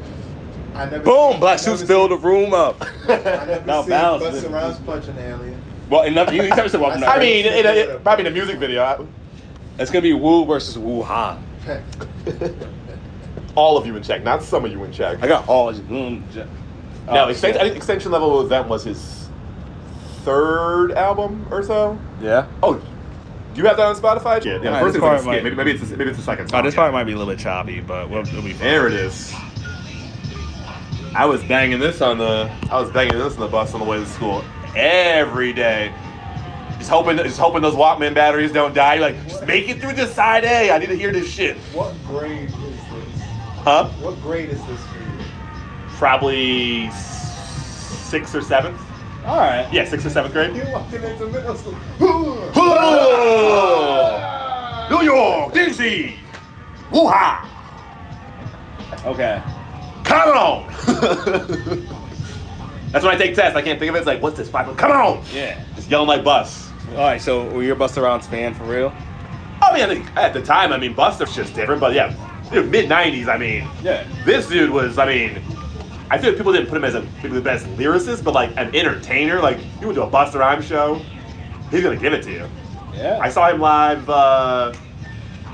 [0.76, 1.32] I never Boom!
[1.32, 2.82] seen- Black I never suits filled the room up.
[3.04, 4.24] I never Now seen balance.
[4.24, 5.62] Busta Rhymes punch an alien.
[5.90, 6.32] Well, enough.
[6.34, 8.84] You never said welcome to I mean, it, it, probably in a music video.
[8.84, 9.06] I-
[9.80, 11.42] it's gonna be Wu versus Wuhan.
[13.56, 15.22] all of you in check, not some of you in check.
[15.24, 15.74] I got all.
[15.74, 16.46] Mm, j-
[17.08, 17.62] No, oh, extension.
[17.62, 19.28] I think Extension Level Event was his
[20.24, 21.98] third album or so.
[22.22, 22.48] Yeah.
[22.64, 24.44] Oh, do you have that on Spotify?
[24.44, 26.20] Yeah, Alright, the first this thing was part might- Maybe, maybe it's the, maybe it's
[26.20, 26.46] the second.
[26.46, 26.80] Oh, Song, this yeah.
[26.82, 28.60] part might be a little bit choppy, but we'll, it'll be fine.
[28.68, 29.34] There it is.
[31.16, 32.52] I was banging this on the.
[32.70, 34.44] I was banging this on the bus on the way to school
[34.76, 35.94] every day.
[36.78, 38.98] Just hoping, just hoping those Walkman batteries don't die.
[38.98, 40.72] Like, just make it through the side A.
[40.72, 41.56] I need to hear this shit.
[41.72, 43.22] What grade is this?
[43.64, 43.88] Huh?
[44.02, 45.06] What grade is this for you?
[45.92, 48.82] Probably sixth or seventh.
[49.26, 49.72] All right.
[49.72, 50.54] Yeah, sixth or seventh grade.
[50.54, 51.72] You walking into middle school.
[54.90, 56.18] New York, DC,
[56.92, 57.48] Wuhan,
[59.06, 59.42] Okay.
[60.24, 60.68] Come on.
[62.92, 63.58] That's when I take tests.
[63.58, 64.00] I can't think of it.
[64.00, 64.50] It's like, what's this?
[64.50, 64.76] Five?
[64.78, 65.24] Come on.
[65.34, 65.62] Yeah.
[65.76, 66.72] Just yelling like bus.
[66.92, 67.22] All right.
[67.22, 68.94] So, were you a Busta Rhymes fan for real?
[69.62, 72.14] I mean, I think at the time, I mean, Busta's just different, but yeah,
[72.52, 73.28] mid '90s.
[73.28, 74.06] I mean, Yeah.
[74.26, 74.98] this dude was.
[74.98, 75.42] I mean,
[76.10, 78.52] I feel like people didn't put him as a maybe the best lyricist, but like
[78.58, 79.42] an entertainer.
[79.42, 81.02] Like you went to a Busta Rhymes show,
[81.72, 82.48] he's gonna give it to you.
[82.94, 83.20] Yeah.
[83.22, 84.10] I saw him live.
[84.10, 84.72] Uh,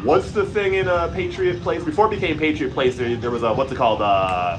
[0.03, 1.83] what's the thing in uh, Patriot Place?
[1.83, 4.01] Before it became Patriot Place, there, there was a what's it called?
[4.01, 4.57] Uh,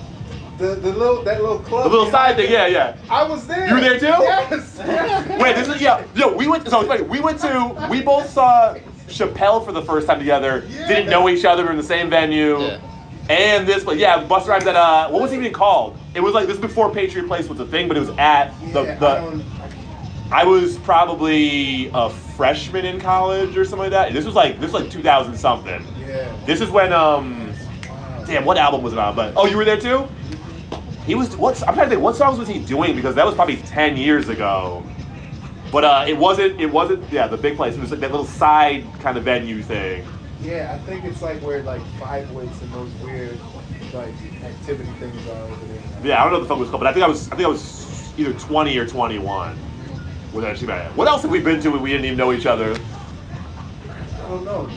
[0.58, 1.84] The, the little that little club.
[1.84, 2.52] the little behind side thing.
[2.52, 2.96] Yeah, yeah.
[3.10, 3.66] I was there.
[3.68, 4.06] You were there too?
[4.06, 4.78] Yes.
[5.40, 6.04] Wait, this is yeah.
[6.14, 6.68] Yo, we went.
[6.68, 7.02] So it's funny.
[7.02, 7.88] We went to.
[7.90, 8.74] We both saw
[9.08, 10.64] Chappelle for the first time together.
[10.68, 10.88] Yeah.
[10.88, 11.62] Didn't know each other.
[11.62, 12.60] We were in the same venue.
[12.60, 12.80] Yeah.
[13.30, 15.96] And this, but yeah, bus Rhymes at uh, what was it even called?
[16.14, 18.52] It was like this was before Patriot Place was a thing, but it was at
[18.72, 19.44] the Yeah, the.
[20.32, 24.14] I was probably a freshman in college or something like that.
[24.14, 25.86] This was like this was like 2000 something.
[26.00, 26.34] yeah.
[26.46, 27.52] This is when um,
[28.26, 29.14] damn, what album was it on?
[29.14, 30.08] But oh, you were there too.
[31.04, 33.34] He was what's I'm trying to think what songs was he doing because that was
[33.34, 34.82] probably 10 years ago.
[35.70, 37.74] But uh, it wasn't it wasn't yeah the big place.
[37.74, 40.06] It was like that little side kind of venue thing.
[40.40, 43.38] Yeah, I think it's like where like five weights and those weird
[43.92, 45.82] like activity things are over there.
[46.02, 47.28] Yeah, I don't know what the fuck it was called, but I think I was
[47.30, 49.58] I think I was either 20 or 21.
[50.32, 50.96] With actually bad.
[50.96, 52.72] What else have we been to when we didn't even know each other?
[52.72, 54.68] I don't know.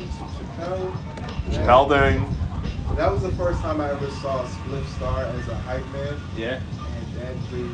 [0.57, 0.97] Chappelle.
[1.49, 2.95] Chappelle thing.
[2.97, 6.59] That was the first time I ever saw Spliff Star as a hype man, Yeah.
[6.59, 7.69] and that dude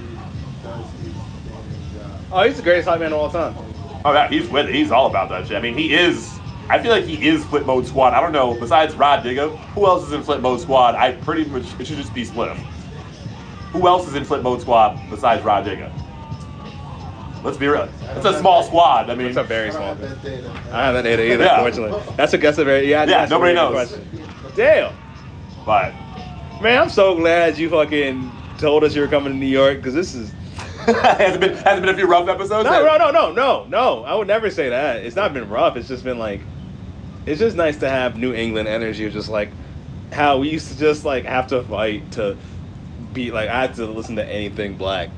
[0.63, 2.11] does his damn job.
[2.31, 3.55] Uh, oh, he's the greatest hype man of all time.
[4.03, 4.73] Oh yeah, he's with it.
[4.75, 5.57] He's all about that shit.
[5.57, 6.39] I mean, he is.
[6.69, 8.13] I feel like he is Flip Mode Squad.
[8.13, 8.53] I don't know.
[8.59, 10.95] Besides Rah Digga, who else is in Flip Mode Squad?
[10.95, 12.55] I pretty much it should just be Spliff.
[13.73, 15.91] Who else is in Flip Mode Squad besides Rah Digga?
[17.43, 17.89] Let's be real.
[18.15, 19.09] It's a small squad.
[19.09, 20.49] I mean, It's a I very don't small have that data.
[20.49, 21.55] I don't have that data either, Yeah.
[21.65, 22.13] unfortunately.
[22.15, 23.05] That's a that's a very yeah.
[23.05, 23.71] Yeah, nobody knows.
[23.73, 24.07] question.
[24.55, 24.93] Damn,
[25.65, 25.93] but
[26.61, 29.93] man, I'm so glad you fucking told us you were coming to New York because
[29.95, 30.31] this is
[30.85, 32.65] has it been has it been a few rough episodes?
[32.69, 34.03] no, no, no, no, no, no.
[34.03, 34.97] I would never say that.
[35.03, 35.77] It's not been rough.
[35.77, 36.41] It's just been like,
[37.25, 39.49] it's just nice to have New England energy of just like
[40.11, 42.37] how we used to just like have to fight to
[43.13, 45.09] be like I had to listen to anything black.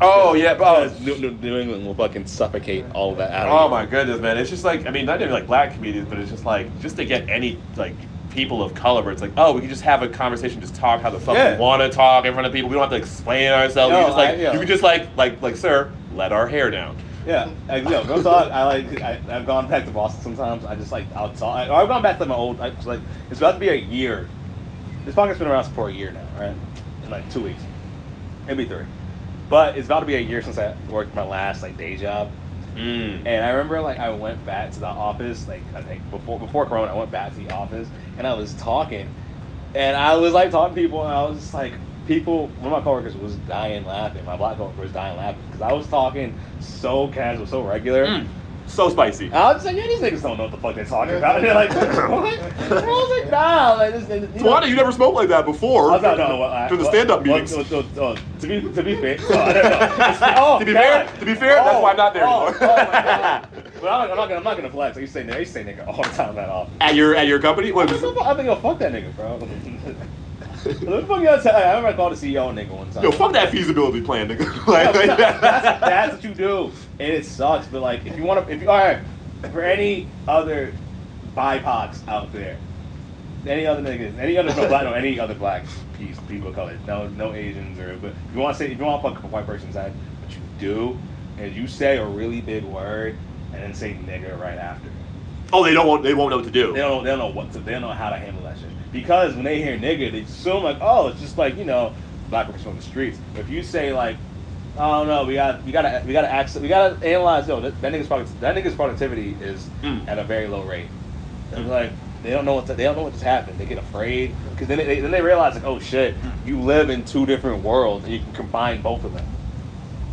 [0.00, 3.70] Oh yeah, oh, New, New, England will fucking suffocate all of that out Oh you.
[3.70, 4.38] my goodness, man!
[4.38, 6.96] It's just like I mean, not even like black comedians, but it's just like just
[6.96, 7.94] to get any like
[8.30, 9.02] people of color.
[9.02, 11.34] Where it's like, oh, we can just have a conversation, just talk how the fuck
[11.36, 11.54] Yeah.
[11.54, 12.68] we want to talk in front of people.
[12.70, 13.92] We don't have to explain ourselves.
[13.92, 14.52] No, we just like I- yeah.
[14.52, 16.96] you can just like like like sir, let our hair down.
[17.26, 18.50] Yeah, I, you know, real talk.
[18.52, 19.02] I like.
[19.02, 20.64] I, I've gone back to Boston sometimes.
[20.64, 21.68] I just like I'll talk.
[21.68, 22.60] Or I've gone back to my old.
[22.60, 24.28] I like, it's about to be a year
[25.08, 26.54] this podcast's been around for a year now, right?
[27.02, 27.62] In like two weeks,
[28.46, 28.84] maybe three.
[29.48, 32.30] But it's about to be a year since I worked my last like day job.
[32.74, 33.26] Mm.
[33.26, 36.66] And I remember like I went back to the office, like I think before before
[36.66, 39.08] Corona, I went back to the office and I was talking,
[39.74, 41.72] and I was like talking to people, and I was just like,
[42.06, 42.48] people.
[42.48, 44.24] One of my coworkers was dying laughing.
[44.24, 48.06] My black coworker was dying laughing because I was talking so casual, so regular.
[48.06, 48.26] Mm.
[48.68, 49.32] So spicy.
[49.32, 51.36] I was like, yeah, these niggas don't know what the fuck they're talking about.
[51.36, 52.38] And they're like, what?
[52.38, 54.06] I was like, nah, like this.
[54.06, 55.90] this you know- you never smoked like that before.
[55.90, 57.70] I was like, no, well, I- During the stand-up well, meetings.
[57.70, 60.34] well, well, oh, to be to be fair, oh, I don't know.
[60.38, 60.82] Oh, To be God.
[61.08, 62.58] fair- to be fair, that's oh, why I'm not there oh, anymore.
[62.70, 63.48] Oh, my God.
[63.80, 64.96] But I'm, not- I'm not gonna I'm not gonna flex.
[64.96, 66.74] I used to say nigga, I used to say nigga all the time that often.
[66.80, 67.70] At your at your company?
[67.72, 69.38] What I think, I think, yo, fuck that nigga, bro.
[69.38, 71.54] what the fuck y'all tell?
[71.56, 73.04] I remember I called the CEO nigga one time.
[73.04, 74.66] Yo, fuck that feasibility plan, nigga.
[74.66, 77.66] Like, that's, that's what you do, and it sucks.
[77.66, 79.00] But like, if you want to, if you all right,
[79.52, 80.72] for any other
[81.36, 82.56] BIPOCs out there,
[83.46, 85.64] any other niggas, any other no black, no any other black
[85.96, 88.78] piece, people of color, no no Asians or but if you want to say if
[88.78, 90.98] you want to fuck a white person's head, but you do
[91.38, 93.16] and you say a really big word
[93.52, 94.90] and then say nigger right after.
[95.52, 96.72] oh, they don't want they won't know what to do.
[96.72, 98.70] They don't they don't know what to they don't know how to handle that shit
[98.92, 101.94] because when they hear nigger, they assume like oh it's just like you know
[102.28, 103.18] black person from the streets.
[103.32, 104.16] But if you say like
[104.76, 107.80] I don't know we got we gotta we gotta access we gotta analyze yo that,
[107.80, 110.06] that nigga's product, that nigga's productivity is Mm.
[110.08, 110.88] at a very low rate.
[111.52, 111.70] And hmm.
[111.70, 111.90] like
[112.22, 113.58] they don't know what to, they don't know what just happened.
[113.58, 114.50] They get afraid hmm.
[114.50, 116.48] because then they, then they realize like oh shit hmm.
[116.48, 119.26] you live in two different worlds and you can combine both of them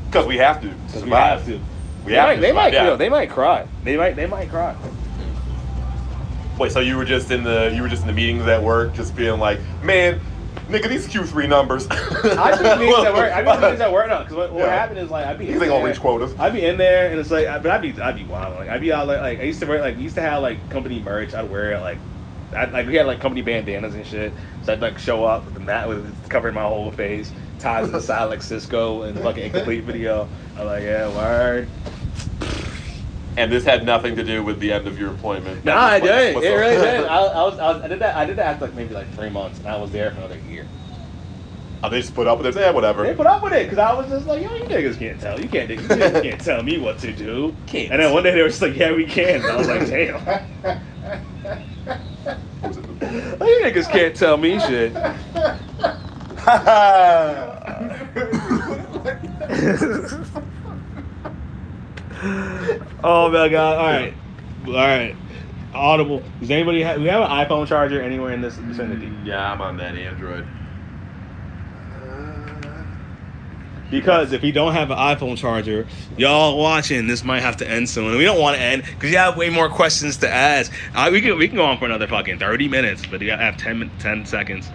[0.08, 0.70] Because we have to.
[0.70, 1.60] because we have to.
[2.06, 2.84] We they have might, to they might yeah.
[2.84, 3.68] you know, they might cry.
[3.84, 4.76] They might they might cry.
[6.58, 8.94] Wait, so you were just in the you were just in the meetings at work,
[8.94, 10.22] just being like, man,
[10.70, 11.88] nigga, these Q three numbers.
[11.92, 13.32] I be meetings at work.
[13.32, 14.76] I be meetings at work now because what, what Yeah.
[14.76, 16.34] happened is like I be These in ain't gonna reach quotas.
[16.40, 18.56] I'd be in there and it's like, I- but I'd be I'd be wild.
[18.56, 20.70] Like I'd be out like, like I used to wear like used to have like
[20.70, 21.34] company merch.
[21.34, 21.98] I'd wear it like.
[22.56, 24.32] I, like we had like company bandanas and shit,
[24.64, 27.92] so I'd like show up with the mat with covering my whole face, ties on
[27.92, 30.30] the side like Sisqó and fucking incomplete video.
[30.58, 31.68] I'm like, yeah, word.
[33.38, 35.64] And this had nothing to do with the end of your employment.
[35.66, 36.36] No, I did.
[36.36, 36.44] It up?
[36.44, 37.06] really did.
[37.10, 38.16] I, I was, I was, I did that.
[38.16, 40.40] I did that after like maybe like three months, and I was there for another
[40.50, 40.68] year.
[41.84, 42.60] Oh, they just put up with it.
[42.60, 43.04] Yeah, whatever.
[43.04, 45.40] They put up with it because I was just like, yo, you niggas can't tell.
[45.40, 45.70] You can't.
[45.70, 47.56] You niggas can't tell me what to do.
[47.68, 47.92] Can't.
[47.92, 49.42] And then one day they were just like, yeah, we can.
[49.42, 50.20] And I was like, damn.
[50.26, 50.44] What?
[53.40, 54.94] Well, you niggas can't tell me shit.
[63.04, 63.78] oh my god!
[63.78, 64.14] All right,
[64.68, 65.16] all right.
[65.74, 66.24] Audible.
[66.40, 67.02] Does anybody have?
[67.02, 69.12] We have an iPhone charger anywhere in this vicinity?
[69.24, 70.48] yeah, I'm on that Android.
[73.92, 77.88] Because if you don't have an iPhone charger, y'all watching, this might have to end
[77.88, 78.10] soon.
[78.10, 80.74] And we don't want to end because you have way more questions to ask.
[80.96, 83.58] Uh, we can we can go on for another fucking thirty minutes, but you have
[83.58, 84.70] 10, min- 10 seconds,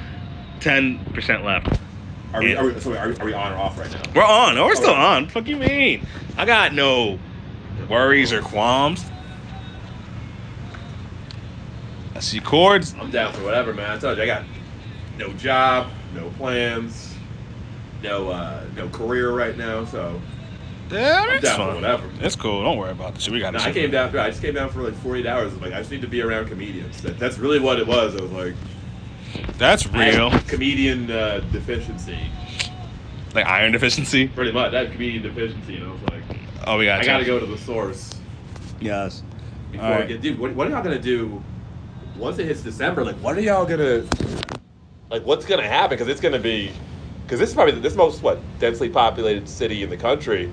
[0.60, 1.80] ten percent left.
[2.32, 4.02] Are we, are, we, so are, we, are we on or off right now?
[4.14, 4.56] We're on.
[4.56, 5.26] Oh, We're still on.
[5.26, 6.06] Fuck you mean?
[6.36, 7.18] I got no
[7.88, 9.04] worries or qualms.
[12.14, 12.94] I see chords.
[13.00, 13.90] I'm down for whatever, man.
[13.90, 14.44] I told you, I got
[15.18, 17.14] no job, no plans,
[18.02, 19.84] no uh, no career right now.
[19.86, 20.20] So
[20.90, 21.74] Yeah, I'm that's down for fine.
[21.76, 22.10] whatever.
[22.20, 22.62] It's cool.
[22.62, 23.24] Don't worry about this.
[23.24, 23.32] shit.
[23.32, 23.68] We got No, this.
[23.68, 24.16] I came down.
[24.18, 25.54] I just came down for like 48 hours.
[25.60, 27.00] Like I just need to be around comedians.
[27.02, 28.14] That, that's really what it was.
[28.16, 28.54] I was like,
[29.56, 30.30] That's real.
[30.48, 32.18] comedian uh, deficiency.
[33.34, 34.26] Like iron deficiency.
[34.28, 36.19] Pretty much, I had comedian deficiency, and I was like,
[36.66, 37.00] Oh, we got.
[37.00, 38.10] I got to go to the source
[38.80, 39.22] Yes.
[39.70, 40.20] before All I get.
[40.20, 41.42] Dude, what, what are y'all gonna do
[42.16, 43.04] once it hits December?
[43.04, 44.04] Like, what are y'all gonna?
[45.10, 45.96] Like, what's gonna happen?
[45.96, 46.72] Because it's gonna be,
[47.24, 50.50] because this is probably this most what densely populated city in the country.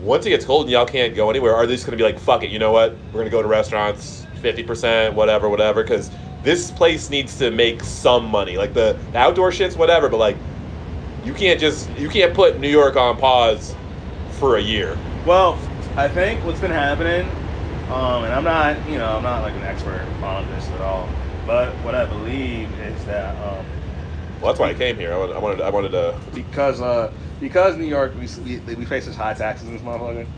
[0.00, 2.18] Once it gets cold and y'all can't go anywhere, are they just gonna be like,
[2.18, 2.96] fuck it, you know what?
[3.12, 5.82] We're gonna go to restaurants, fifty percent, whatever, whatever.
[5.82, 6.10] Because
[6.42, 8.56] this place needs to make some money.
[8.56, 10.36] Like the, the outdoor shit's whatever, but like,
[11.24, 13.74] you can't just you can't put New York on pause
[14.38, 14.96] for a year.
[15.24, 15.62] Well,
[15.96, 17.38] I think what's been happening,
[17.88, 21.14] um, and I'm not, you know, I'm not like an expert on this at all,
[21.46, 23.66] but what I believe is that um,
[24.40, 25.12] Well, that's why I came here.
[25.12, 26.20] I wanted, I wanted, I wanted to.
[26.34, 30.28] because uh, because New York, we, we, we face such high taxes in this motherfucker.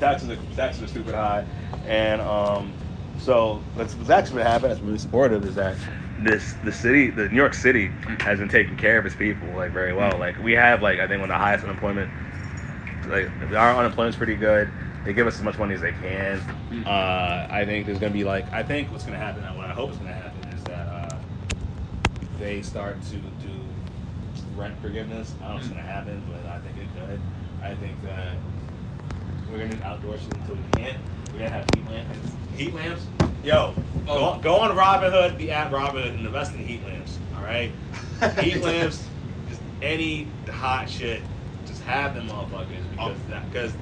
[0.00, 1.46] Taxes are, taxes are stupid high,
[1.84, 2.74] and um,
[3.16, 5.78] so what's, what's actually been happening that's really supportive is that
[6.18, 9.72] this the city, the New York City, has been taking care of its people like
[9.72, 10.18] very well.
[10.18, 12.12] Like we have like I think one of the highest unemployment.
[13.06, 14.68] Like our unemployment's pretty good.
[15.04, 16.38] They give us as much money as they can.
[16.86, 19.44] Uh, I think there's gonna be like I think what's gonna happen.
[19.44, 21.18] and What I hope is gonna happen is that uh,
[22.38, 23.50] they start to do
[24.56, 25.34] rent forgiveness.
[25.40, 27.20] I don't know what's gonna happen, but I think it could.
[27.62, 28.36] I think that
[29.50, 30.98] we're gonna do outdoor shit until we can't.
[31.32, 32.18] We're gonna have heat lamps.
[32.56, 33.06] Heat lamps.
[33.42, 33.74] Yo,
[34.06, 37.18] go, on, go on Robinhood, the at Robinhood, and invest in heat lamps.
[37.36, 37.70] All right.
[38.40, 39.06] heat lamps,
[39.48, 41.20] just any hot shit,
[41.86, 43.72] have them motherfuckers because that because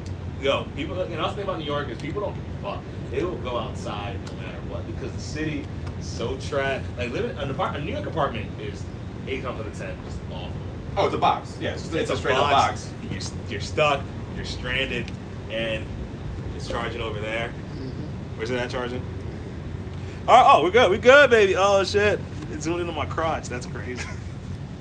[0.40, 2.80] yo people you know the thing about New York is people don't give fuck.
[3.10, 5.64] They will go outside no matter what because the city
[5.98, 6.82] is so trash.
[6.96, 8.82] Like living an apartment, a New York apartment is
[9.26, 10.52] eight times out of ten just awful.
[10.96, 11.56] Oh, it's a box.
[11.60, 12.90] Yeah, it's, it's, a straight up box.
[13.10, 14.02] You're, you're stuck.
[14.36, 15.10] You're stranded,
[15.50, 15.84] and
[16.56, 17.50] it's charging over there.
[18.36, 19.02] Where's it at charging?
[20.28, 20.90] Oh, oh, we're good.
[20.90, 21.54] We're good, baby.
[21.56, 23.48] Oh shit, it's zoomed into my crotch.
[23.48, 24.06] That's crazy.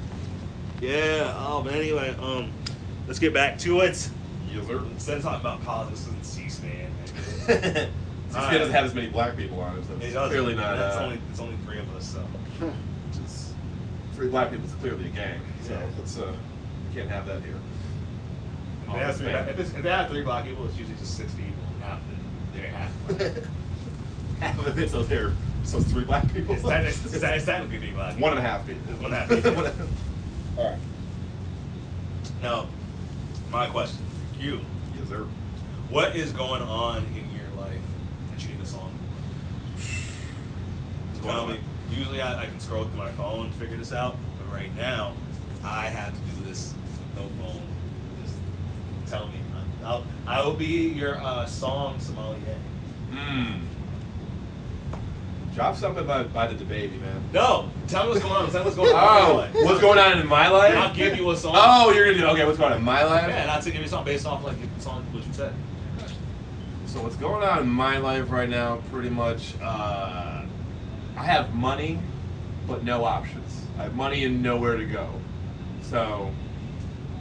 [0.81, 1.33] yeah.
[1.37, 2.51] Oh, but anyway, um,
[3.11, 4.09] let's get back to it.
[4.53, 4.77] Yes, sir.
[4.85, 6.89] Instead of talking about politics and C-SPAN.
[7.45, 7.91] C-SPAN
[8.31, 10.29] doesn't have as many black people on it, so It it's doesn't.
[10.29, 10.77] clearly not.
[10.77, 12.05] That's uh, only it's only three of us.
[12.07, 12.25] So
[13.21, 13.49] just
[14.13, 15.41] three black people is clearly a gang.
[15.61, 15.85] So Yeah.
[15.97, 16.33] let's uh,
[16.93, 17.55] can't have that here.
[18.87, 21.17] if they, have three, if, it's, if they have three black people, it's usually just
[21.17, 21.51] six people.
[21.81, 21.99] Half
[22.53, 22.91] the, they're half.
[24.39, 25.33] half of it, so there,
[25.65, 26.55] so it's three black people.
[26.55, 28.17] It's, technically- it's, it's technically three black.
[28.17, 28.81] One and a half people.
[29.01, 29.51] One and a half people.
[29.53, 30.79] One and a- All right.
[32.41, 32.67] Now,
[33.51, 34.59] my question for you:
[34.97, 35.25] Yes, sir.
[35.89, 37.81] What is going on in your life
[38.31, 38.91] that you need a song?
[41.21, 41.51] going Tell on?
[41.51, 41.59] me.
[41.95, 45.13] Usually, I, I can scroll through my phone and figure this out, but right now,
[45.63, 46.73] I have to do this
[47.15, 47.61] with no phone.
[48.23, 48.35] Just
[49.07, 49.33] tell me.
[49.83, 52.57] I'll, I will be your uh, song sommelier.
[53.11, 53.61] Mm.
[55.53, 57.21] Drop something by, by DaBaby, man.
[57.33, 58.49] No, tell me what's going on.
[58.51, 59.17] Tell me what's going on.
[59.17, 59.53] in your Oh, life.
[59.55, 60.75] what's going on in my life?
[60.77, 61.53] I'll give you a song.
[61.57, 62.45] Oh, you're gonna do okay.
[62.45, 63.27] What's going on in my life?
[63.27, 65.53] Yeah, and I'll give you a song based off like the song what you said.
[66.85, 68.77] So what's going on in my life right now?
[68.91, 70.43] Pretty much, uh,
[71.17, 71.99] I have money,
[72.67, 73.61] but no options.
[73.77, 75.07] I have money and nowhere to go.
[75.81, 76.31] So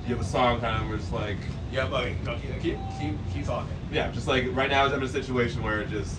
[0.06, 1.36] you have a song kind of where it's like,
[1.72, 2.06] Yeah, but
[2.40, 3.72] keep keep keep, keep talking.
[3.92, 6.16] yeah, just like right now I'm in a situation where it just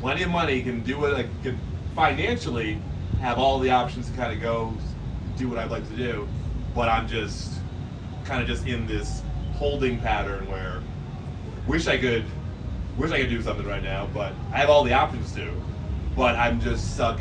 [0.00, 1.58] plenty of money can do what I can
[1.94, 2.80] financially
[3.20, 4.72] have all the options to kind of go
[5.36, 6.26] do what I'd like to do,
[6.74, 7.52] but I'm just
[8.24, 9.22] kind of just in this
[9.54, 10.80] holding pattern where
[11.66, 12.24] wish I could
[12.96, 15.50] wish I could do something right now, but I have all the options to,
[16.16, 17.20] but I'm just stuck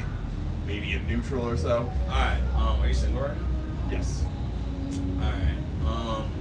[0.65, 1.91] maybe in neutral or so.
[2.05, 2.41] All right.
[2.55, 3.47] Um, are you single right now?
[3.91, 4.23] Yes.
[5.21, 5.57] All right.
[5.86, 6.32] Um,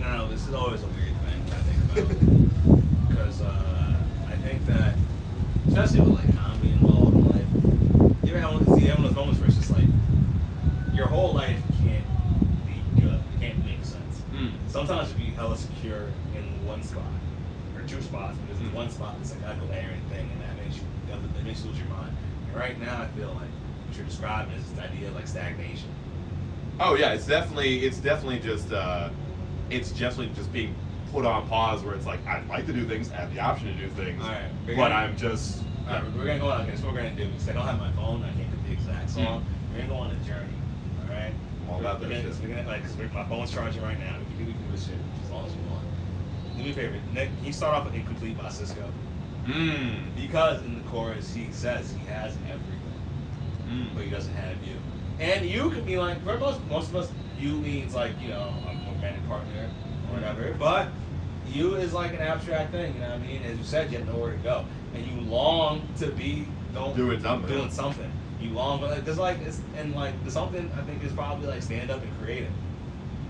[0.00, 3.96] now this is always a weird thing I think about because uh,
[4.28, 4.94] I think that
[5.68, 7.48] especially with like comedy involved in life,
[8.24, 9.86] you ever have one, see, have one of those moments where it's just like
[10.94, 12.06] your whole life can't
[12.66, 14.22] be good, it can't make sense.
[14.32, 14.52] Mm.
[14.68, 17.12] Sometimes you be hella secure in one spot
[17.76, 18.74] or two spots, because in Mm.
[18.74, 21.78] one spot it's like I go thing, and that makes you that makes you lose
[21.78, 22.16] your mind.
[22.48, 23.50] And right now, I feel like
[23.86, 25.90] what you're describing is this idea of like stagnation.
[26.80, 29.10] Oh yeah, it's definitely it's definitely just uh,
[29.70, 30.74] it's definitely just being
[31.12, 33.68] put on pause where it's like I'd like to do things, I have the option
[33.68, 36.62] to do things, right, but gonna- I'm just All right, we're gonna go on.
[36.62, 37.26] Okay, so we're gonna do.
[37.26, 39.44] Because I don't have my phone, I can't get the exact song.
[39.70, 40.52] We're gonna go on a journey.
[41.02, 41.32] All right.
[41.62, 42.42] I'm all about that gonna, shit.
[42.42, 44.16] We're gonna like, cause my phone's charging right now.
[44.18, 45.84] We can do, we this shit as long as you want.
[46.56, 47.28] Do me a favor, Nick.
[47.36, 48.90] Can you start off with "Incomplete" by Sisqó?
[49.46, 52.80] mm, Because in the chorus he says he has everything,
[53.68, 53.94] mm.
[53.94, 54.74] but he doesn't have you.
[55.18, 58.52] And you can be like, for most most of us, you means like you know
[58.66, 59.70] a romantic partner
[60.12, 60.54] whatever.
[60.58, 60.88] But
[61.48, 62.94] you is like an abstract thing.
[62.94, 63.42] You know what I mean?
[63.42, 67.20] As you said, you have nowhere to go, and you long to be don't Doing
[67.20, 67.48] something.
[67.48, 68.12] Doing something.
[68.40, 71.62] You long, but there's like it's and like the something I think is probably like
[71.62, 72.52] stand up and creative.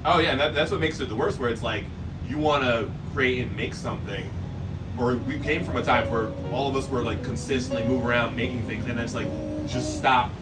[0.05, 1.39] Oh yeah, and that, that's what makes it the worst.
[1.39, 1.85] Where it's like
[2.29, 4.29] you want to create and make something,
[4.99, 8.35] or we came from a time where all of us were like consistently move around
[8.35, 9.29] making things, and then it's like
[9.69, 10.33] just stop.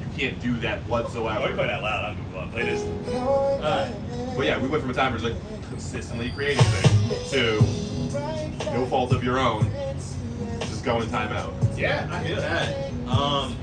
[0.00, 1.40] You can't do that whatsoever.
[1.42, 2.48] Oh, we play that loud on Google.
[2.52, 2.82] Play this.
[3.14, 3.92] Alright.
[4.34, 7.60] But yeah, we went from a time where it's like consistently creating things to
[8.72, 9.70] no fault of your own,
[10.60, 11.52] just go in timeout.
[11.76, 12.90] Yeah, I hear that.
[13.06, 13.54] Um,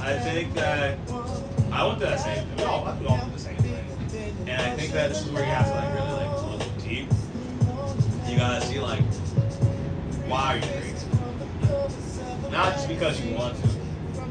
[0.00, 0.98] I think that
[1.70, 2.44] I went through that same.
[2.56, 5.44] We all, we all went the same thing, and I think that this is where
[5.44, 7.08] you have to like really like look deep.
[8.26, 9.04] You gotta see like
[10.26, 12.50] why are you creating?
[12.50, 13.68] Not just because you want to.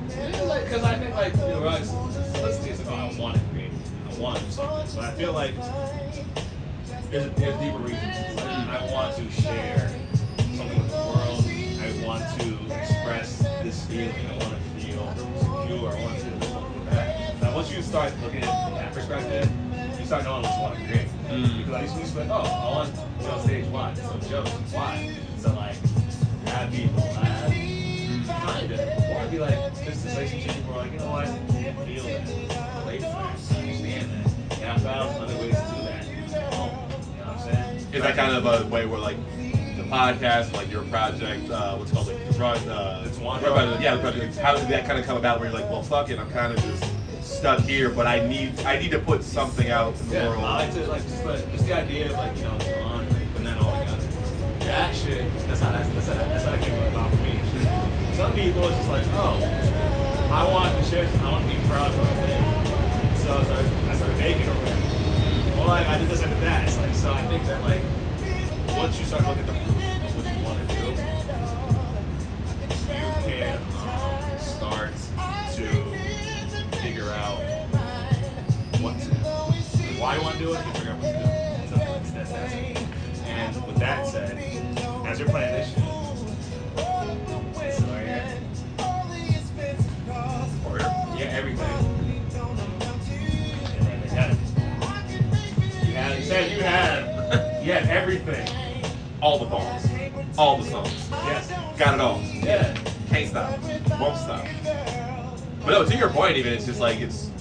[0.09, 1.85] Because I think like you know, like,
[2.43, 3.71] let's say it's like, oh, I want to create,
[4.09, 5.55] I want to do something, but I feel like
[7.09, 8.39] there's there's deeper reasons.
[8.39, 9.89] I want to share
[10.53, 11.43] something with the world.
[11.81, 14.13] I want to express this feeling.
[14.27, 15.89] I want to feel secure.
[15.89, 17.41] I want to feel that.
[17.41, 19.49] Now, once you start looking at it from that perspective,
[19.99, 21.07] you start knowing what you want to create.
[21.29, 21.57] Mm.
[21.57, 23.65] Because I used to be like, oh, I want to be on stage.
[23.65, 23.93] Why?
[23.95, 24.51] So jokes.
[24.71, 25.15] Why?
[25.39, 25.75] So like,
[26.47, 27.51] have people laugh.
[28.29, 28.79] Kind of.
[28.79, 31.27] Or be like, just this relationship where like, you know what?
[31.27, 32.81] I feel that.
[32.81, 33.15] Relate to that.
[33.15, 34.59] I understand that.
[34.59, 35.68] And I found other ways
[37.91, 39.17] Is that kind of a way where like
[39.75, 43.41] the podcast, like your project, uh, what's called like the run, uh, It's one
[43.81, 44.35] yeah, the project.
[44.37, 45.39] How did that kind of come about?
[45.39, 46.85] Where you're like, well, fuck it, I'm kind of just
[47.23, 50.43] stuck here, but I need I need to put something out in the Yeah, world.
[50.43, 53.57] I like to like just, just the idea of like you know on putting that
[53.59, 54.07] all together.
[54.59, 55.25] That shit.
[55.47, 57.39] That's how that's, that's how that's how that came about for me.
[58.13, 61.07] Some people it's just like oh, I want the shit.
[61.21, 63.15] I want to be proud of my thing.
[63.17, 64.78] So I started, I started making it.
[65.69, 66.77] Like I did this and did that.
[66.77, 67.83] Like so I think that like
[68.75, 69.53] once you start looking at the
[70.17, 70.81] what you want to do,
[72.89, 74.93] you can um, start
[75.53, 75.67] to
[76.79, 77.37] figure out
[78.81, 79.15] what to do.
[80.01, 81.29] Why you want to do it, you figure out what to do.
[83.29, 84.39] And with that said,
[85.05, 85.98] as you're playing this
[96.29, 98.47] You had, you have, you had, everything.
[99.19, 99.89] all the songs,
[100.37, 101.51] all the songs, Yes.
[101.75, 102.21] got it all.
[102.21, 102.71] Yeah.
[103.09, 103.59] Can't stop,
[103.99, 104.45] won't stop.
[105.65, 107.31] But no, to your point, even it's just like it's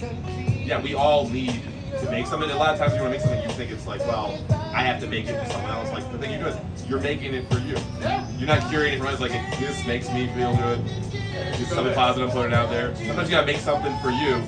[0.65, 1.61] yeah, we all need
[2.01, 2.51] to make something.
[2.51, 4.43] A lot of times you want to make something, you think it's like, well,
[4.75, 5.93] I have to make it for someone else.
[5.93, 7.77] Like the thing you're doing, is you're making it for you.
[8.01, 8.27] Yeah.
[8.39, 9.21] You're not curating it for others.
[9.21, 10.83] Like this makes me feel good.
[11.59, 12.97] Just something positive, I'm putting out there.
[12.97, 14.43] Sometimes you gotta make something for you.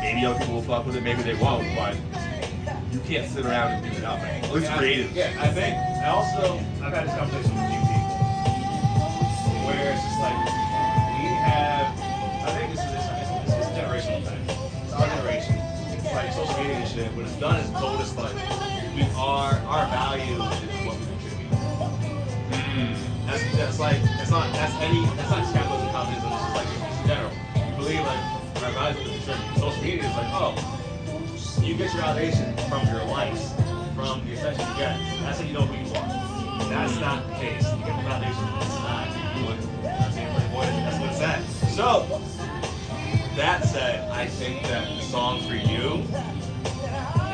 [0.00, 1.96] Maybe other people will fuck with it, maybe they won't, but
[2.94, 4.44] you can't sit around and do nothing.
[4.62, 5.10] Yeah, I- creative.
[5.12, 5.74] Yeah, I think.
[5.74, 8.14] I also I've had this conversation with a few people
[9.66, 11.90] where it's just like we have.
[12.46, 14.42] I think this is this, this, this is a generational thing.
[14.46, 15.56] It's our generation.
[15.90, 17.10] It's like social media and shit.
[17.18, 18.34] What it's done is told us like
[18.94, 20.38] we are our value is
[20.86, 21.50] what we contribute.
[22.78, 22.94] Mm.
[23.26, 26.30] That's that's like it's not that's any that's not just capitalism, communism.
[26.30, 26.70] It's just like
[27.02, 27.32] in general.
[27.58, 28.22] You believe like
[28.62, 29.58] our values are contribute.
[29.58, 30.54] Social media is like oh
[31.64, 33.52] you get your validation from your likes,
[33.94, 34.98] from the attention you get.
[35.22, 36.68] That's how you know who you are.
[36.68, 37.64] That's not the case.
[37.72, 38.64] You get the validation from?
[40.34, 41.42] Like, boy, that's what it's at.
[41.70, 42.06] So,
[43.36, 46.04] that said, I think that the song for you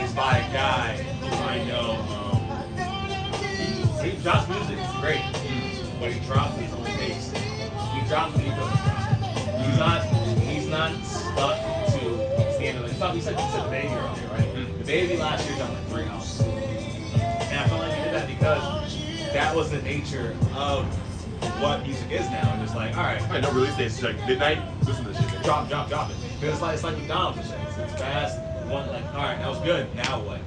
[0.02, 1.98] is by a guy who I know.
[2.16, 2.30] Um,
[4.04, 5.22] he drops music, it's great,
[5.98, 7.36] but he drops his own taste.
[7.36, 9.00] He drops goes drop.
[9.60, 10.04] He's not.
[10.38, 11.69] He's not stuck
[13.00, 13.00] to standard.
[13.00, 14.84] Like, fuck, he said, he said DaBaby earlier, right?
[14.84, 19.32] DaBaby last year dropped like three albums, and I felt like he did that because
[19.32, 20.84] that was the nature of
[21.62, 22.52] what music is now.
[22.52, 24.60] And it's like, all right, I know release dates like midnight.
[24.84, 25.42] Listen to this shit.
[25.42, 26.16] drop, drop, drop it.
[26.38, 27.58] Because it's like it's like McDonald's and shit.
[27.68, 28.38] It's, it's fast.
[28.68, 29.92] One like, all right, that was good.
[29.96, 30.40] Now what?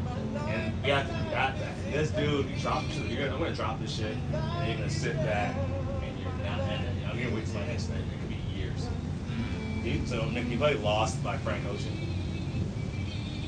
[0.47, 1.57] And we have to do that.
[1.91, 3.05] This dude, you drop shit.
[3.05, 5.55] You're gonna, I'm gonna drop this shit, and you're gonna sit back,
[6.01, 6.59] and you're not.
[6.61, 7.97] And I'm gonna wait till my next thing.
[7.97, 8.85] It could be years.
[8.85, 9.81] Mm-hmm.
[9.81, 12.12] He, so Nick, he played Lost by Frank Ocean.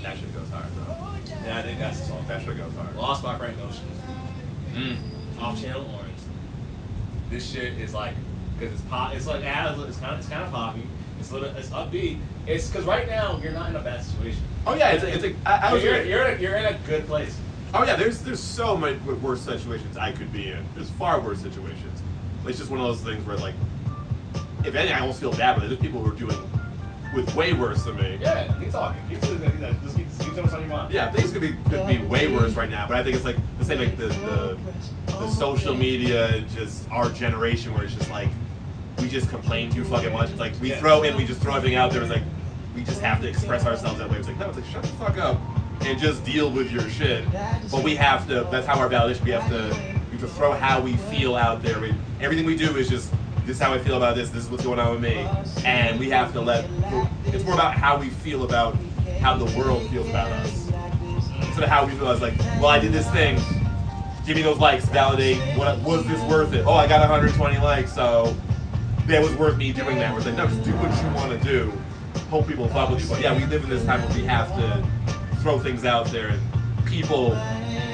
[0.06, 0.86] That shit goes hard, bro.
[1.48, 2.24] Yeah, I think that's the song.
[2.28, 2.96] That shit goes hard.
[2.96, 3.84] Lost by Frank Ocean.
[4.76, 5.42] Mm.
[5.42, 6.14] Off Channel Orange.
[7.32, 8.14] This shit is like,
[8.60, 9.16] cause it's pop.
[9.16, 10.84] It's like it has, it's kind of it's kind of poppy.
[11.20, 12.20] It's a little, it's upbeat.
[12.46, 14.44] It's cause right now you're not in a bad situation.
[14.68, 16.56] Oh yeah, it's a, it's a, I, I was you're, gonna- you're, in a, you're
[16.58, 17.36] in a good place.
[17.74, 20.64] Oh yeah, there's there's so many worse situations I could be in.
[20.76, 22.04] There's far worse situations.
[22.46, 23.56] It's just one of those things where like,
[24.64, 26.38] if anything, I almost feel bad, but there's people who are doing
[27.16, 28.20] with way worse than me.
[28.22, 29.02] Yeah, keep talking.
[29.10, 29.82] Keep doing that.
[29.84, 30.94] Just keep, keep what's on your mind.
[30.94, 33.38] Yeah, things could be could be way worse right now, but I think it's like
[33.58, 34.58] the same like the the,
[35.08, 38.30] the social media, just our generation, where it's just like
[39.00, 40.30] we just complain too fucking much.
[40.30, 40.80] It's like we Yeah.
[40.80, 42.02] throw in, we just throw everything out there.
[42.02, 42.24] It's like
[42.76, 44.18] we just have to express ourselves that way.
[44.18, 45.40] It's like no, it's like shut the fuck up
[45.82, 47.26] and just deal with your shit.
[47.72, 48.48] But we have to.
[48.52, 49.24] That's how our validation.
[49.24, 49.76] We have to.
[50.12, 51.80] We have to throw how we feel out there.
[51.80, 53.12] We, everything we do is just.
[53.46, 54.32] This is how I feel about this.
[54.32, 55.28] This is what's going on with me,
[55.64, 56.68] and we have to let.
[57.26, 58.76] It's more about how we feel about
[59.20, 60.68] how the world feels about us
[61.42, 62.08] instead of how we feel.
[62.08, 63.40] I was like, well, I did this thing.
[64.26, 64.86] Give me those likes.
[64.86, 65.38] Validate.
[65.60, 66.66] What was this worth it?
[66.66, 68.36] Oh, I got 120 likes, so
[69.06, 70.12] that was worth me doing that.
[70.12, 71.72] We're like, no, just do what you want to do.
[72.32, 73.10] Hope people fuck with you.
[73.10, 76.30] But yeah, we live in this time where we have to throw things out there,
[76.30, 76.42] and
[76.88, 77.36] people,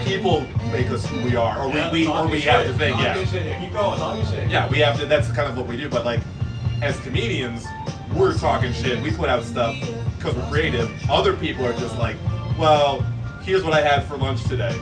[0.06, 0.42] people
[0.72, 3.18] make us who we are, or we, we or we have to think, yeah.
[3.18, 3.98] Yeah, Keep going.
[4.00, 4.50] Talk your shit.
[4.50, 5.06] Yeah, we have to.
[5.06, 5.90] That's kind of what we do.
[5.90, 6.20] But like,
[6.82, 7.66] as comedians,
[8.16, 9.02] we're talking shit.
[9.02, 9.76] We put out stuff
[10.18, 10.92] because we're creative.
[11.10, 12.16] Other people are just like,
[12.58, 13.02] well,
[13.44, 14.80] here's what I had for lunch today.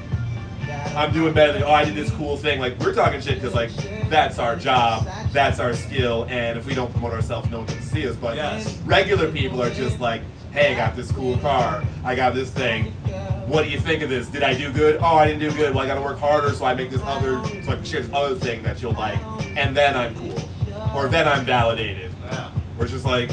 [0.95, 1.63] I'm doing better than.
[1.63, 2.59] Oh, I did this cool thing.
[2.59, 3.71] Like we're talking shit because like
[4.09, 7.81] that's our job, that's our skill, and if we don't promote ourselves, no one can
[7.81, 8.15] see us.
[8.15, 8.77] But Yes.
[8.85, 10.21] regular people are just like,
[10.51, 11.83] hey, I got this cool car.
[12.03, 12.91] I got this thing.
[13.47, 14.27] What do you think of this?
[14.27, 14.97] Did I do good?
[15.01, 15.73] Oh, I didn't do good.
[15.73, 18.01] Well, I got to work harder, so I make this other, so I can share
[18.01, 19.19] this other thing that you'll like,
[19.57, 20.39] and then I'm cool,
[20.95, 22.11] or then I'm validated.
[22.25, 22.51] Yeah.
[22.79, 23.31] It's just like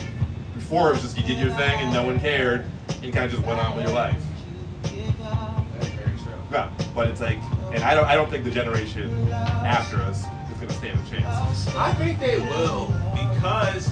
[0.55, 3.27] before, it was just you did your thing and no one cared, and you kind
[3.27, 4.21] of just went on with your life.
[4.83, 6.33] That's very true.
[6.51, 7.39] Yeah, but it's like,
[7.73, 11.69] and I don't, I don't think the generation after us is gonna stand a chance.
[11.77, 13.91] I think they will because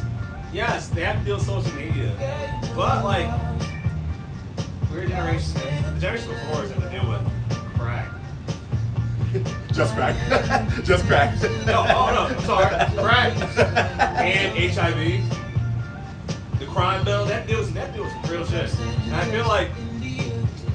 [0.53, 2.16] yes, they have to deal with social media,
[2.75, 3.29] But like,
[4.91, 5.55] we're a generation.
[5.95, 7.22] The generation before us had to deal with
[7.79, 8.09] crack.
[9.72, 10.75] Just crack.
[10.85, 11.41] Just crack.
[11.66, 12.66] No, oh no, I'm sorry.
[12.97, 13.37] Crack
[14.20, 16.59] and HIV.
[16.59, 18.75] The crime bill, that deals that deals real shit.
[18.81, 19.70] And I feel like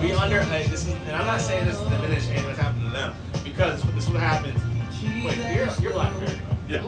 [0.01, 2.85] we under like this is, and I'm not saying this to diminish anything that's happened
[2.85, 4.57] to them because this is what happens.
[5.25, 6.13] Wait, you're you're black.
[6.69, 6.81] Yeah.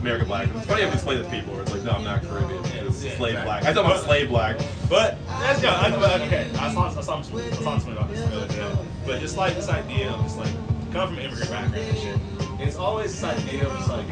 [0.00, 0.48] American black.
[0.54, 1.58] It's funny to explain to people.
[1.60, 2.64] It's like, no, I'm not Caribbean.
[2.64, 3.44] It's Yeah, slave exactly.
[3.44, 3.64] black.
[3.64, 4.56] I thought I'm slave black.
[4.88, 6.48] But that's yeah, I, but, okay.
[6.58, 8.76] I saw, I saw, some- I saw something about this the other day.
[9.04, 10.52] But just like this idea of just like
[10.92, 12.18] come from immigrant background and shit,
[12.60, 14.06] it's always this idea of just like,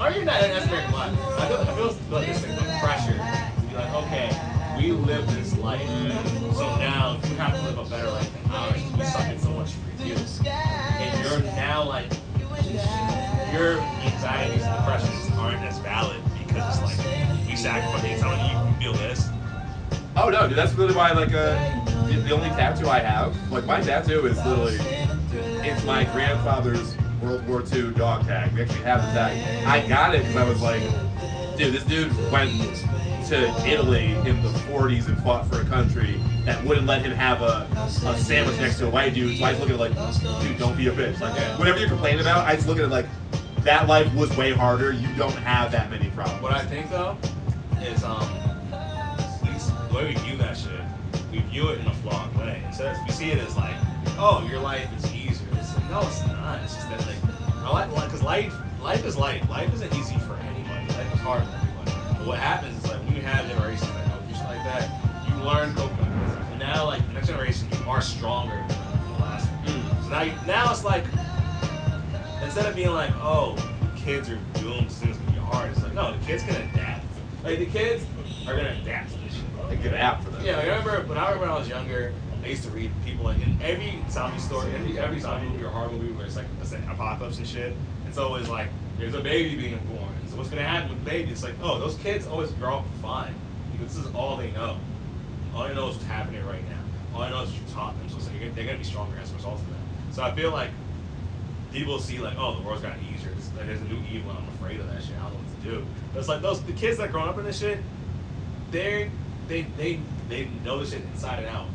[0.00, 1.10] are you not as American black?
[1.12, 4.30] I feel, I feel like this thing, the pressure to be like, okay,
[4.76, 5.86] we live this life,
[6.54, 8.82] so now you have to live a better life than ours.
[8.98, 10.16] We suck in so much for you,
[10.48, 12.10] and you're now like
[13.54, 18.04] your anxieties and depressions aren't as valid because it's like we sacrifice.
[18.04, 19.28] It's not like you can feel this.
[20.16, 21.54] Oh no, dude, that's really why like uh,
[22.06, 24.78] the, the only tattoo I have, like my tattoo is literally,
[25.66, 28.52] it's my grandfather's World War II dog tag.
[28.52, 29.66] We actually have the tag.
[29.66, 30.82] I got it because I was like,
[31.56, 32.50] dude, this dude went
[33.28, 37.40] to Italy in the 40s and fought for a country that wouldn't let him have
[37.40, 37.66] a,
[38.06, 39.38] a sandwich next to a white dude.
[39.38, 41.20] So I just look at it like, dude, don't be a bitch.
[41.20, 43.06] Like whatever you're complaining about, I just look at it like,
[43.64, 44.92] that life was way harder.
[44.92, 46.42] You don't have that many problems.
[46.42, 47.16] What I think though
[47.80, 48.28] is um
[49.42, 49.48] we,
[49.88, 50.70] the way we view that shit,
[51.32, 52.62] we view it in a flawed way.
[52.66, 53.74] Instead, we see it as like,
[54.18, 55.48] oh, your life is easier.
[55.52, 56.62] It's like, no, it's not.
[56.62, 57.16] It's just that like,
[57.64, 59.48] I like because life, life is life.
[59.48, 60.86] Life isn't easy for anybody.
[60.88, 62.18] Life is hard for everybody.
[62.18, 64.90] But what happens is like when you have generations that go through shit like that,
[65.26, 66.04] you learn coping.
[66.50, 70.02] And now like the next generation, you are stronger than the last one.
[70.02, 71.04] So now, you, now it's like
[72.44, 73.56] instead of being like, oh,
[73.96, 77.04] kids are doomed, this thing's gonna be hard, it's like, no, the kids can adapt.
[77.42, 78.04] Like the kids
[78.46, 79.44] are gonna adapt to this shit.
[79.68, 80.42] I get an app for that.
[80.42, 82.90] Yeah, like, I remember when I remember when I was younger, I used to read
[83.04, 86.36] people like in every zombie story, every, every zombie movie or horror movie where it's
[86.36, 87.74] like it's an apocalypse and shit.
[88.06, 88.68] It's always like
[88.98, 90.12] there's a baby being born.
[90.28, 91.30] So what's gonna happen with the baby?
[91.32, 93.34] It's like, oh, those kids always grow up fine
[93.72, 94.78] because this is all they know.
[95.54, 96.80] All they know is what's happening right now.
[97.14, 98.08] All they know is what you taught them.
[98.10, 100.14] So like they're gonna be stronger as a result of that.
[100.14, 100.70] So I feel like
[101.74, 103.30] people see like, oh, the world's gotten easier.
[103.36, 104.30] It's, like, there's a new evil.
[104.30, 105.16] and I'm afraid of that shit.
[105.16, 105.86] I don't know what to do.
[106.12, 107.80] But it's like those the kids that grown up in this shit,
[108.70, 109.10] they
[109.48, 111.66] they they they know this shit inside and out.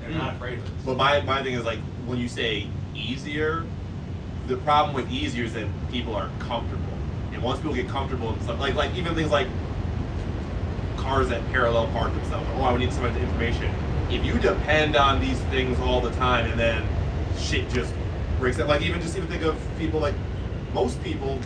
[0.00, 0.36] They're not mm.
[0.36, 0.72] afraid of it.
[0.84, 3.64] But my, my thing is like when you say easier,
[4.46, 6.84] the problem with easier is that people are comfortable.
[7.32, 9.48] And once people get comfortable and stuff like like even things like
[10.96, 12.46] cars that parallel park themselves.
[12.56, 13.74] Oh, I would need some of the information.
[14.10, 16.86] If you depend on these things all the time and then
[17.38, 17.94] shit just
[18.40, 18.66] breaks down.
[18.66, 20.14] Like even just even think of people like
[20.74, 21.38] most people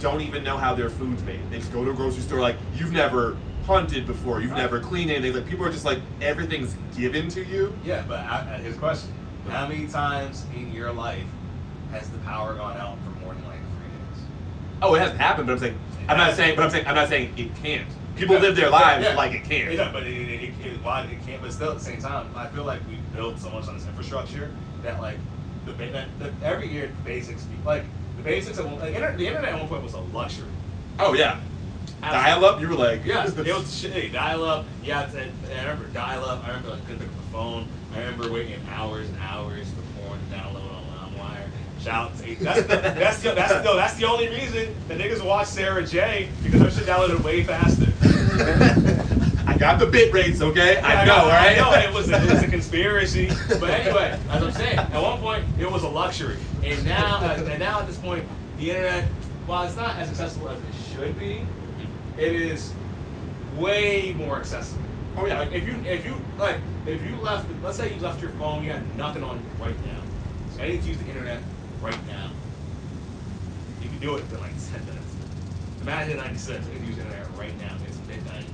[0.00, 1.40] don't even know how their food's made.
[1.50, 3.36] They just go to a grocery store like you've never
[3.66, 5.34] hunted before, you've never cleaned anything.
[5.34, 7.72] Like people are just like everything's given to you.
[7.84, 9.12] Yeah, but I, I- his question:
[9.48, 11.22] How many times in your life
[11.92, 14.24] has the power gone out for more than like three days?
[14.82, 15.78] Oh, it hasn't happened, but I'm saying
[16.08, 17.88] I'm not saying, but I'm saying I'm not saying it can't.
[18.16, 18.40] People Yeah.
[18.42, 19.14] live their lives Yeah.
[19.14, 19.72] like it can't.
[19.74, 21.40] Yeah, but it, it, it, it, why it can't?
[21.42, 23.86] But still, at the same time, I feel like we built so much on this
[23.86, 24.50] infrastructure
[24.82, 25.18] that like
[25.68, 27.84] the, ba- that, that every year the basics be like
[28.16, 30.48] the basics of like, inter- the internet at one point was a luxury.
[30.98, 31.40] Oh yeah,
[32.00, 32.60] dial up.
[32.60, 34.12] You were like, Yes, it was shit.
[34.12, 34.64] Dial up.
[34.82, 36.42] Yeah, it's- I remember dial up.
[36.44, 37.68] I remember like couldn't pick up the phone.
[37.94, 41.48] I remember waiting hours and hours for porn to download on LimeWire.
[41.80, 44.94] Shout out to that's the, that's the, that's the, no, that's the only reason the
[44.94, 47.86] niggas watch Sarah J because her shit downloaded way faster.
[49.58, 50.78] I got the bit rates, okay?
[50.78, 54.40] I know, all I know it was a, it was a conspiracy, but anyway, as
[54.40, 57.88] I'm saying, at one point it was a luxury, and now uh, and now at
[57.88, 58.24] this point,
[58.58, 59.04] the internet,
[59.46, 61.44] while it's not as accessible as it should be,
[62.16, 62.72] it is
[63.56, 64.84] way more accessible.
[65.16, 65.40] Oh, yeah.
[65.40, 68.62] Like if you if you like if you left, let's say you left your phone,
[68.62, 70.00] you had nothing on you right now.
[70.54, 71.40] So I need to use the internet
[71.82, 72.30] right now.
[73.82, 75.16] You can do it in like ten minutes.
[75.82, 76.66] Imagine 96.
[76.66, 77.74] I can use the internet right now.
[77.88, 78.44] It's midnight.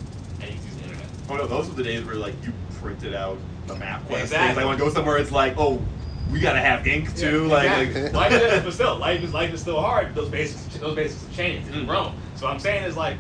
[0.40, 1.06] I need to use the internet.
[1.28, 4.26] Oh no, those were the days where like you printed out the MapQuest Exactly.
[4.38, 4.56] things.
[4.56, 5.88] Like when I go somewhere, it's like, oh,
[6.28, 7.46] we gotta have ink too.
[7.46, 8.02] Yeah, like, exactly.
[8.12, 10.14] like life is, but still, life is life is still hard.
[10.14, 11.86] Those basics, those basics have changed and Mm.
[11.86, 12.12] grown.
[12.34, 13.16] So what I'm saying is like,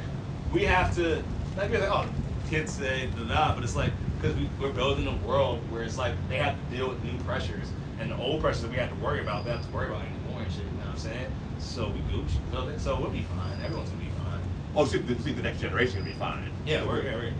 [0.52, 1.22] we have to.
[1.56, 2.06] Not be like, oh,
[2.48, 5.96] kids say da da, but it's like because we, we're building a world where it's
[5.98, 8.90] like they have to deal with new pressures and the old pressures that we have
[8.90, 10.64] to worry about, they don't have to worry about anymore and shit.
[10.64, 11.26] You know what I'm saying?
[11.58, 12.36] So we Gucci.
[12.50, 13.56] So, they- so we'll be fine.
[13.64, 14.40] Everyone's gonna be fine.
[14.76, 16.50] oh, so the, the next generation gonna be fine.
[16.66, 17.32] Yeah, we're, yeah, we're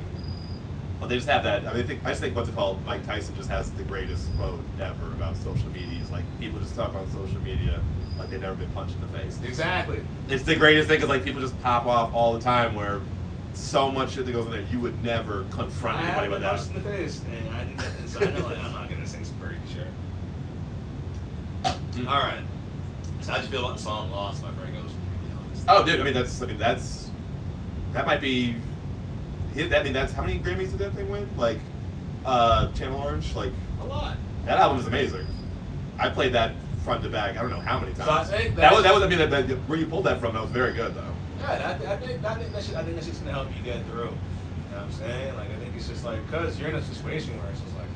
[1.05, 1.67] Well, they just have that.
[1.67, 2.83] I mean, I, think, I just think what's it called?
[2.87, 5.99] Mike Tyson just has the greatest quote ever about social media.
[5.99, 7.79] He's like, people just talk on social media
[8.19, 9.39] like they've never been punched in the face.
[9.45, 10.01] exactly.
[10.31, 12.75] It's the greatest thing because like people just pop off all the time.
[12.75, 13.03] Where
[13.53, 14.65] so much shit that goes in there.
[14.73, 16.57] You would never confront I anybody about that.
[16.57, 18.89] punched in the face, and I did that, and so I know like, I'm not
[18.89, 19.85] gonna sing Spurry, sure.
[22.03, 22.09] Mm.
[22.09, 22.45] All right.
[23.21, 24.89] So how'd you feel about the song "Lost" by Frank Ocean?
[24.89, 25.65] To be honest.
[25.69, 26.01] Oh, dude.
[26.01, 26.41] I mean, that's.
[26.41, 27.11] I mean, that's.
[27.93, 28.57] That might be.
[29.57, 31.29] I mean, that's how many Grammys did that thing win?
[31.37, 31.59] Like,
[32.25, 33.35] uh, Channel Orange.
[33.35, 34.17] Like a lot.
[34.47, 35.27] that album is amazing.
[35.99, 36.53] I played that
[36.85, 37.37] front to back.
[37.37, 38.31] I don't know how many So I times.
[38.31, 38.83] think that was.
[38.83, 39.03] That was.
[39.03, 40.35] I mean, that, that, where you pulled that from.
[40.35, 41.15] That was very good, though.
[41.41, 43.85] Yeah, I, I think I think that shit, I think shit's gonna help you get
[43.87, 44.05] through.
[44.05, 44.13] You know
[44.73, 45.37] what I'm saying?
[45.37, 47.87] Like I think it's just like because you're in a situation where it's just like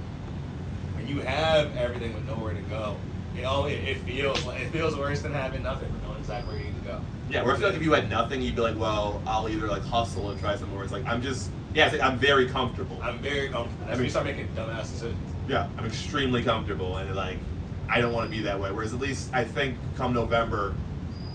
[0.94, 2.96] when you have everything with nowhere to go,
[3.38, 6.54] you know, it, it feels like it feels worse than having nothing but knowing exactly
[6.54, 7.00] where you need to go.
[7.30, 9.68] Yeah, where I feel like if you had nothing, you'd be like, well, I'll either
[9.68, 10.82] like hustle and try some more.
[10.82, 11.50] It's like I'm just.
[11.74, 12.98] Yeah, like, I'm very comfortable.
[13.02, 13.86] I'm very comfortable.
[13.86, 15.16] That's when you start making dumbass decisions.
[15.48, 17.38] Yeah, I'm extremely comfortable, and like,
[17.88, 18.72] I don't want to be that way.
[18.72, 20.74] Whereas at least I think come November,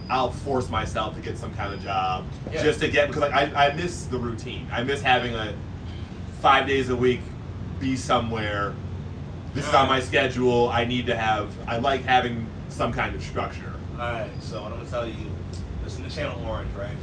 [0.09, 2.63] I'll force myself to get some kind of job Yeah.
[2.63, 4.67] just to get because like I, I miss the routine.
[4.71, 5.53] I miss having a
[6.41, 7.21] five days a week
[7.79, 8.73] be somewhere.
[9.53, 10.69] This is on my schedule.
[10.69, 11.51] I need to have.
[11.67, 13.73] I like having some kind of structure.
[13.93, 15.29] Alright, so what I'm gonna tell you,
[15.83, 16.97] listen to Channel Orange, right?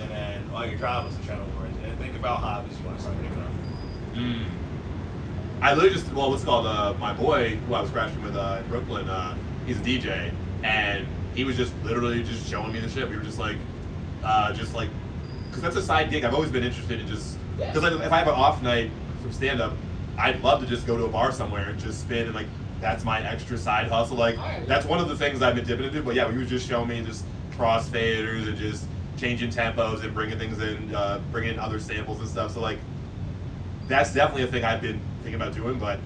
[0.00, 2.98] And then while you're driving, listen to Channel Orange, and think about hobbies you want
[2.98, 3.50] to start picking up.
[4.14, 4.44] Mm.
[5.60, 8.58] I literally just well, what's called uh, my boy who I was crashing with uh,
[8.62, 9.08] in Brooklyn.
[9.08, 13.08] Uh, he's a DJ, and he was just literally just showing me the shit.
[13.08, 13.56] We were just like,
[14.22, 14.90] uh, just like,
[15.48, 16.22] because that's a side gig.
[16.24, 19.32] I've always been interested in just because like, if I have an off night from
[19.32, 19.72] stand up,
[20.18, 22.46] I'd love to just go to a bar somewhere and just spin and like
[22.80, 24.16] that's my extra side hustle.
[24.16, 24.36] Like
[24.66, 26.02] that's one of the things I've been dipping into.
[26.02, 28.86] But yeah, he was just showing me just crossfaders and just
[29.16, 32.52] changing tempos and bringing things in, uh, bringing in other samples and stuff.
[32.52, 32.78] So like
[33.88, 35.98] that's definitely a thing I've been thinking about doing, but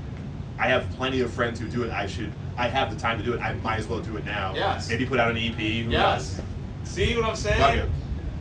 [0.58, 1.92] I have plenty of friends who do it.
[1.92, 3.40] I should, I have the time to do it.
[3.40, 4.54] I might as well do it now.
[4.54, 4.88] Yes.
[4.88, 5.58] Maybe put out an EP.
[5.58, 5.88] Yes.
[6.38, 6.40] knows?
[6.84, 7.90] See what I'm saying?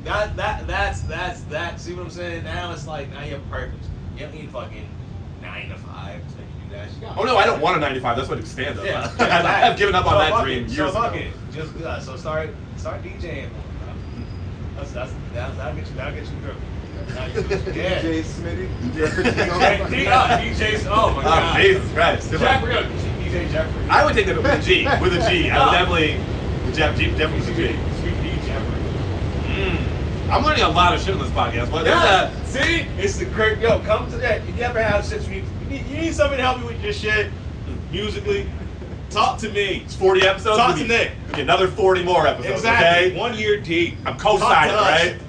[0.03, 1.80] That that that's that's that.
[1.80, 2.43] See what I'm saying?
[2.43, 3.88] Now it's like now you have purpose.
[4.15, 4.88] You don't need fucking
[5.60, 6.89] nine to five so you do that.
[7.01, 8.18] You Oh no, I don't want a 95.
[8.18, 8.86] That's what it's stand up.
[8.86, 10.70] Yeah, I've, I've given up on that fuck dream it.
[10.72, 11.24] years so fuck ago.
[11.26, 11.34] it.
[11.51, 13.49] Just yeah, so start start DJing.
[14.76, 16.55] That's that's that, that'll get you that'll get you through.
[17.16, 18.01] That'll get you- Yeah.
[18.01, 18.68] DJ Smitty.
[18.93, 21.62] DJ, D- uh, DJ's oh my Oh, god.
[21.62, 22.32] Jesus Christ.
[22.32, 23.89] Jeffrey, uh, DJ Jeffrey.
[23.89, 24.86] I would take that with a G.
[25.01, 25.49] With a G.
[25.49, 25.72] I would No.
[25.72, 26.18] definitely,
[26.66, 27.80] with Jeff, G, definitely with a G.
[28.01, 28.82] Sweet D Jeffrey.
[29.47, 29.86] Mm.
[30.30, 32.30] I'm learning a lot of shit on this podcast, but there's Yeah.
[32.32, 33.59] a, See, it's the great.
[33.59, 34.41] Yo, come to that.
[34.47, 36.65] If you ever have shit you need, you need, you need somebody to help you
[36.65, 37.32] with your shit
[37.91, 38.49] musically.
[39.09, 39.84] Talk to me.
[39.86, 40.57] it's 40 episodes.
[40.57, 41.11] Talk to Nick.
[41.34, 43.07] we another 40 more episodes, Exactly.
[43.11, 43.17] okay?
[43.17, 43.95] One year deep.
[44.05, 45.05] I'm co-signing, Talk to us.
[45.05, 45.19] right?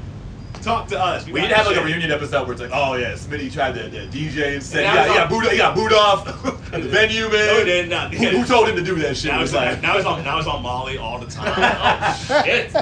[0.62, 1.26] Talk to us.
[1.26, 3.74] We need to have like a reunion episode where it's like, oh yeah, Smitty tried
[3.76, 6.26] to yeah, DJ and said, yeah, now he got booed, he got booed off
[6.74, 7.46] at the venue, man.
[7.46, 8.12] No, did not.
[8.12, 9.30] Who, who told him to do that shit?
[9.30, 11.52] Now It he's on, like, now on now he's on Molly all the time.
[11.56, 12.74] oh shit.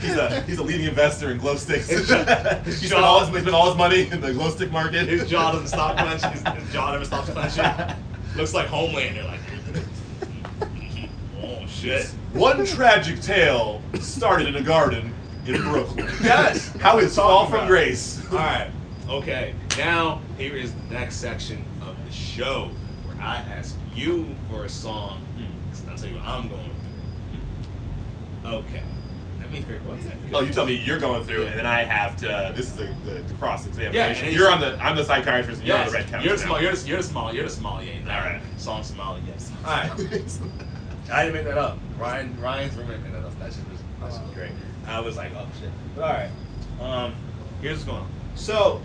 [0.00, 1.88] He's a he's a leading investor in glow sticks.
[1.88, 2.08] His
[2.80, 5.08] he spent all his, he spent all his money in the glow stick market.
[5.08, 6.30] His jaw doesn't stop clenching.
[6.30, 7.96] His, his jaw never stops clenching.
[8.36, 9.26] Looks like Homelander.
[9.26, 9.40] Like.
[11.42, 12.06] Oh shit.
[12.32, 15.12] One tragic tale started in a garden
[15.46, 16.08] in Brooklyn.
[16.22, 16.68] Yes.
[16.76, 17.68] How fall Talking from about.
[17.68, 18.22] grace.
[18.30, 18.70] All right.
[19.08, 19.54] Okay.
[19.76, 22.70] Now here is the next section of the show
[23.04, 25.20] where I ask you for a song.
[25.36, 25.90] Hmm.
[25.90, 26.70] I'll tell you what I'm going
[28.42, 28.50] through.
[28.52, 28.82] Okay.
[29.50, 30.16] Let me figure what's that.
[30.32, 32.52] Oh, you tell me you're going through, and then I have to.
[32.54, 34.28] This is the, the, the cross Yeah, examination.
[34.28, 34.78] and you're on the.
[34.80, 36.24] I'm the psychiatrist, and you're on the red couch.
[36.24, 36.46] you're the now.
[36.46, 36.62] small.
[36.62, 37.34] You're the, you're the small.
[37.34, 37.82] You're the small.
[37.82, 37.92] Yeah.
[38.02, 38.40] All right.
[38.56, 39.20] Song Somali.
[39.26, 39.50] Yes.
[39.64, 39.90] All right.
[41.12, 41.78] I didn't make that up.
[41.98, 43.36] Ryan Ryan's roommate made that up.
[43.40, 44.52] That shit was that shit was great.
[44.86, 45.70] I was like, oh shit.
[45.96, 46.30] But all right.
[47.04, 47.14] Um,
[47.60, 48.10] here's what's going on.
[48.36, 48.80] So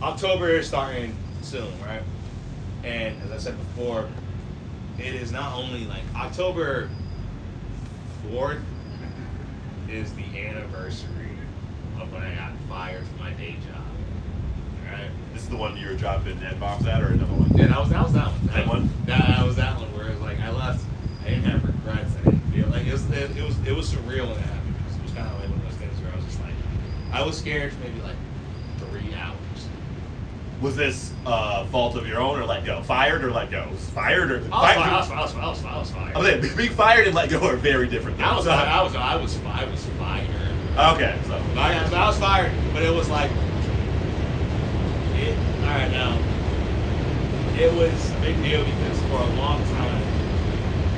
[0.00, 2.02] October is starting soon, right?
[2.82, 4.08] And as I said before,
[4.98, 6.88] it is not only like October
[8.30, 8.60] fourth
[9.88, 11.36] is the anniversary
[12.00, 13.82] of when I got fired from my day job.
[14.84, 15.10] Right?
[15.32, 17.56] This is the one you were dropping net bombs at, or another one?
[17.56, 18.46] Yeah, that was that was that one.
[18.46, 18.90] That one?
[19.06, 20.84] That, that was that one where it was like I left.
[21.24, 22.10] I didn't have regrets.
[22.20, 24.74] I didn't feel like it was it, it was it was surreal when it happened.
[24.78, 26.54] Because it was kind of like one of those things where I was just like,
[27.12, 28.16] I was scared for maybe like.
[30.60, 32.82] Was this uh, fault of your own, or let go?
[32.82, 33.68] Fired or let go?
[33.72, 34.76] Fired or I was fired?
[34.76, 34.92] fired.
[34.92, 36.16] I was, I was, I was, I was fired.
[36.16, 38.20] I was saying, being fired and let go are very different.
[38.20, 38.56] I was, things.
[38.56, 40.28] I was, I was, I was fired.
[40.94, 43.30] Okay, so I, I was fired, but it was like,
[45.14, 46.18] it, all right now,
[47.56, 50.02] it was a big deal because for a long time,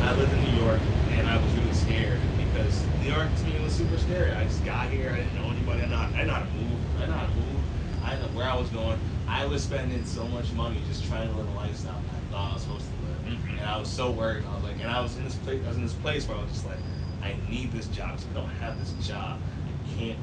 [0.00, 0.80] I lived in New York
[1.12, 4.32] and I was really scared because New York to me was super scary.
[4.32, 6.52] I just got here, I didn't know anybody, I not, I didn't know how to
[6.52, 7.60] move, I didn't know how to move,
[8.04, 8.98] I didn't know where I was going.
[9.28, 12.50] I was spending so much money just trying to live a lifestyle that I thought
[12.50, 13.58] I was supposed to live, Mhm.
[13.58, 14.44] and I was so worried.
[14.44, 16.36] I was like, and I was in this place, I was in this place where
[16.36, 16.78] I was just like,
[17.22, 20.18] I need this job I don't have this job, I can't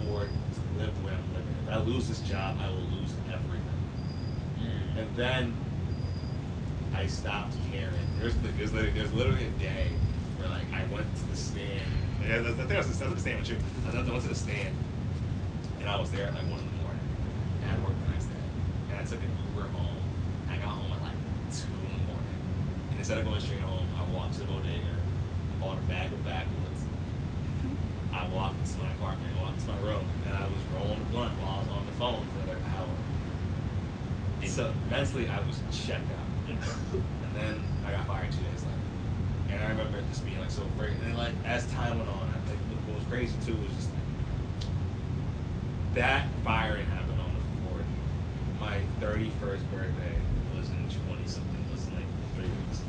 [0.00, 1.54] afford to live the way I'm living.
[1.66, 3.64] If I lose this job, I will lose everything.
[4.96, 5.54] And then
[6.94, 7.90] I stopped caring.
[8.20, 9.88] There's, there's, literally, there's literally a day
[10.38, 11.82] where like I went to the stand.
[12.22, 13.56] Yeah, thing was, I was at the stand with you.
[13.90, 14.74] I went to the stand,
[15.80, 17.00] and I was there at like one in the morning.
[17.62, 18.44] And I had work the next day,
[18.90, 20.00] and I took an Uber home.
[20.48, 21.20] I got home at like
[21.52, 22.40] two in the morning,
[22.88, 26.10] and instead of going straight home, I walked to the bodega, I bought a bag
[26.10, 26.80] of backwoods.
[28.14, 31.36] I walked to my apartment, walked to my room, and I was rolling a blunt
[31.36, 32.88] while I was on the phone for another hour.
[34.40, 36.48] And so mentally, I was checked out.
[36.48, 39.52] and then I got fired two days later.
[39.52, 40.96] And I remember just being like so afraid.
[41.04, 43.90] And then like as time went on, I think what was crazy too was just
[45.92, 47.03] that firing happened.
[48.64, 50.16] My thirty first birthday
[50.56, 51.64] was in twenty something.
[51.70, 52.04] Was in like
[52.34, 52.80] three weeks.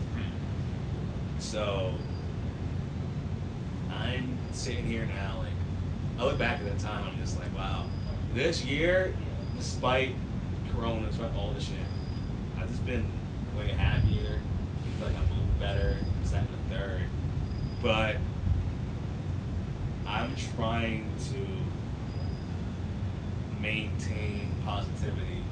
[1.40, 1.94] So
[3.92, 5.52] I'm sitting here now, like
[6.18, 7.88] I look back at that time, I'm just like, wow,
[8.34, 9.14] this year,
[9.58, 10.16] despite
[10.74, 11.76] Corona, despite all this shit,
[12.58, 13.06] I've just been
[13.58, 14.40] way happier.
[14.40, 17.02] I feel like I'm moved better, this, that, and the third.
[17.84, 18.16] But
[20.08, 21.46] I'm trying to
[23.62, 25.44] maintain positivity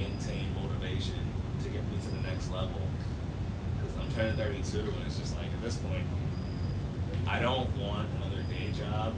[0.00, 1.20] maintain motivation
[1.62, 2.80] to get me to the next level.
[3.76, 6.04] Because I'm turning 32, and it's just like at this point,
[7.26, 9.14] I don't want another day job,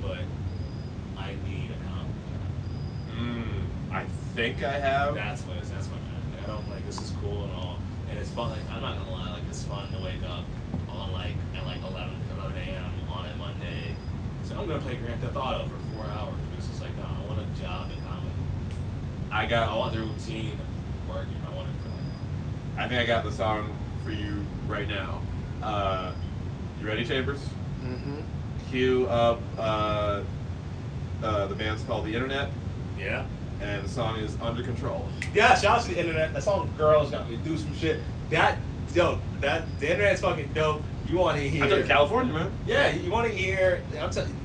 [0.00, 0.24] but
[1.16, 2.08] I need a comp.
[3.16, 4.04] Mm, I
[4.34, 5.14] think I have.
[5.14, 5.70] That's what is.
[5.70, 6.00] That's what
[6.42, 7.78] I don't like this is cool and all,
[8.10, 8.50] and it's fun.
[8.50, 10.44] Like I'm not gonna lie, like it's fun to wake up
[10.88, 12.92] on like at like 11, 11 a.m.
[13.10, 13.94] on a Monday.
[14.42, 16.34] So I'm gonna play Grand Theft Auto for four hours.
[16.58, 18.03] It's just like no, I want a job comedy.
[19.34, 21.34] I got all the routine of working.
[21.44, 25.20] I want it for I think I got the song for you right now.
[25.60, 26.12] Uh,
[26.80, 27.40] you ready, Chambers?
[27.82, 28.20] Mm-hmm.
[28.70, 29.40] Cue up.
[29.58, 30.22] Uh,
[31.20, 32.50] uh, the band's called The Internet,
[32.96, 33.26] yeah.
[33.60, 35.08] and the song is Under Control.
[35.34, 36.32] Yeah, shout out to the internet.
[36.32, 38.00] That song "Girls" got me to do some shit.
[38.30, 38.58] That
[38.94, 40.82] yo, that the internet's fucking dope.
[41.08, 41.64] You want to hear?
[41.64, 42.52] I took to California, man.
[42.66, 43.82] Yeah, you want to hear?
[43.98, 44.36] I'm telling you,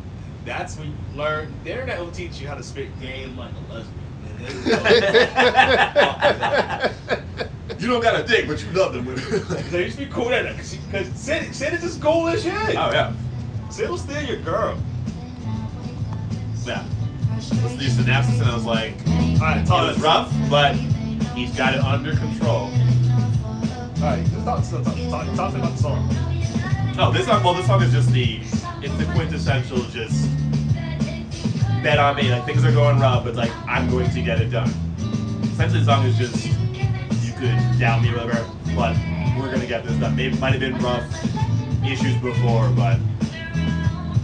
[0.46, 1.54] that's when you learn.
[1.64, 4.09] The internet will teach you how to spit game like a lesbian.
[7.80, 9.24] You don't got a dick, but you love them women.
[9.72, 12.54] They used to be cool then, because Syd, Syd is just cool as shit.
[12.54, 13.14] oh yeah.
[13.70, 14.78] Syd will steal your girl.
[16.66, 16.86] Yeah.
[17.40, 21.74] To these synapses, and I was like, All right, it talk rough, but he's got
[21.74, 22.70] it under control.
[22.70, 22.70] All
[24.02, 26.10] right, just talk, talk, talk, talk about the song.
[26.98, 27.44] No, this song.
[27.44, 28.42] Well, this song is just the.
[28.82, 30.30] It's the quintessential just.
[31.84, 32.30] Bet on me.
[32.32, 34.70] Like things are going rough, but like I'm going to get it done.
[35.44, 36.46] Essentially, the song is just.
[36.46, 38.96] You could doubt me, whatever, but
[39.38, 40.16] we're gonna get this done.
[40.16, 41.06] Maybe might have been rough
[41.86, 43.00] issues before, but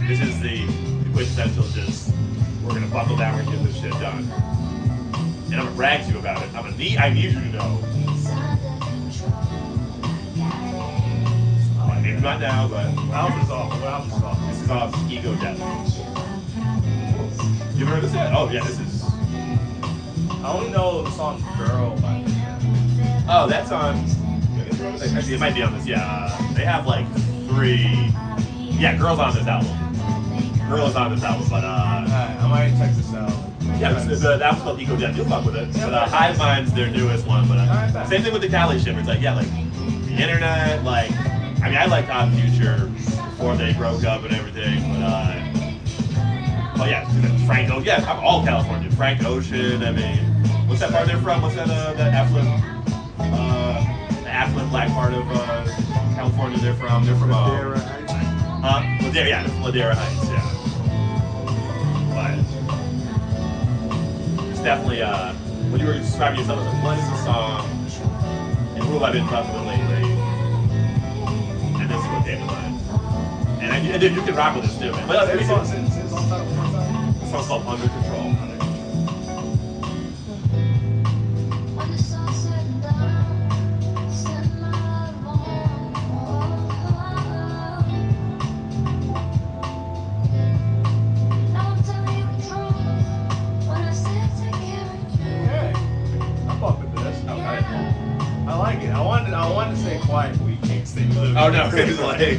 [0.06, 0.66] this is the,
[1.12, 1.64] quintessential.
[1.68, 2.12] Just
[2.62, 3.42] we're gonna buckle down.
[3.42, 4.28] Gonna get this shit done.
[5.46, 6.54] And I'm gonna brag to you about it.
[6.54, 6.98] I'm gonna need.
[6.98, 7.80] I need you to know.
[12.02, 13.70] Maybe not now, but What album is off?
[13.72, 14.46] What album is off?
[14.46, 16.05] this is off Ego Death.
[17.76, 18.32] You ever heard this yet?
[18.34, 19.04] Oh yeah, this is.
[20.42, 22.24] I only know the song "Girl" by.
[23.28, 23.96] Oh, that's on.
[25.14, 25.86] Actually, it might be on this.
[25.86, 27.06] Yeah, uh, they have like
[27.48, 28.10] three.
[28.80, 29.76] Yeah, girls on this album.
[30.70, 32.10] Girl is on this album, but uh, Alright,
[32.40, 33.30] I might check this out.
[33.78, 35.14] yeah, this, the, that was called Ego Death.
[35.14, 35.72] You'll fuck with it.
[35.74, 37.46] But uh, Hive Mind's their newest one.
[37.46, 38.96] But uh, same thing with the Cali shit.
[38.96, 39.50] It's like yeah, like
[40.06, 40.82] the internet.
[40.82, 41.10] Like
[41.62, 44.80] I mean, I liked Odd Future before they broke up and everything.
[44.94, 45.55] But uh,
[46.80, 47.04] oh yeah,
[47.46, 47.84] Frank Ocean.
[47.84, 48.90] Yeah, I'm all California.
[48.92, 49.82] Frank Ocean.
[49.82, 50.18] I mean,
[50.68, 51.42] what's that part they're from?
[51.42, 51.68] What's that?
[51.70, 52.48] Uh, that affluent,
[53.18, 53.80] uh,
[54.22, 55.64] the affluent black part of uh,
[56.14, 57.04] California they're from.
[57.04, 57.32] They're from.
[57.32, 58.12] Uh, Ladera Heights.
[58.64, 60.52] uh, Ladera, yeah, Ladera Heights, yeah.
[62.14, 62.38] But
[64.50, 65.32] it's definitely uh,
[65.70, 67.76] when you were describing yourself, as like, what is the song
[68.74, 70.12] and who have I been fucking with lately?
[71.80, 72.80] And this is what to mind.
[73.62, 75.06] And, I, and then you can rock with this too, man.
[75.08, 75.32] But uh,
[77.36, 77.48] time.
[77.48, 78.32] song's Under Control.
[81.76, 85.10] When the sun set down, set my
[91.52, 95.30] Now I'm telling you the I said take care of you.
[95.44, 95.72] Okay,
[96.48, 97.18] I fuck with this.
[97.24, 97.86] Okay.
[98.48, 98.90] I like it.
[98.90, 101.06] I wanted, I wanted to stay quiet, but you can't stay.
[101.36, 102.38] Oh no, it's like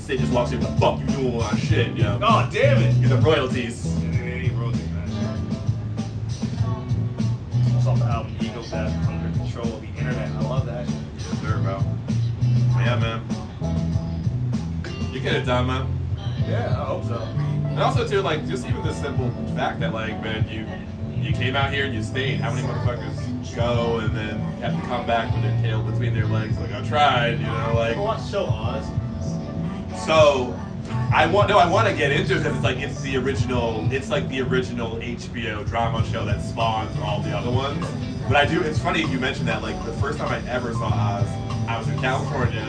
[0.00, 2.18] Syd just walks in, the fuck you doing my shit, you know?
[2.22, 3.00] Oh damn it!
[3.00, 3.91] Get the royalties.
[8.72, 10.30] Death Under Control of the Internet.
[10.30, 10.88] I love that.
[10.88, 11.82] Yes, sir, bro.
[12.78, 15.12] Yeah, man.
[15.12, 15.98] You get it done, man.
[16.48, 17.20] Yeah, I hope so.
[17.20, 20.66] And also too, like just even the simple fact that like, man, you
[21.22, 22.40] you came out here and you stayed.
[22.40, 26.26] How many motherfuckers go and then have to come back with their tail between their
[26.26, 26.58] legs?
[26.58, 27.98] Like I tried, you know, like.
[27.98, 28.86] Oh, Watch the show Oz?
[30.06, 30.58] So,
[31.14, 33.86] I want no, I want to get into it because it's like it's the original.
[33.92, 37.84] It's like the original HBO drama show that spawned all the other ones.
[38.32, 38.62] But I do.
[38.62, 39.60] It's funny you mentioned that.
[39.60, 41.28] Like the first time I ever saw Oz,
[41.68, 42.62] I was in California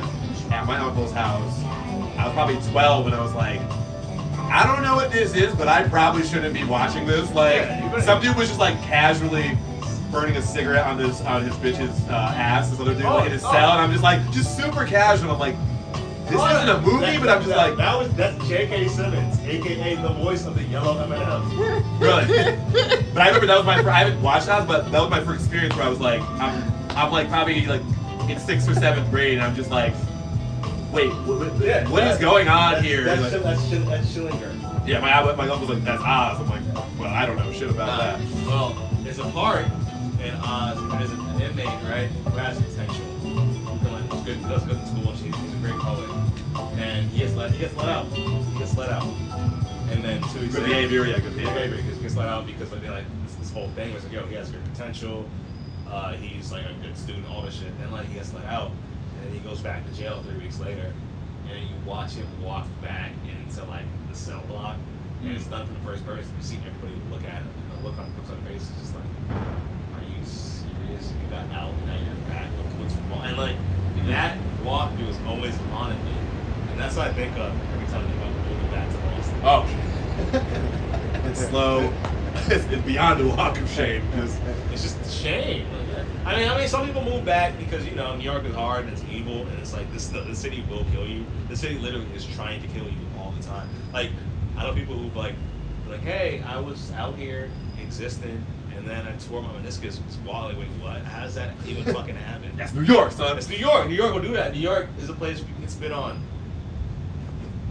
[0.52, 1.64] at my uncle's house.
[2.18, 3.62] I was probably 12 and I was like.
[4.52, 7.34] I don't know what this is, but I probably shouldn't be watching this.
[7.34, 9.58] Like, Yeah, some dude was just like casually
[10.12, 12.70] burning a cigarette on this on his bitch's uh, ass.
[12.70, 13.52] This other dude Oh, like in his oh.
[13.54, 15.32] cell, and I'm just like, just super casual.
[15.32, 15.56] I'm like,
[16.34, 18.88] this Oh, isn't a movie, that- but I'm just that- like, that was that's J.K.
[18.90, 21.54] Simmons, aka the voice of the yellow M&Ms.
[22.00, 22.26] really.
[23.14, 23.82] but I remember that was my.
[23.82, 26.22] fir- I haven't watched that, but that was my first experience where I was like,
[26.40, 26.64] I'm,
[26.96, 27.82] I'm like probably like
[28.30, 29.94] in sixth or seventh grade, and I'm just like,
[30.92, 33.04] wait, what, what, Yeah, what is going on that's, here?
[33.04, 34.88] That's, Like, that's, Sch- that's Schillinger.
[34.88, 36.40] yeah, my my uncle's like, that's Oz.
[36.40, 36.62] I'm like,
[37.00, 38.20] well, I don't know shit about Uh, that.
[38.48, 39.66] well, there's a part
[40.24, 43.06] in Oz where there's an inmate, right, who has potential.
[43.24, 46.10] Like, he's good, does good in school, and she's, he's a great poet.
[46.78, 48.06] And he gets let, he gets let out.
[48.08, 49.04] He gets let out.
[49.92, 51.78] And then two weeks Good later- behavior, yeah, good behavior.
[51.78, 54.26] he gets let out because like, they like this, this whole thing was like, yo,
[54.26, 55.26] he has good potential.
[55.90, 57.78] Uh, he's like a good student, all this shit.
[57.80, 60.60] Then like he gets let out, and then he goes back to jail three weeks
[60.60, 60.92] later,
[61.52, 64.78] and you watch him walk back into like the cell block,
[65.22, 66.32] and it's done from the first person.
[66.38, 68.72] You see everybody look at him, and the look on looks on the face is
[68.80, 69.06] just like,
[69.38, 71.14] are you serious?
[71.22, 72.48] You got out, and now you're back.
[72.80, 73.26] What's- wrong?
[73.26, 73.56] And like
[74.08, 76.12] that walk he was always haunted me,
[76.74, 79.40] and that's what I think of every time I think about moving back to Boston.
[79.44, 79.70] Oh,
[81.30, 81.94] it's slow.
[82.48, 84.04] It's, it's beyond a walk of shame.
[84.16, 84.42] Just,
[84.72, 85.68] It's just a shame.
[86.26, 88.86] I mean, I mean, some people move back because you know New York is hard
[88.86, 90.08] and it's evil, and it's like this.
[90.08, 91.26] The, the city will kill you.
[91.48, 93.70] The city literally is trying to kill you all the time.
[93.94, 94.10] Like,
[94.58, 95.36] I know people who like,
[95.88, 98.44] like, hey, I was out here existing,
[98.76, 100.00] and then I tore my meniscus.
[100.26, 101.04] While like, wait, what?
[101.04, 102.52] How does that even fucking happen?
[102.58, 103.38] that's New York, son.
[103.38, 103.88] It's New York.
[103.88, 104.54] New York will do that.
[104.54, 106.20] New York is a place you can spit on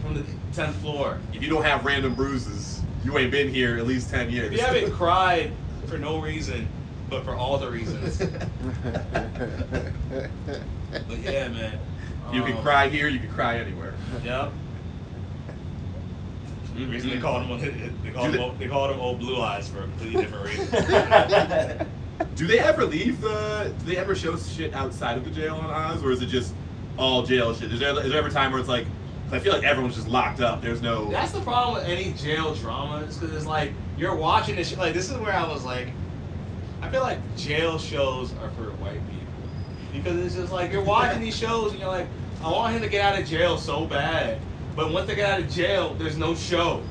[0.03, 0.23] from the
[0.53, 1.17] tenth floor.
[1.33, 4.47] If you don't have random bruises, you ain't been here at least ten years.
[4.51, 5.51] If you haven't cried
[5.87, 6.67] for no reason,
[7.09, 8.21] but for all the reasons.
[11.07, 11.79] But yeah, man.
[12.31, 13.95] You can Um, cry here, you can cry anywhere.
[14.23, 14.51] Yep.
[16.75, 17.59] The reason they called him
[18.03, 20.45] they called Do him old, they called him old blue eyes for a completely different
[20.45, 21.87] reason.
[22.35, 23.73] Do they ever leave the?
[23.79, 26.53] Do they ever show shit outside of the jail on Oz, or is it just
[26.97, 27.71] all jail shit?
[27.73, 28.85] Is there, is there ever a time where it's like?
[29.33, 30.61] I feel like everyone's just locked up.
[30.61, 31.09] There's no.
[31.11, 34.77] That's the problem with any jail drama, is because it's like you're watching this shit.
[34.77, 35.87] Like this is where I was like,
[36.81, 39.23] I feel like jail shows are for white people
[39.93, 42.07] because it's just like you're watching these shows and you're like,
[42.43, 44.39] I want him to get out of jail so bad,
[44.75, 46.81] but once they get out of jail, there's no show.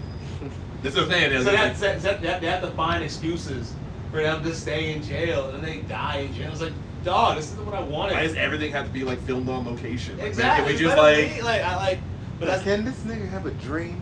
[0.83, 1.45] That's what I'm saying.
[1.45, 3.75] So that, that, that, that- they have to find excuses
[4.11, 6.51] for them to stay in jail, and then they die in jail.
[6.53, 6.73] It's like,
[7.05, 8.15] dog, this isn't what I wanted.
[8.15, 10.19] Why does everything have to be like filmed on location?
[10.19, 10.73] Like, exactly.
[10.75, 11.43] Can we just like?
[11.43, 11.99] like, I like,
[12.43, 14.01] but that's Can this nigga have a dream?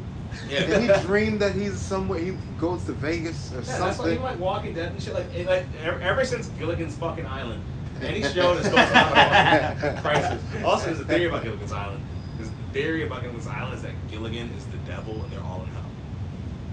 [0.49, 0.65] yeah.
[0.65, 2.19] Can he dream that he's somewhere?
[2.21, 4.15] He goes to Vegas or Yeah, that's why something.
[4.15, 5.13] you like Walking Dead and shit.
[5.15, 7.63] Like, it, like ever, ever since Gilligan's fucking Island,
[8.01, 10.43] any show that's goes on about crisis.
[10.65, 12.03] Also, there's a theory about Gilligan's Island.
[12.39, 15.63] There's a theory about Gilligan's Island is that Gilligan is the devil and they're all
[15.63, 15.85] in hell.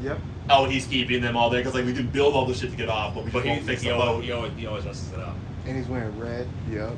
[0.03, 0.19] Yep.
[0.49, 2.77] Oh, he's keeping them all there because like we can build all this shit to
[2.77, 4.23] get off, but we But he, won't fix he, the boat.
[4.23, 5.35] he, always, he always messes it up.
[5.65, 6.48] And he's wearing red.
[6.72, 6.91] Yep.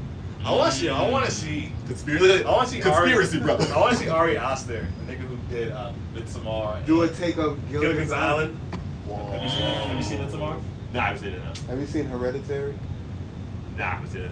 [0.46, 0.90] I want to see.
[0.90, 1.72] I want to see.
[1.88, 2.44] Conspiracy.
[2.44, 3.56] I want to see Conspiracy, Ari, bro.
[3.58, 6.86] I want to see Ari Aster, the nigga who did uh, Midsommar.
[6.86, 8.60] Do a take of Gilligan's, Gilligan's, Island.
[9.08, 9.62] Have you seen?
[9.62, 10.62] Have you seen Midsommar?
[10.94, 11.40] Nah, I haven't seen it.
[11.44, 11.68] No.
[11.68, 12.74] Have you seen Hereditary?
[13.78, 14.32] Nah, I haven't seen it.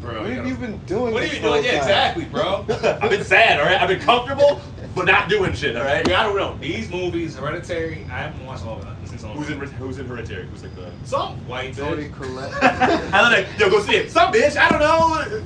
[0.00, 1.12] Bro, What have you been doing?
[1.12, 1.62] What are this you doing?
[1.64, 2.64] Yeah, exactly, bro.
[2.70, 3.80] I've been sad, all right.
[3.80, 4.60] I've been comfortable,
[4.94, 6.06] but not doing shit, all right.
[6.08, 8.04] Yeah, I don't know these movies, Hereditary.
[8.10, 8.96] I haven't watched all of them.
[9.24, 9.30] I've seen some.
[9.30, 9.68] of Who's in them.
[9.72, 10.46] Who's in Hereditary?
[10.46, 10.90] Who's like the?
[11.04, 12.12] Some white Toni bitch.
[12.12, 12.62] Collette.
[12.62, 13.66] I don't know.
[13.66, 14.10] Yo, go see it.
[14.10, 14.56] Some bitch.
[14.56, 15.42] I don't know.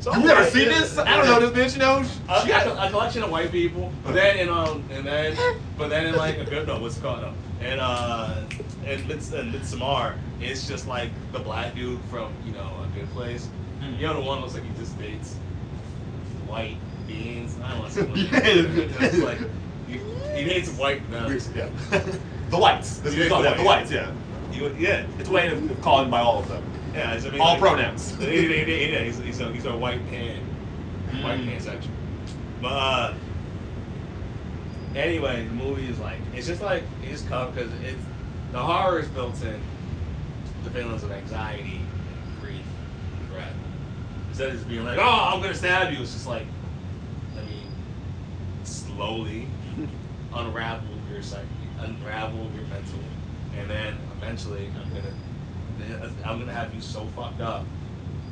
[0.00, 0.78] Some You've never white seen bitch.
[0.80, 0.98] this?
[0.98, 1.74] I don't know this bitch.
[1.74, 2.04] You know.
[2.28, 5.36] A, She got- a, a collection of white people, but then in um, and then,
[5.76, 8.42] but then in like a good no, what's it called no, and uh,
[8.84, 13.08] and Mids and Midsommar, it's just like the black dude from you know a good
[13.10, 13.48] place.
[13.98, 15.34] You know the one looks like he just dates
[16.46, 16.76] white
[17.06, 17.56] beans.
[17.62, 19.24] I don't want to say Yeah.
[19.24, 19.38] like
[19.88, 19.98] he,
[20.38, 21.40] he dates white men.
[21.54, 21.68] Yeah.
[22.50, 22.98] the whites.
[22.98, 23.56] That's what we call that.
[23.56, 23.90] The whites.
[23.90, 24.12] Yeah.
[24.52, 26.62] He would, yeah, It's a way of calling by all of them.
[26.94, 27.10] yeah.
[27.12, 28.16] I mean, All like- pronouns.
[28.20, 30.40] Yeah, yeah, yeah, yeah, he's, he's, a, he's a white pan.
[31.22, 31.56] White Mm.
[31.56, 31.88] pansexual.
[32.62, 33.14] But, uh,
[34.94, 38.02] anyway, the movie is like, it's just like, it's tough because it's,
[38.52, 39.60] the horror is built in
[40.64, 42.62] the feelings of anxiety and grief
[43.20, 43.52] and dread.
[44.28, 46.46] Instead of just being like, oh, I'm going to stab you, it's just like,
[47.34, 47.62] let me
[48.64, 49.48] slowly
[50.34, 51.46] unravel your your psyche,
[51.80, 53.00] unravel your mental,
[53.58, 57.64] and then eventually I'm gonna I'm gonna have you so fucked up.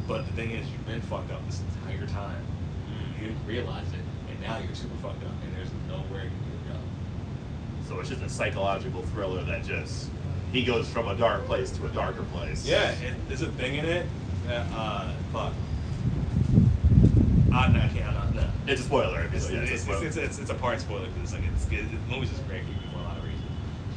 [0.07, 2.45] But the thing is, you've been fucked up this entire time.
[3.19, 6.73] You didn't realize it, and now you're super fucked up, and there's nowhere you can
[6.73, 6.79] go.
[7.89, 10.11] So it's just a psychological thriller that just
[10.53, 12.67] he goes from a dark place to a darker place.
[12.67, 14.07] Yeah, it, there's a thing in it.
[14.47, 15.53] That, uh, fuck.
[17.55, 18.07] No, I can't.
[18.09, 18.49] I'm not, no.
[18.67, 19.29] It's a spoiler.
[19.33, 20.07] It's, yeah, it's, a it's, spoiler.
[20.07, 22.63] it's, it's, it's a part spoiler because it's like it's, it, the movie's just great
[22.65, 23.43] for a lot of reasons.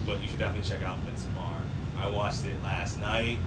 [0.08, 1.60] But you should definitely check out Midsommar.
[1.98, 3.38] I watched it last night.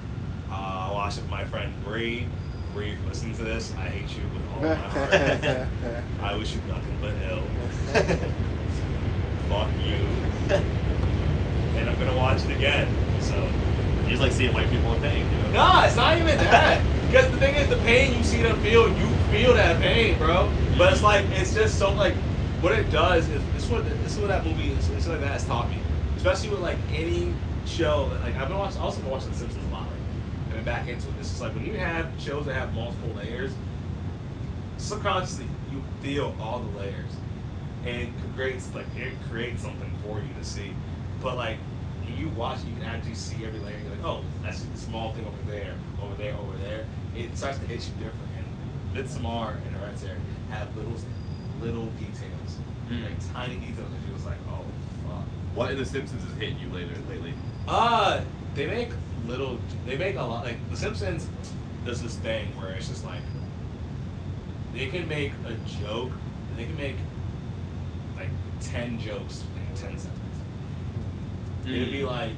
[0.51, 2.29] Uh, I watched it with my friend Bree.
[2.75, 5.67] Bree, if you listen to this, I hate you with all my heart.
[6.23, 7.43] I wish you nothing but ill.
[9.49, 9.97] Fuck you.
[11.79, 12.87] and I'm gonna watch it again.
[13.21, 13.35] So
[14.05, 15.25] You just like seeing white people in pain.
[15.25, 15.53] You know?
[15.53, 16.83] Nah, it's not even that.
[17.11, 20.53] Because the thing is, the pain you see them feel, you feel that pain, bro.
[20.77, 22.15] But it's like it's just so like
[22.61, 24.91] what it does is this is what this is what that movie is.
[24.91, 25.79] It's like that has taught me,
[26.21, 27.33] especially with like any
[27.65, 28.11] show.
[28.11, 29.97] That, like I've been watching, also been watching The Simpsons a lot, like,
[30.49, 31.17] and then back into it.
[31.17, 33.53] This is like when you have shows that have multiple layers,
[34.77, 37.13] subconsciously you feel all the layers,
[37.87, 40.75] and it creates like it creates something for you to see.
[41.23, 41.57] But like
[42.05, 43.79] when you watch, you can actually see every layer.
[43.83, 46.85] You're like, oh, that's a small thing over there, over there, over there.
[47.17, 48.29] It starts to hit you different.
[48.37, 50.19] And Midsommar and Hereditary
[50.51, 50.97] have little,
[51.63, 52.59] little details,
[52.91, 53.05] Mm.
[53.05, 54.65] like tiny details that you was like, oh.
[55.55, 57.35] What in The Simpsons is hitting you later lately?
[57.69, 58.23] Uh,
[58.55, 58.91] they make
[59.27, 60.45] little, they make a lot.
[60.45, 61.29] Like The Simpsons
[61.85, 63.23] does this thing where it's just like
[64.75, 66.13] they can make a joke,
[66.57, 66.97] they can make
[68.17, 68.29] like
[68.61, 70.17] ten jokes in ten seconds.
[71.67, 72.33] It'd be like,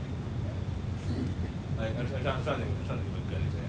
[1.79, 3.69] like I'm, trying- I'm trying to think, I'm trying to think of a good example.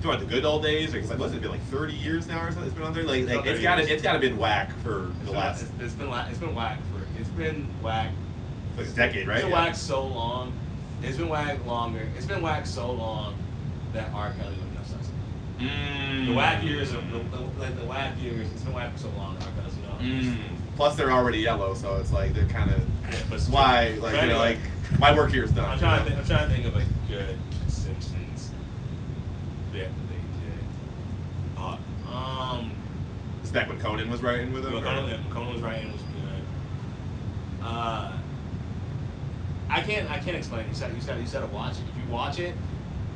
[0.00, 0.92] Do you want the good old days?
[0.92, 2.64] Because like, what's it been like 30 years now or something?
[2.66, 3.02] It's been on there.
[3.04, 3.90] Like, It's like it's 30 got to years.
[3.92, 6.26] it's got to been whack for It's the been, last it's, it's been whack.
[6.30, 7.20] It's been whack for.
[7.20, 8.10] It's been whack.
[8.78, 9.36] Like a decade, right?
[9.38, 9.72] It's been Yeah.
[9.72, 10.52] so long.
[11.02, 12.06] It's been whack longer.
[12.16, 13.34] It's been whack so long
[13.92, 14.32] that R.
[14.40, 15.14] Kelly would know something.
[15.60, 16.26] Mm.
[16.26, 18.50] The whack years of the, the, like the whack years.
[18.52, 19.36] It's been whack for so long.
[19.38, 19.52] that R.
[19.60, 20.32] Kelly's you know.
[20.32, 20.36] Mm.
[20.76, 24.20] Plus, they're already yellow, so it's like they're kind of Yeah, but it's- why, like
[24.22, 24.58] you know, like
[24.98, 25.64] my work here is done.
[25.66, 26.16] I'm you trying to know?
[26.16, 26.20] think.
[26.20, 27.38] I'm trying to think of a good
[27.68, 28.50] Simpsons
[29.72, 31.58] bit that they did.
[31.58, 31.76] Uh,
[32.14, 32.70] um.
[33.42, 34.72] It's back when Conan was writing with him.
[34.72, 37.66] Conan, Conan was writing was good.
[37.66, 38.12] Uh,
[39.70, 40.66] I can't I can't explain.
[40.68, 41.84] You said you said you said to watch it.
[41.90, 42.54] If you watch it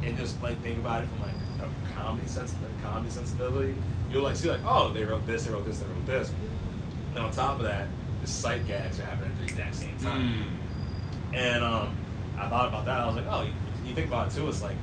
[0.03, 3.75] and just like think about it from like a comedy sense, like comedy sensibility,
[4.11, 6.33] you'll like see like oh they wrote this, they wrote this, they wrote this.
[7.15, 7.89] And on top of that,
[8.21, 10.33] the sight gags are happening at the exact same time.
[11.33, 11.37] Mm.
[11.37, 11.97] And um,
[12.39, 13.01] I thought about that.
[13.01, 13.53] I was like, oh, you,
[13.87, 14.49] you think about it too.
[14.49, 14.77] It's like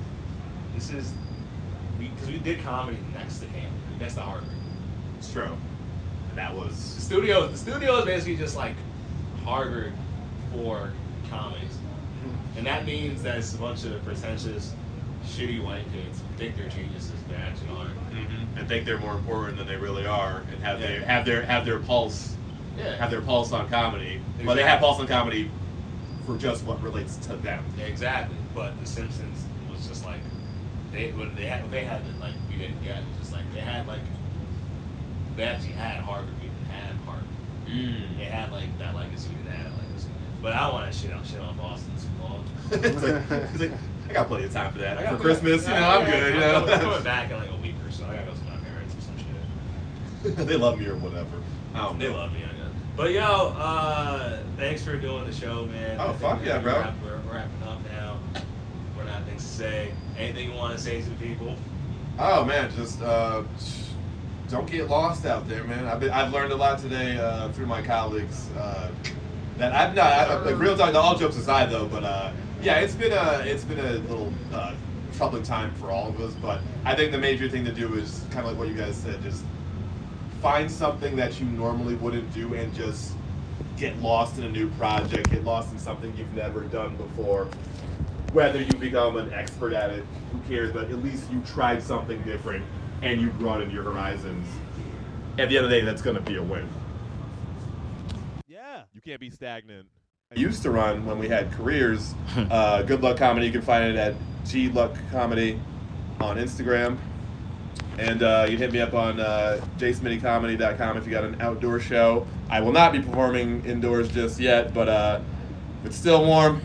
[0.76, 1.14] this is
[2.00, 4.50] because we, did comedy next to him, next to Harvard.
[5.18, 5.58] It's true.
[6.30, 8.76] And that The was studio, the studio is basically just like
[9.44, 9.94] Harvard
[10.54, 10.92] for
[11.30, 11.78] comedies,
[12.58, 14.74] and that means that it's a bunch of pretentious,
[15.26, 17.96] shitty white kids who think they're geniuses, bad actually aren't.
[18.12, 18.58] Mhm.
[18.58, 20.88] and think they're more important than they really are, and have Yeah.
[20.88, 22.36] their have their have their pulse
[22.78, 24.22] Yeah, have their pulse on comedy.
[24.46, 25.50] But they have pulse on comedy
[26.26, 27.64] for just what relates to them.
[27.86, 28.38] Exactly.
[28.56, 30.20] But The Simpsons was just like
[30.94, 32.98] they what they had what they had that like we didn't get.
[33.00, 34.00] It was just like they had like
[35.36, 36.30] they actually had Harvard.
[36.42, 38.18] We didn't have Harvard.
[38.18, 39.30] They had like that legacy.
[39.46, 39.89] That legacy.
[40.42, 42.46] But I don't want to shit on shit on Boston too long.
[42.72, 43.72] it's like, it's like,
[44.10, 44.98] I got plenty of time for that.
[44.98, 46.36] I got- For Christmas, you know, Yeah, I'm yeah, good.
[46.36, 48.06] You I'm coming- I'm coming back in like a week or so.
[48.06, 50.36] I gotta go see my parents or some shit.
[50.48, 51.42] they love me or whatever.
[51.76, 52.16] I don't They know.
[52.18, 52.56] love me, I guess.
[52.96, 53.22] But yo,
[53.58, 55.98] uh, thanks for doing the show, man.
[56.00, 56.74] Oh, I fuck yeah, bro.
[56.74, 58.18] wrap- We're, we're wrapping up now.
[58.98, 59.92] We're not things to say.
[60.18, 61.56] Anything you want to say to the people?
[62.18, 63.44] Oh man, just uh,
[64.50, 65.86] don't get lost out there, man.
[65.88, 68.50] I've been, I've learned a lot today uh, through my colleagues.
[68.58, 68.92] Uh,
[69.60, 70.96] that I'm not I, like real talk.
[70.96, 72.32] All jokes aside, though, but uh,
[72.62, 74.74] yeah, it's been a it's been a little uh,
[75.16, 76.34] troubling time for all of us.
[76.42, 78.96] But I think the major thing to do is kind of like what you guys
[78.96, 79.44] said, just
[80.42, 83.14] find something that you normally wouldn't do and just
[83.76, 87.48] get lost in a new project, get lost in something you've never done before.
[88.32, 90.72] Whether you become an expert at it, who cares?
[90.72, 92.64] But at least you tried something different
[93.02, 94.48] and you broadened your horizons.
[95.38, 96.70] At the end of the day, that's going to be a win.
[98.80, 99.88] Yeah, you can't be stagnant.
[100.34, 102.14] I used to run when we had careers.
[102.50, 103.46] uh, Good Luck Comedy.
[103.48, 104.14] You can find it at
[104.46, 105.60] G Luck Comedy
[106.22, 106.98] on Instagram.
[107.98, 111.82] And uh, you can hit me up on uh, jsmittycomedy.com if you got an outdoor
[111.82, 112.26] show.
[112.50, 115.20] I will not be performing indoors just yet, but uh,
[115.84, 116.62] it's still warm.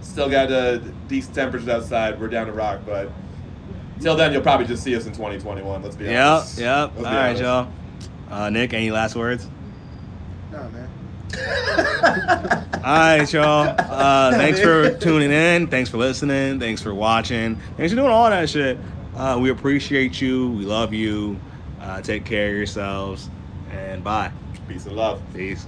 [0.00, 2.18] Still got uh, decent temperatures outside.
[2.18, 3.10] We're down to rock, but
[4.00, 5.82] till then, you'll probably just see us in 2021.
[5.82, 6.58] Let's be Yep, honest.
[6.58, 6.92] yep.
[6.94, 7.42] Let's All be right, honest.
[7.42, 7.68] y'all.
[8.30, 9.46] Uh, Nick, any last words?
[10.50, 10.83] No, man.
[12.84, 13.74] All right, y'all.
[13.78, 15.68] Uh, thanks for tuning in.
[15.68, 16.60] Thanks for listening.
[16.60, 17.56] Thanks for watching.
[17.76, 18.78] Thanks for doing all that shit.
[19.16, 20.50] Uh, we appreciate you.
[20.50, 21.40] We love you.
[21.80, 23.30] Uh, take care of yourselves.
[23.70, 24.30] And bye.
[24.68, 25.22] Peace and love.
[25.32, 25.66] Peace.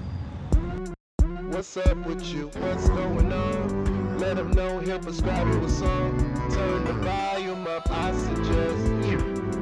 [1.49, 2.49] What's up with you?
[2.59, 4.19] What's going on?
[4.19, 6.19] Let them know, he'll prescribe you a song.
[6.51, 8.77] Turn the volume up, I suggest.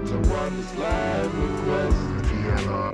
[0.08, 2.93] To one this live request.